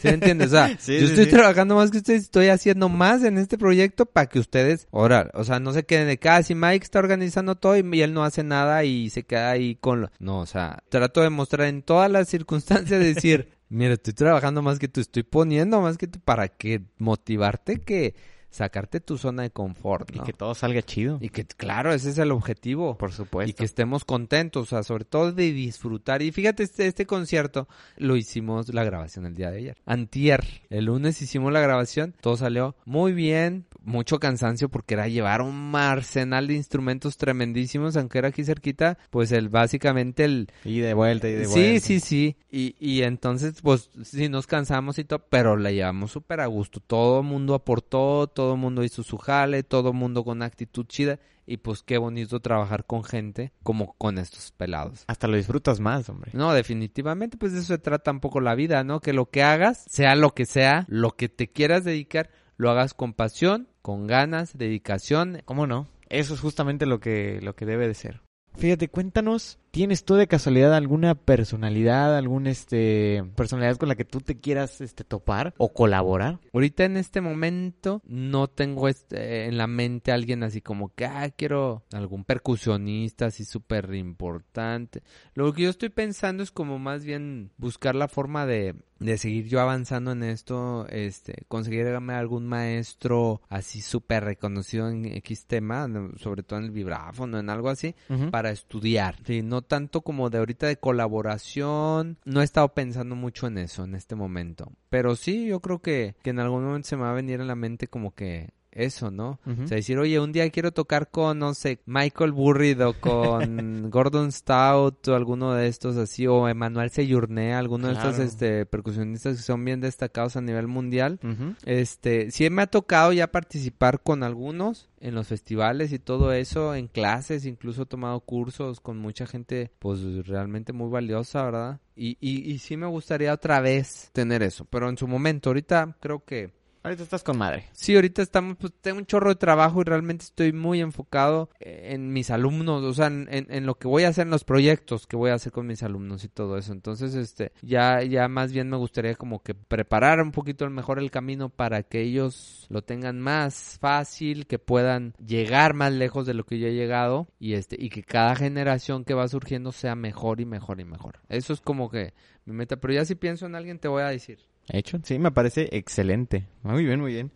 ¿Sí 0.00 0.08
entiendes? 0.08 0.46
O 0.48 0.52
sea, 0.52 0.68
Sí, 0.78 0.94
yo 0.94 1.00
sí, 1.00 1.12
estoy 1.12 1.24
sí. 1.26 1.30
trabajando 1.32 1.74
más 1.76 1.90
que 1.90 1.98
ustedes, 1.98 2.22
estoy 2.22 2.48
haciendo 2.48 2.88
más 2.88 3.22
en 3.22 3.36
este 3.36 3.58
proyecto 3.58 4.06
para 4.06 4.28
que 4.30 4.38
ustedes, 4.38 4.88
ahora, 4.92 5.30
o 5.34 5.44
sea, 5.44 5.60
no 5.60 5.74
se 5.74 5.84
queden 5.84 6.06
de 6.06 6.18
casi 6.18 6.54
Mike 6.54 6.84
está 6.84 7.00
organizando 7.00 7.54
todo 7.56 7.76
y, 7.76 7.84
y 7.92 8.00
él 8.00 8.14
no 8.14 8.24
hace 8.24 8.42
nada 8.44 8.82
y 8.84 9.10
se 9.10 9.24
queda 9.24 9.50
ahí 9.50 9.74
con 9.74 10.00
lo... 10.00 10.10
No, 10.20 10.38
o 10.38 10.46
sea, 10.46 10.78
trato 10.88 11.17
de 11.20 11.30
mostrar 11.30 11.68
en 11.68 11.82
todas 11.82 12.10
las 12.10 12.28
circunstancias 12.28 13.00
de 13.00 13.14
decir, 13.14 13.48
mira, 13.68 13.94
estoy 13.94 14.14
trabajando 14.14 14.62
más 14.62 14.78
que 14.78 14.88
tú, 14.88 15.00
estoy 15.00 15.22
poniendo 15.22 15.80
más 15.80 15.98
que 15.98 16.06
tú 16.06 16.20
para 16.20 16.48
que 16.48 16.82
motivarte 16.98 17.80
que 17.80 18.14
sacarte 18.50 19.00
tu 19.00 19.18
zona 19.18 19.42
de 19.42 19.50
confort, 19.50 20.14
y 20.14 20.20
que 20.20 20.32
todo 20.32 20.54
salga 20.54 20.82
chido. 20.82 21.18
Y 21.20 21.28
que, 21.28 21.44
claro, 21.44 21.92
ese 21.92 22.10
es 22.10 22.18
el 22.18 22.32
objetivo. 22.32 22.96
por 22.96 23.12
supuesto. 23.12 23.50
Y 23.50 23.54
que 23.54 23.64
estemos 23.64 24.04
contentos, 24.04 24.64
o 24.64 24.66
sea, 24.66 24.82
sobre 24.82 25.04
todo 25.04 25.32
de 25.32 25.52
disfrutar. 25.52 26.22
Y 26.22 26.32
fíjate, 26.32 26.62
este, 26.62 26.86
este 26.86 27.06
concierto 27.06 27.68
lo 27.96 28.16
hicimos 28.16 28.72
la 28.72 28.84
grabación 28.84 29.26
el 29.26 29.34
día 29.34 29.50
de 29.50 29.58
ayer. 29.58 29.76
Antier, 29.84 30.44
el 30.70 30.86
lunes 30.86 31.20
hicimos 31.22 31.52
la 31.52 31.60
grabación, 31.60 32.14
todo 32.20 32.36
salió 32.36 32.74
muy 32.84 33.12
bien, 33.12 33.66
mucho 33.82 34.18
cansancio 34.18 34.68
porque 34.68 34.94
era 34.94 35.08
llevar 35.08 35.40
un 35.42 35.74
arsenal 35.74 36.46
de 36.46 36.54
instrumentos 36.54 37.16
tremendísimos, 37.16 37.96
aunque 37.96 38.18
era 38.18 38.28
aquí 38.28 38.44
cerquita, 38.44 38.98
pues 39.10 39.32
el 39.32 39.48
básicamente 39.48 40.24
el... 40.24 40.50
Y 40.64 40.80
de 40.80 40.94
vuelta 40.94 41.28
y 41.28 41.32
de 41.32 41.44
Sí, 41.46 41.50
vuelta. 41.60 41.86
sí, 41.86 42.00
sí. 42.00 42.36
Y, 42.50 42.74
y 42.80 43.02
entonces, 43.02 43.60
pues, 43.62 43.90
sí 44.02 44.28
nos 44.28 44.46
cansamos 44.46 44.98
y 44.98 45.04
todo, 45.04 45.24
pero 45.30 45.56
la 45.56 45.70
llevamos 45.70 46.10
súper 46.12 46.40
a 46.40 46.46
gusto. 46.46 46.80
Todo 46.80 47.22
mundo 47.22 47.54
aportó, 47.54 48.26
todo 48.26 48.56
mundo 48.56 48.84
hizo 48.84 49.02
su 49.02 49.16
jale, 49.18 49.62
todo 49.62 49.92
mundo 49.92 50.24
con 50.24 50.42
actitud 50.42 50.86
chida. 50.86 51.18
Y 51.50 51.56
pues 51.56 51.82
qué 51.82 51.96
bonito 51.96 52.40
trabajar 52.40 52.84
con 52.84 53.02
gente 53.04 53.52
como 53.62 53.94
con 53.94 54.18
estos 54.18 54.52
pelados. 54.52 55.04
Hasta 55.06 55.28
lo 55.28 55.38
disfrutas 55.38 55.80
más, 55.80 56.06
hombre. 56.10 56.30
No, 56.34 56.52
definitivamente, 56.52 57.38
pues 57.38 57.54
de 57.54 57.60
eso 57.60 57.68
se 57.68 57.78
trata 57.78 58.10
un 58.10 58.20
poco 58.20 58.42
la 58.42 58.54
vida, 58.54 58.84
¿no? 58.84 59.00
Que 59.00 59.14
lo 59.14 59.30
que 59.30 59.42
hagas, 59.42 59.82
sea 59.88 60.14
lo 60.14 60.34
que 60.34 60.44
sea, 60.44 60.84
lo 60.88 61.16
que 61.16 61.30
te 61.30 61.48
quieras 61.50 61.84
dedicar, 61.84 62.28
lo 62.58 62.70
hagas 62.70 62.92
con 62.92 63.14
pasión, 63.14 63.68
con 63.80 64.06
ganas, 64.06 64.58
dedicación. 64.58 65.40
¿Cómo 65.46 65.66
no? 65.66 65.86
Eso 66.10 66.34
es 66.34 66.40
justamente 66.40 66.84
lo 66.84 67.00
que, 67.00 67.40
lo 67.40 67.54
que 67.54 67.64
debe 67.64 67.86
de 67.86 67.94
ser. 67.94 68.20
Fíjate, 68.56 68.88
cuéntanos, 68.88 69.58
¿tienes 69.78 70.04
tú 70.04 70.16
de 70.16 70.26
casualidad 70.26 70.74
alguna 70.74 71.14
personalidad, 71.14 72.16
algún 72.16 72.48
este 72.48 73.22
personalidad 73.36 73.76
con 73.76 73.88
la 73.88 73.94
que 73.94 74.04
tú 74.04 74.20
te 74.20 74.40
quieras 74.40 74.80
este 74.80 75.04
topar 75.04 75.54
o 75.56 75.72
colaborar? 75.72 76.40
Ahorita 76.52 76.84
en 76.84 76.96
este 76.96 77.20
momento 77.20 78.02
no 78.04 78.48
tengo 78.48 78.88
este, 78.88 79.44
en 79.44 79.56
la 79.56 79.68
mente 79.68 80.10
alguien 80.10 80.42
así 80.42 80.60
como 80.62 80.92
que, 80.92 81.04
ah, 81.04 81.30
quiero 81.30 81.84
algún 81.92 82.24
percusionista 82.24 83.26
así 83.26 83.44
súper 83.44 83.94
importante. 83.94 85.04
Lo 85.34 85.52
que 85.52 85.62
yo 85.62 85.70
estoy 85.70 85.90
pensando 85.90 86.42
es 86.42 86.50
como 86.50 86.80
más 86.80 87.04
bien 87.04 87.52
buscar 87.56 87.94
la 87.94 88.08
forma 88.08 88.46
de, 88.46 88.74
de 88.98 89.16
seguir 89.16 89.46
yo 89.46 89.60
avanzando 89.60 90.12
en 90.12 90.22
esto, 90.24 90.86
este, 90.88 91.44
conseguirme 91.46 92.14
algún 92.14 92.46
maestro 92.46 93.42
así 93.48 93.80
súper 93.80 94.24
reconocido 94.24 94.88
en 94.88 95.04
X 95.04 95.46
tema, 95.46 95.88
sobre 96.16 96.42
todo 96.42 96.58
en 96.58 96.66
el 96.66 96.70
vibráfono, 96.72 97.38
en 97.38 97.48
algo 97.50 97.68
así, 97.68 97.94
para 98.30 98.50
estudiar. 98.50 99.16
Sí, 99.24 99.42
no 99.42 99.62
tanto 99.68 100.00
como 100.00 100.30
de 100.30 100.38
ahorita 100.38 100.66
de 100.66 100.78
colaboración. 100.78 102.18
No 102.24 102.40
he 102.40 102.44
estado 102.44 102.74
pensando 102.74 103.14
mucho 103.14 103.46
en 103.46 103.58
eso 103.58 103.84
en 103.84 103.94
este 103.94 104.16
momento. 104.16 104.72
Pero 104.90 105.14
sí, 105.14 105.46
yo 105.46 105.60
creo 105.60 105.80
que, 105.80 106.16
que 106.22 106.30
en 106.30 106.40
algún 106.40 106.64
momento 106.64 106.88
se 106.88 106.96
me 106.96 107.02
va 107.02 107.10
a 107.10 107.14
venir 107.14 107.40
a 107.40 107.44
la 107.44 107.54
mente 107.54 107.86
como 107.86 108.14
que 108.14 108.50
eso, 108.78 109.10
¿no? 109.10 109.40
O 109.46 109.66
sea, 109.66 109.76
decir, 109.76 109.98
oye, 109.98 110.20
un 110.20 110.32
día 110.32 110.48
quiero 110.50 110.72
tocar 110.72 111.10
con, 111.10 111.38
no 111.38 111.54
sé, 111.54 111.80
Michael 111.86 112.32
Burrid 112.32 112.84
o 112.84 112.94
con 112.94 113.90
Gordon 113.90 114.32
Stout 114.32 115.08
o 115.08 115.14
alguno 115.14 115.54
de 115.54 115.68
estos 115.68 115.96
así, 115.96 116.26
o 116.26 116.48
Emanuel 116.48 116.90
Seyurné, 116.90 117.54
alguno 117.54 117.88
de 117.88 117.94
estos 117.94 118.18
este, 118.18 118.66
percusionistas 118.66 119.36
que 119.36 119.42
son 119.42 119.64
bien 119.64 119.80
destacados 119.80 120.36
a 120.36 120.40
nivel 120.40 120.68
mundial. 120.68 121.18
Este, 121.64 122.30
sí 122.30 122.48
me 122.50 122.62
ha 122.62 122.66
tocado 122.66 123.12
ya 123.12 123.26
participar 123.30 124.02
con 124.02 124.22
algunos 124.22 124.88
en 125.00 125.14
los 125.14 125.28
festivales 125.28 125.92
y 125.92 125.98
todo 125.98 126.32
eso, 126.32 126.74
en 126.74 126.88
clases, 126.88 127.46
incluso 127.46 127.82
he 127.82 127.86
tomado 127.86 128.20
cursos 128.20 128.80
con 128.80 128.98
mucha 128.98 129.26
gente, 129.26 129.70
pues 129.78 130.00
realmente 130.26 130.72
muy 130.72 130.90
valiosa, 130.90 131.44
¿verdad? 131.44 131.80
Y, 131.94 132.16
y, 132.20 132.50
y 132.50 132.58
sí 132.58 132.76
me 132.76 132.86
gustaría 132.86 133.32
otra 133.32 133.60
vez 133.60 134.10
tener 134.12 134.42
eso, 134.42 134.64
pero 134.64 134.88
en 134.88 134.96
su 134.96 135.06
momento, 135.06 135.50
ahorita 135.50 135.96
creo 136.00 136.24
que 136.24 136.57
Ahorita 136.88 137.02
estás 137.02 137.22
con 137.22 137.36
madre. 137.36 137.66
Sí, 137.72 137.94
ahorita 137.94 138.22
estamos, 138.22 138.56
pues 138.58 138.72
tengo 138.80 138.96
un 138.98 139.04
chorro 139.04 139.28
de 139.28 139.34
trabajo 139.36 139.82
y 139.82 139.84
realmente 139.84 140.24
estoy 140.24 140.54
muy 140.54 140.80
enfocado 140.80 141.50
en 141.60 142.14
mis 142.14 142.30
alumnos, 142.30 142.82
o 142.82 142.94
sea, 142.94 143.08
en, 143.08 143.28
en- 143.30 143.46
en 143.50 143.66
lo 143.66 143.74
que 143.74 143.86
voy 143.88 144.04
a 144.04 144.08
hacer 144.08 144.22
en 144.26 144.30
los 144.30 144.44
proyectos 144.44 145.06
que 145.06 145.14
voy 145.16 145.30
a 145.30 145.34
hacer 145.34 145.52
con 145.52 145.66
mis 145.66 145.82
alumnos 145.82 146.24
y 146.24 146.28
todo 146.28 146.56
eso. 146.56 146.72
Entonces, 146.72 147.14
este, 147.14 147.52
ya, 147.60 148.02
ya 148.02 148.26
más 148.28 148.52
bien 148.54 148.70
me 148.70 148.78
gustaría 148.78 149.14
como 149.16 149.42
que 149.42 149.54
preparar 149.54 150.22
un 150.22 150.32
poquito 150.32 150.68
mejor 150.70 150.98
el 150.98 151.10
camino 151.10 151.50
para 151.50 151.82
que 151.82 152.00
ellos 152.00 152.64
lo 152.70 152.80
tengan 152.80 153.20
más 153.20 153.76
fácil, 153.78 154.46
que 154.46 154.58
puedan 154.58 155.14
llegar 155.18 155.74
más 155.74 155.92
lejos 155.92 156.24
de 156.24 156.32
lo 156.32 156.46
que 156.46 156.58
yo 156.58 156.68
he 156.68 156.74
llegado 156.74 157.28
y 157.38 157.52
este, 157.52 157.76
y 157.78 157.90
que 157.90 158.02
cada 158.02 158.34
generación 158.34 159.04
que 159.04 159.12
va 159.12 159.28
surgiendo 159.28 159.72
sea 159.72 159.94
mejor 159.94 160.40
y 160.40 160.46
mejor 160.46 160.80
y 160.80 160.84
mejor. 160.86 161.20
Eso 161.28 161.52
es 161.52 161.60
como 161.60 161.90
que 161.90 162.14
mi 162.46 162.54
meta, 162.54 162.76
pero 162.78 162.94
ya 162.94 163.04
si 163.04 163.14
pienso 163.14 163.44
en 163.44 163.56
alguien 163.56 163.78
te 163.78 163.88
voy 163.88 164.02
a 164.04 164.08
decir. 164.08 164.38
Hecho, 164.70 164.98
sí, 165.02 165.18
me 165.18 165.30
parece 165.30 165.68
excelente. 165.72 166.46
Muy 166.62 166.84
bien, 166.84 167.00
muy 167.00 167.12
bien. 167.12 167.32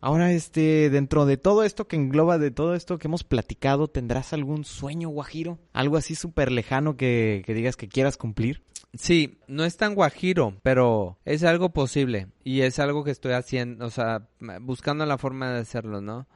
Ahora, 0.00 0.32
este, 0.32 0.88
dentro 0.88 1.26
de 1.26 1.36
todo 1.36 1.62
esto 1.62 1.86
que 1.86 1.96
engloba, 1.96 2.38
de 2.38 2.50
todo 2.50 2.74
esto 2.74 2.98
que 2.98 3.08
hemos 3.08 3.22
platicado, 3.22 3.88
¿tendrás 3.88 4.32
algún 4.32 4.64
sueño, 4.64 5.10
Guajiro? 5.10 5.58
Algo 5.74 5.98
así 5.98 6.14
súper 6.14 6.50
lejano 6.50 6.96
que, 6.96 7.42
que 7.44 7.52
digas 7.52 7.76
que 7.76 7.88
quieras 7.88 8.16
cumplir. 8.16 8.62
Sí, 8.94 9.38
no 9.46 9.64
es 9.64 9.76
tan 9.76 9.94
guajiro, 9.94 10.56
pero 10.62 11.16
es 11.24 11.44
algo 11.44 11.70
posible 11.70 12.26
y 12.42 12.62
es 12.62 12.78
algo 12.78 13.04
que 13.04 13.10
estoy 13.10 13.32
haciendo, 13.32 13.84
o 13.84 13.90
sea, 13.90 14.28
buscando 14.62 15.04
la 15.04 15.18
forma 15.18 15.50
de 15.50 15.60
hacerlo, 15.60 16.00
¿no? 16.00 16.26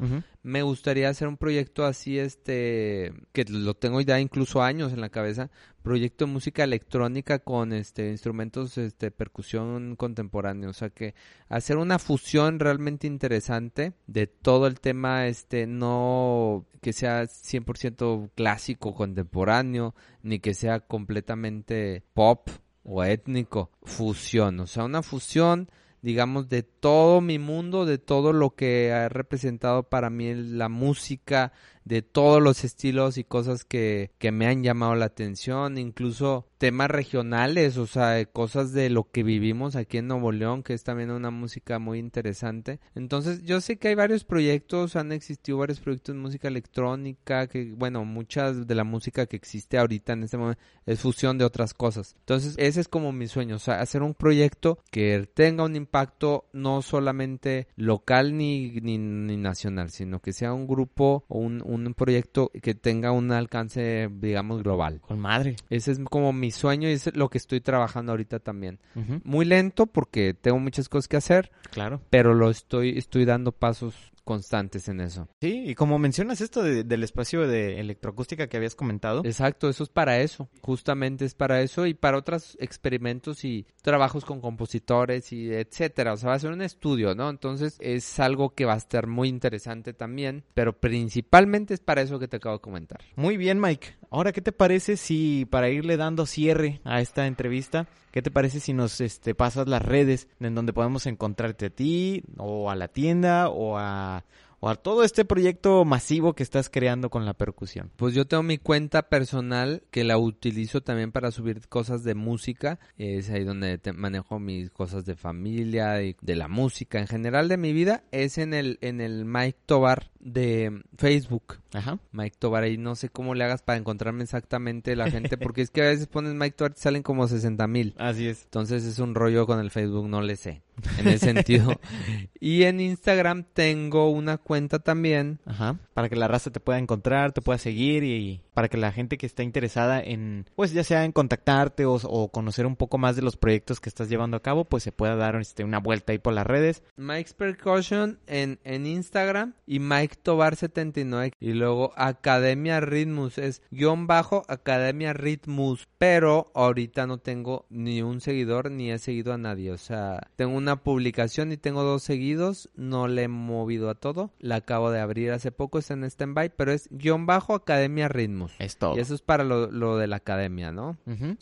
Me 0.42 0.62
gustaría 0.62 1.08
hacer 1.08 1.28
un 1.28 1.38
proyecto 1.38 1.86
así, 1.86 2.18
este, 2.18 3.14
que 3.32 3.44
lo 3.44 3.74
tengo 3.74 4.02
ya 4.02 4.20
incluso 4.20 4.62
años 4.62 4.92
en 4.92 5.00
la 5.00 5.08
cabeza, 5.08 5.50
proyecto 5.82 6.26
de 6.26 6.32
música 6.32 6.62
electrónica 6.62 7.38
con, 7.38 7.72
este, 7.72 8.10
instrumentos, 8.10 8.76
este, 8.76 9.10
percusión 9.10 9.96
contemporánea, 9.96 10.68
o 10.68 10.74
sea 10.74 10.90
que 10.90 11.14
hacer 11.48 11.78
una 11.78 11.98
fusión 11.98 12.60
realmente 12.60 13.06
interesante 13.06 13.94
de 14.06 14.26
todo 14.26 14.66
el 14.66 14.80
tema, 14.80 15.26
este, 15.26 15.66
no 15.66 16.66
que 16.82 16.92
sea 16.92 17.22
100% 17.26 18.30
clásico, 18.34 18.94
contemporáneo, 18.94 19.94
ni 20.22 20.38
que 20.38 20.52
sea 20.52 20.80
completamente 20.80 22.02
pop 22.12 22.50
o 22.82 23.02
étnico, 23.02 23.70
fusión, 23.82 24.60
o 24.60 24.66
sea, 24.66 24.84
una 24.84 25.02
fusión 25.02 25.70
digamos, 26.04 26.50
de 26.50 26.62
todo 26.62 27.22
mi 27.22 27.38
mundo, 27.38 27.86
de 27.86 27.96
todo 27.96 28.34
lo 28.34 28.50
que 28.54 28.92
ha 28.92 29.08
representado 29.08 29.84
para 29.84 30.10
mí 30.10 30.34
la 30.34 30.68
música, 30.68 31.54
de 31.84 32.02
todos 32.02 32.42
los 32.42 32.64
estilos 32.64 33.18
y 33.18 33.24
cosas 33.24 33.64
que, 33.64 34.10
que 34.18 34.32
me 34.32 34.46
han 34.46 34.62
llamado 34.62 34.94
la 34.94 35.06
atención, 35.06 35.78
incluso 35.78 36.46
temas 36.64 36.90
regionales, 36.90 37.76
o 37.76 37.86
sea, 37.86 38.24
cosas 38.24 38.72
de 38.72 38.88
lo 38.88 39.10
que 39.10 39.22
vivimos 39.22 39.76
aquí 39.76 39.98
en 39.98 40.08
Nuevo 40.08 40.32
León, 40.32 40.62
que 40.62 40.72
es 40.72 40.82
también 40.82 41.10
una 41.10 41.30
música 41.30 41.78
muy 41.78 41.98
interesante. 41.98 42.80
Entonces, 42.94 43.42
yo 43.42 43.60
sé 43.60 43.76
que 43.76 43.88
hay 43.88 43.94
varios 43.94 44.24
proyectos, 44.24 44.96
han 44.96 45.12
existido 45.12 45.58
varios 45.58 45.80
proyectos 45.80 46.14
de 46.14 46.22
música 46.22 46.48
electrónica, 46.48 47.48
que, 47.48 47.72
bueno, 47.76 48.06
muchas 48.06 48.66
de 48.66 48.74
la 48.74 48.84
música 48.84 49.26
que 49.26 49.36
existe 49.36 49.76
ahorita 49.76 50.14
en 50.14 50.22
este 50.22 50.38
momento 50.38 50.58
es 50.86 51.00
fusión 51.00 51.36
de 51.36 51.44
otras 51.44 51.74
cosas. 51.74 52.16
Entonces, 52.20 52.54
ese 52.56 52.80
es 52.80 52.88
como 52.88 53.12
mi 53.12 53.26
sueño, 53.26 53.56
hacer 53.56 54.02
un 54.02 54.14
proyecto 54.14 54.78
que 54.90 55.28
tenga 55.34 55.64
un 55.64 55.76
impacto 55.76 56.46
no 56.54 56.80
solamente 56.80 57.68
local 57.76 58.38
ni, 58.38 58.70
ni, 58.80 58.96
nacional, 59.36 59.90
sino 59.90 60.20
que 60.20 60.32
sea 60.32 60.54
un 60.54 60.66
grupo 60.66 61.24
o 61.28 61.38
un 61.40 61.62
proyecto 61.94 62.50
que 62.62 62.74
tenga 62.74 63.12
un 63.12 63.32
alcance, 63.32 64.08
digamos, 64.10 64.62
global. 64.62 65.00
Con 65.00 65.18
madre. 65.18 65.56
Ese 65.70 65.92
es 65.92 65.98
como 66.10 66.32
mi 66.32 66.50
sueño 66.50 66.88
y 66.88 66.92
es 66.92 67.14
lo 67.16 67.28
que 67.28 67.38
estoy 67.38 67.60
trabajando 67.60 68.12
ahorita 68.12 68.38
también. 68.38 68.78
Muy 69.24 69.44
lento 69.44 69.86
porque 69.86 70.34
tengo 70.34 70.58
muchas 70.58 70.88
cosas 70.88 71.08
que 71.08 71.16
hacer. 71.16 71.50
Claro. 71.70 72.00
Pero 72.10 72.34
lo 72.34 72.50
estoy, 72.50 72.96
estoy 72.96 73.24
dando 73.24 73.52
pasos 73.52 74.13
constantes 74.24 74.88
en 74.88 75.00
eso. 75.00 75.28
Sí, 75.40 75.64
y 75.66 75.74
como 75.74 75.98
mencionas 75.98 76.40
esto 76.40 76.62
del 76.62 77.02
espacio 77.02 77.46
de 77.46 77.80
electroacústica 77.80 78.48
que 78.48 78.56
habías 78.56 78.74
comentado. 78.74 79.22
Exacto, 79.24 79.68
eso 79.68 79.84
es 79.84 79.90
para 79.90 80.20
eso, 80.20 80.48
justamente 80.62 81.24
es 81.24 81.34
para 81.34 81.60
eso 81.60 81.86
y 81.86 81.94
para 81.94 82.18
otros 82.18 82.56
experimentos 82.60 83.44
y 83.44 83.66
trabajos 83.82 84.24
con 84.24 84.40
compositores 84.40 85.32
y 85.32 85.52
etcétera. 85.52 86.14
O 86.14 86.16
sea, 86.16 86.30
va 86.30 86.36
a 86.36 86.40
ser 86.40 86.52
un 86.52 86.62
estudio, 86.62 87.14
¿no? 87.14 87.30
Entonces 87.30 87.76
es 87.80 88.18
algo 88.18 88.54
que 88.54 88.64
va 88.64 88.74
a 88.74 88.78
estar 88.78 89.06
muy 89.06 89.28
interesante 89.28 89.92
también, 89.92 90.44
pero 90.54 90.78
principalmente 90.78 91.74
es 91.74 91.80
para 91.80 92.02
eso 92.02 92.18
que 92.18 92.28
te 92.28 92.36
acabo 92.38 92.56
de 92.56 92.62
comentar. 92.62 93.00
Muy 93.16 93.36
bien, 93.36 93.60
Mike. 93.60 93.96
Ahora, 94.10 94.32
¿qué 94.32 94.40
te 94.40 94.52
parece 94.52 94.96
si 94.96 95.46
para 95.50 95.68
irle 95.68 95.96
dando 95.96 96.26
cierre 96.26 96.80
a 96.84 97.00
esta 97.00 97.26
entrevista, 97.26 97.86
qué 98.14 98.22
te 98.22 98.30
parece 98.30 98.60
si 98.60 98.72
nos 98.72 99.00
este, 99.00 99.34
pasas 99.34 99.66
las 99.66 99.82
redes 99.82 100.28
en 100.38 100.54
donde 100.54 100.72
podemos 100.72 101.04
encontrarte 101.06 101.66
a 101.66 101.70
ti 101.70 102.22
o 102.36 102.70
a 102.70 102.76
la 102.76 102.86
tienda 102.86 103.48
o 103.48 103.76
a 103.76 104.24
o 104.64 104.70
a 104.70 104.76
todo 104.76 105.04
este 105.04 105.26
proyecto 105.26 105.84
masivo 105.84 106.32
que 106.32 106.42
estás 106.42 106.70
creando 106.70 107.10
con 107.10 107.26
la 107.26 107.34
percusión? 107.34 107.90
Pues 107.96 108.14
yo 108.14 108.26
tengo 108.26 108.42
mi 108.42 108.56
cuenta 108.56 109.10
personal 109.10 109.82
que 109.90 110.04
la 110.04 110.16
utilizo 110.16 110.80
también 110.80 111.12
para 111.12 111.32
subir 111.32 111.68
cosas 111.68 112.02
de 112.02 112.14
música. 112.14 112.78
Es 112.96 113.28
ahí 113.28 113.44
donde 113.44 113.78
manejo 113.94 114.38
mis 114.38 114.70
cosas 114.70 115.04
de 115.04 115.16
familia 115.16 116.02
y 116.02 116.16
de 116.22 116.36
la 116.36 116.48
música 116.48 116.98
en 116.98 117.08
general 117.08 117.48
de 117.48 117.58
mi 117.58 117.74
vida. 117.74 118.04
Es 118.10 118.38
en 118.38 118.54
el, 118.54 118.78
en 118.80 119.02
el 119.02 119.26
Mike 119.26 119.58
Tobar 119.66 120.10
de 120.18 120.82
Facebook. 120.96 121.58
Ajá. 121.74 121.98
Mike 122.12 122.36
Tobar 122.38 122.62
ahí 122.62 122.78
no 122.78 122.94
sé 122.94 123.08
cómo 123.10 123.34
le 123.34 123.44
hagas 123.44 123.62
para 123.62 123.78
encontrarme 123.78 124.22
exactamente 124.22 124.96
la 124.96 125.10
gente 125.10 125.36
porque 125.36 125.60
es 125.60 125.70
que 125.70 125.82
a 125.82 125.88
veces 125.88 126.06
pones 126.06 126.34
Mike 126.34 126.56
Tobar 126.56 126.72
y 126.76 126.80
salen 126.80 127.02
como 127.02 127.28
60 127.28 127.66
mil. 127.66 127.94
Así 127.98 128.28
es. 128.28 128.44
Entonces 128.44 128.84
es 128.84 128.98
un 129.00 129.14
rollo 129.14 129.46
con 129.46 129.58
el 129.58 129.70
Facebook, 129.70 130.08
no 130.08 130.22
le 130.22 130.36
sé 130.36 130.62
en 130.98 131.08
ese 131.08 131.26
sentido. 131.26 131.80
y 132.40 132.62
en 132.62 132.80
Instagram 132.80 133.44
tengo 133.52 134.10
una 134.10 134.38
cuenta 134.38 134.78
también. 134.78 135.40
Ajá. 135.46 135.78
Para 135.94 136.08
que 136.08 136.16
la 136.16 136.28
raza 136.28 136.50
te 136.50 136.60
pueda 136.60 136.78
encontrar, 136.78 137.32
te 137.32 137.42
pueda 137.42 137.58
seguir 137.58 138.04
y 138.04 138.40
para 138.54 138.68
que 138.68 138.76
la 138.76 138.92
gente 138.92 139.18
que 139.18 139.26
está 139.26 139.42
interesada 139.42 140.00
en, 140.00 140.46
pues 140.54 140.72
ya 140.72 140.84
sea 140.84 141.04
en 141.04 141.12
contactarte 141.12 141.84
o, 141.86 142.28
conocer 142.28 142.66
un 142.66 142.76
poco 142.76 142.98
más 142.98 143.16
de 143.16 143.22
los 143.22 143.36
proyectos 143.36 143.80
que 143.80 143.88
estás 143.88 144.08
llevando 144.08 144.36
a 144.36 144.42
cabo, 144.42 144.64
pues 144.64 144.82
se 144.82 144.92
pueda 144.92 145.16
dar 145.16 145.36
este, 145.36 145.64
una 145.64 145.78
vuelta 145.78 146.12
ahí 146.12 146.18
por 146.18 146.32
las 146.32 146.46
redes. 146.46 146.82
Mike's 146.96 147.34
Percussion 147.34 148.18
en, 148.26 148.58
en 148.64 148.86
Instagram 148.86 149.54
y 149.66 149.80
Mike 149.80 150.16
Tobar 150.22 150.56
79 150.56 151.32
y 151.40 151.52
luego 151.52 151.63
Academia 151.96 152.80
Ritmus 152.80 153.38
es 153.38 153.62
guion 153.70 154.06
bajo 154.06 154.44
Academia 154.48 155.12
Ritmus, 155.12 155.88
pero 155.98 156.50
ahorita 156.54 157.06
no 157.06 157.18
tengo 157.18 157.66
ni 157.70 158.02
un 158.02 158.20
seguidor 158.20 158.70
ni 158.70 158.90
he 158.90 158.98
seguido 158.98 159.32
a 159.32 159.38
nadie, 159.38 159.70
o 159.72 159.78
sea, 159.78 160.20
tengo 160.36 160.56
una 160.56 160.82
publicación 160.82 161.52
y 161.52 161.56
tengo 161.56 161.82
dos 161.82 162.02
seguidos, 162.02 162.70
no 162.74 163.08
le 163.08 163.24
he 163.24 163.28
movido 163.28 163.90
a 163.90 163.94
todo, 163.94 164.30
la 164.38 164.56
acabo 164.56 164.90
de 164.90 165.00
abrir 165.00 165.32
hace 165.32 165.52
poco, 165.52 165.78
está 165.78 165.94
en 165.94 166.08
standby, 166.10 166.50
pero 166.56 166.72
es 166.72 166.88
guion 166.90 167.26
bajo 167.26 167.54
Academia 167.54 168.08
Ritmus. 168.08 168.52
Es 168.58 168.76
todo. 168.76 168.96
Y 168.96 169.00
eso 169.00 169.14
es 169.14 169.22
para 169.22 169.44
lo, 169.44 169.96
de 169.96 170.06
la 170.06 170.16
academia, 170.16 170.72
¿no? 170.72 170.98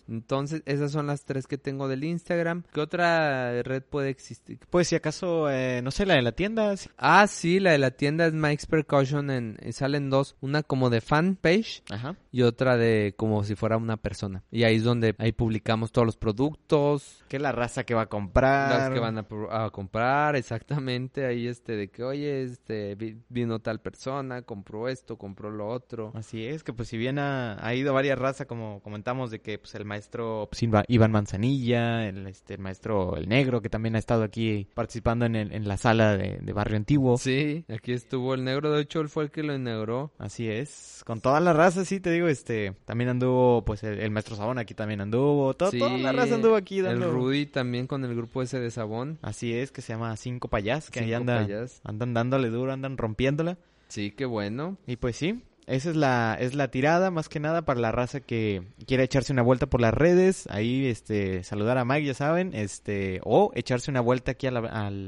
Entonces, 0.09 0.63
esas 0.67 0.93
son 0.93 1.07
las 1.07 1.25
tres 1.25 1.47
que 1.47 1.59
tengo 1.59 1.89
del 1.89 2.05
Instagram. 2.05 2.65
¿Qué 2.73 2.81
otra 2.81 3.63
red 3.63 3.83
puede 3.83 4.11
existir? 4.11 4.59
Pues 4.71 4.89
si 4.89 4.97
acaso, 4.97 5.51
eh, 5.51 5.81
no 5.83 5.91
sé, 5.91 6.07
la 6.07 6.15
de 6.15 6.23
la 6.23 6.33
tienda. 6.33 6.75
Ah, 6.97 7.27
sí, 7.27 7.61
la 7.61 7.73
de 7.73 7.79
la 7.79 7.93
tienda 7.93 8.27
es 8.27 8.33
Mike's 8.33 8.67
Percussion. 8.67 9.31
En, 9.31 9.59
salen 9.73 10.11
dos, 10.13 10.37
una 10.41 10.63
como 10.63 10.91
de 10.91 11.01
fan 11.01 11.35
page 11.35 11.83
Ajá. 11.91 12.15
y 12.31 12.43
otra 12.43 12.77
de 12.77 13.15
como 13.17 13.43
si 13.43 13.57
fuera 13.57 13.77
una 13.77 13.97
persona. 13.97 14.45
Y 14.53 14.63
ahí 14.63 14.77
es 14.77 14.85
donde 14.85 15.17
ahí 15.19 15.33
publicamos 15.33 15.91
todos 15.91 16.07
los 16.07 16.17
productos. 16.17 17.25
Que 17.29 17.41
la 17.41 17.51
raza 17.51 17.83
que 17.83 17.95
va 17.95 18.03
a 18.03 18.07
comprar. 18.07 18.79
Las 18.79 18.91
que 18.91 19.01
van 19.01 19.19
a, 19.19 19.71
comprar, 19.71 20.37
exactamente. 20.37 21.27
Ahí 21.27 21.49
este 21.49 21.77
de 21.77 21.89
que, 21.89 22.05
oye, 22.05 22.43
este 22.43 22.97
vino 23.29 23.59
tal 23.59 23.81
persona, 23.81 24.43
compró 24.43 24.89
esto, 24.89 25.17
compró 25.17 25.51
lo 25.51 25.69
otro. 25.69 26.13
Así 26.15 26.47
es, 26.47 26.63
que 26.63 26.73
pues 26.73 26.89
si 26.89 26.99
bien 26.99 27.19
ha, 27.19 27.75
ido 27.75 27.95
varias 27.95 28.19
razas, 28.19 28.47
como 28.47 28.81
comentamos, 28.83 29.31
de 29.31 29.41
que 29.41 29.59
pues, 29.59 29.75
el 29.75 29.85
maestro 29.85 30.49
pues, 30.51 30.63
Iván 30.89 31.11
Manzanilla, 31.11 32.07
el, 32.07 32.27
este, 32.27 32.55
el 32.55 32.61
maestro 32.61 33.17
El 33.17 33.29
Negro, 33.29 33.63
que 33.63 33.71
también 33.71 33.97
ha 33.97 33.99
estado 33.99 34.23
aquí 34.25 34.69
participando 34.75 35.25
en, 35.25 35.37
en 35.37 35.69
la 35.69 35.77
sala 35.77 36.17
de, 36.17 36.53
Barrio 36.53 36.77
Antiguo. 36.77 37.17
Sí, 37.17 37.65
aquí 37.69 37.93
estuvo 37.93 38.35
el 38.35 38.45
Negro, 38.45 38.73
de 38.73 38.83
hecho 38.83 39.01
él 39.01 39.09
fue 39.09 39.25
el 39.25 39.31
que 39.31 39.43
lo 39.43 39.55
inauguró. 39.55 40.02
Así 40.19 40.49
es, 40.49 41.03
con 41.07 41.21
todas 41.21 41.43
las 41.43 41.55
razas, 41.55 41.87
sí, 41.89 42.01
te 42.01 42.11
digo, 42.11 42.29
este, 42.29 42.75
también 42.85 43.11
anduvo, 43.11 43.65
pues 43.65 43.83
el, 43.85 44.11
maestro 44.11 44.37
Sabón 44.37 44.59
aquí 44.59 44.75
también 44.75 45.01
anduvo, 45.01 45.55
todo, 45.55 45.71
toda 45.71 45.97
la 45.99 46.13
raza 46.13 46.37
anduvo 46.37 46.57
aquí 46.57 46.81
dando... 46.81 47.07
El 47.07 47.13
Rudy 47.13 47.47
también 47.47 47.87
con 47.87 48.05
el 48.05 48.15
grupo 48.15 48.43
ese 48.43 48.59
de 48.59 48.71
Sabón. 48.71 49.19
Así 49.23 49.55
es, 49.55 49.71
que 49.71 49.83
se 49.83 49.93
llama 49.93 50.17
Cinco 50.17 50.49
Payas, 50.49 50.91
que 50.91 51.01
ahí 51.01 51.13
anda, 51.13 51.47
andan 51.85 52.15
dándole 52.15 52.51
duro, 52.51 52.73
andan 52.73 52.97
rompiéndola. 52.97 53.59
Sí, 53.89 54.11
qué 54.11 54.25
bueno. 54.25 54.79
Y 54.87 54.97
pues 54.97 55.17
sí, 55.17 55.43
esa 55.67 55.91
es 55.91 55.97
la, 55.97 56.37
es 56.41 56.55
la 56.55 56.69
tirada, 56.69 57.11
más 57.11 57.29
que 57.29 57.41
nada, 57.41 57.63
para 57.63 57.81
la 57.81 57.93
raza 57.93 58.21
que 58.21 58.63
quiere 58.87 59.05
echarse 59.05 59.33
una 59.33 59.43
vuelta 59.43 59.67
por 59.67 59.81
las 59.81 59.95
redes. 59.95 60.47
Ahí, 60.51 60.87
este, 60.87 61.45
saludar 61.45 61.79
a 61.79 61.85
Mike, 61.85 62.07
ya 62.07 62.15
saben, 62.15 62.55
este, 62.55 63.21
o 63.25 63.53
echarse 63.55 63.91
una 63.91 64.01
vuelta 64.01 64.33
aquí 64.33 64.47
a 64.47 64.51
la, 64.51 64.61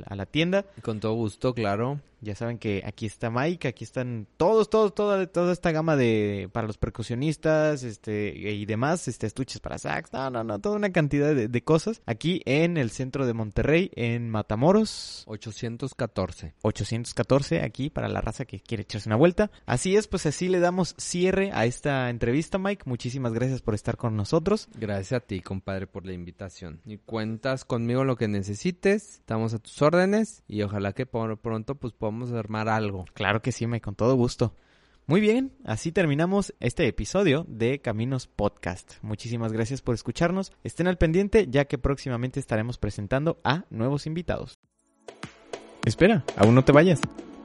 a 0.06 0.14
la 0.14 0.26
tienda. 0.26 0.64
Con 0.82 1.00
todo 1.00 1.14
gusto, 1.14 1.54
claro. 1.54 2.00
Ya 2.24 2.34
saben 2.34 2.58
que 2.58 2.82
aquí 2.84 3.06
está 3.06 3.30
Mike, 3.30 3.68
aquí 3.68 3.84
están 3.84 4.26
todos, 4.36 4.70
todos, 4.70 4.94
toda, 4.94 5.26
toda 5.26 5.52
esta 5.52 5.72
gama 5.72 5.96
de 5.96 6.48
para 6.52 6.66
los 6.66 6.78
percusionistas, 6.78 7.82
este 7.82 8.34
y 8.34 8.64
demás, 8.66 9.06
este 9.08 9.26
estuches 9.26 9.60
para 9.60 9.78
sax, 9.78 10.12
no, 10.12 10.30
no, 10.30 10.42
no, 10.42 10.58
toda 10.58 10.76
una 10.76 10.90
cantidad 10.90 11.34
de, 11.34 11.64
cosas 11.64 12.02
aquí 12.06 12.42
en 12.44 12.76
el 12.76 12.90
centro 12.90 13.26
de 13.26 13.34
Monterrey, 13.34 13.90
en 13.94 14.30
Matamoros. 14.30 15.24
814. 15.26 16.54
814 16.62 17.62
aquí 17.62 17.90
para 17.90 18.08
la 18.08 18.20
raza 18.20 18.44
que 18.44 18.60
quiere 18.60 18.82
echarse 18.82 19.08
una 19.08 19.16
vuelta. 19.16 19.50
Así 19.66 19.96
es, 19.96 20.08
pues 20.08 20.26
así 20.26 20.48
le 20.48 20.60
damos 20.60 20.94
cierre 20.98 21.50
a 21.52 21.66
esta 21.66 22.10
entrevista, 22.10 22.58
Mike. 22.58 22.84
Muchísimas 22.86 23.32
gracias 23.32 23.60
por 23.62 23.74
estar 23.74 23.96
con 23.96 24.16
nosotros. 24.16 24.68
Gracias 24.74 25.12
a 25.12 25.20
ti, 25.20 25.40
compadre, 25.40 25.86
por 25.86 26.06
la 26.06 26.12
invitación. 26.12 26.80
Y 26.84 26.98
cuentas 26.98 27.64
conmigo 27.64 28.04
lo 28.04 28.16
que 28.16 28.28
necesites, 28.28 29.16
estamos 29.16 29.54
a 29.54 29.58
tus 29.58 29.80
órdenes 29.82 30.42
y 30.46 30.62
ojalá 30.62 30.92
que 30.92 31.06
por 31.06 31.38
pronto 31.38 31.74
pues 31.74 31.92
podamos 31.92 32.13
vamos 32.14 32.32
a 32.32 32.38
armar 32.38 32.68
algo. 32.68 33.06
Claro 33.12 33.42
que 33.42 33.50
sí, 33.50 33.66
me 33.66 33.80
con 33.80 33.96
todo 33.96 34.14
gusto. 34.14 34.54
Muy 35.06 35.20
bien, 35.20 35.52
así 35.64 35.90
terminamos 35.90 36.54
este 36.60 36.86
episodio 36.86 37.44
de 37.48 37.80
Caminos 37.80 38.28
Podcast. 38.28 38.94
Muchísimas 39.02 39.52
gracias 39.52 39.82
por 39.82 39.96
escucharnos. 39.96 40.52
Estén 40.62 40.86
al 40.86 40.96
pendiente 40.96 41.48
ya 41.50 41.64
que 41.66 41.76
próximamente 41.76 42.38
estaremos 42.38 42.78
presentando 42.78 43.40
a 43.42 43.64
nuevos 43.68 44.06
invitados. 44.06 44.60
Espera, 45.84 46.24
aún 46.36 46.54
no 46.54 46.64
te 46.64 46.72
vayas. 46.72 47.00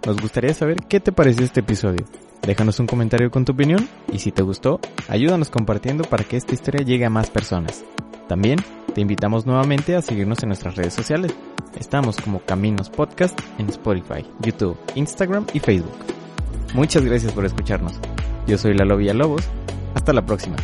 Nos 0.06 0.22
gustaría 0.22 0.54
saber 0.54 0.78
qué 0.88 1.00
te 1.00 1.12
pareció 1.12 1.44
este 1.44 1.62
episodio. 1.62 2.06
Déjanos 2.44 2.80
un 2.80 2.88
comentario 2.88 3.32
con 3.32 3.44
tu 3.44 3.54
opinión 3.54 3.90
y 4.14 4.20
si 4.20 4.32
te 4.32 4.44
gustó, 4.44 4.80
ayúdanos 5.10 5.50
compartiendo 5.50 6.04
para 6.04 6.24
que 6.24 6.38
esta 6.38 6.54
historia 6.54 6.86
llegue 6.86 7.06
a 7.06 7.10
más 7.10 7.32
personas. 7.32 7.84
También 8.30 8.60
te 8.94 9.02
invitamos 9.02 9.48
nuevamente 9.48 9.96
a 9.96 10.04
seguirnos 10.04 10.44
en 10.44 10.50
nuestras 10.50 10.76
redes 10.76 10.94
sociales. 10.94 11.36
Estamos 11.78 12.18
como 12.18 12.40
Caminos 12.42 12.90
Podcast 12.90 13.40
en 13.58 13.70
Spotify, 13.70 14.26
YouTube, 14.40 14.78
Instagram 14.96 15.46
y 15.54 15.60
Facebook. 15.60 15.98
Muchas 16.74 17.04
gracias 17.04 17.32
por 17.34 17.46
escucharnos. 17.46 17.94
Yo 18.48 18.58
soy 18.58 18.74
Lalo 18.74 18.98
Villalobos. 18.98 19.44
Hasta 19.96 20.14
la 20.14 20.26
próxima. 20.26 20.56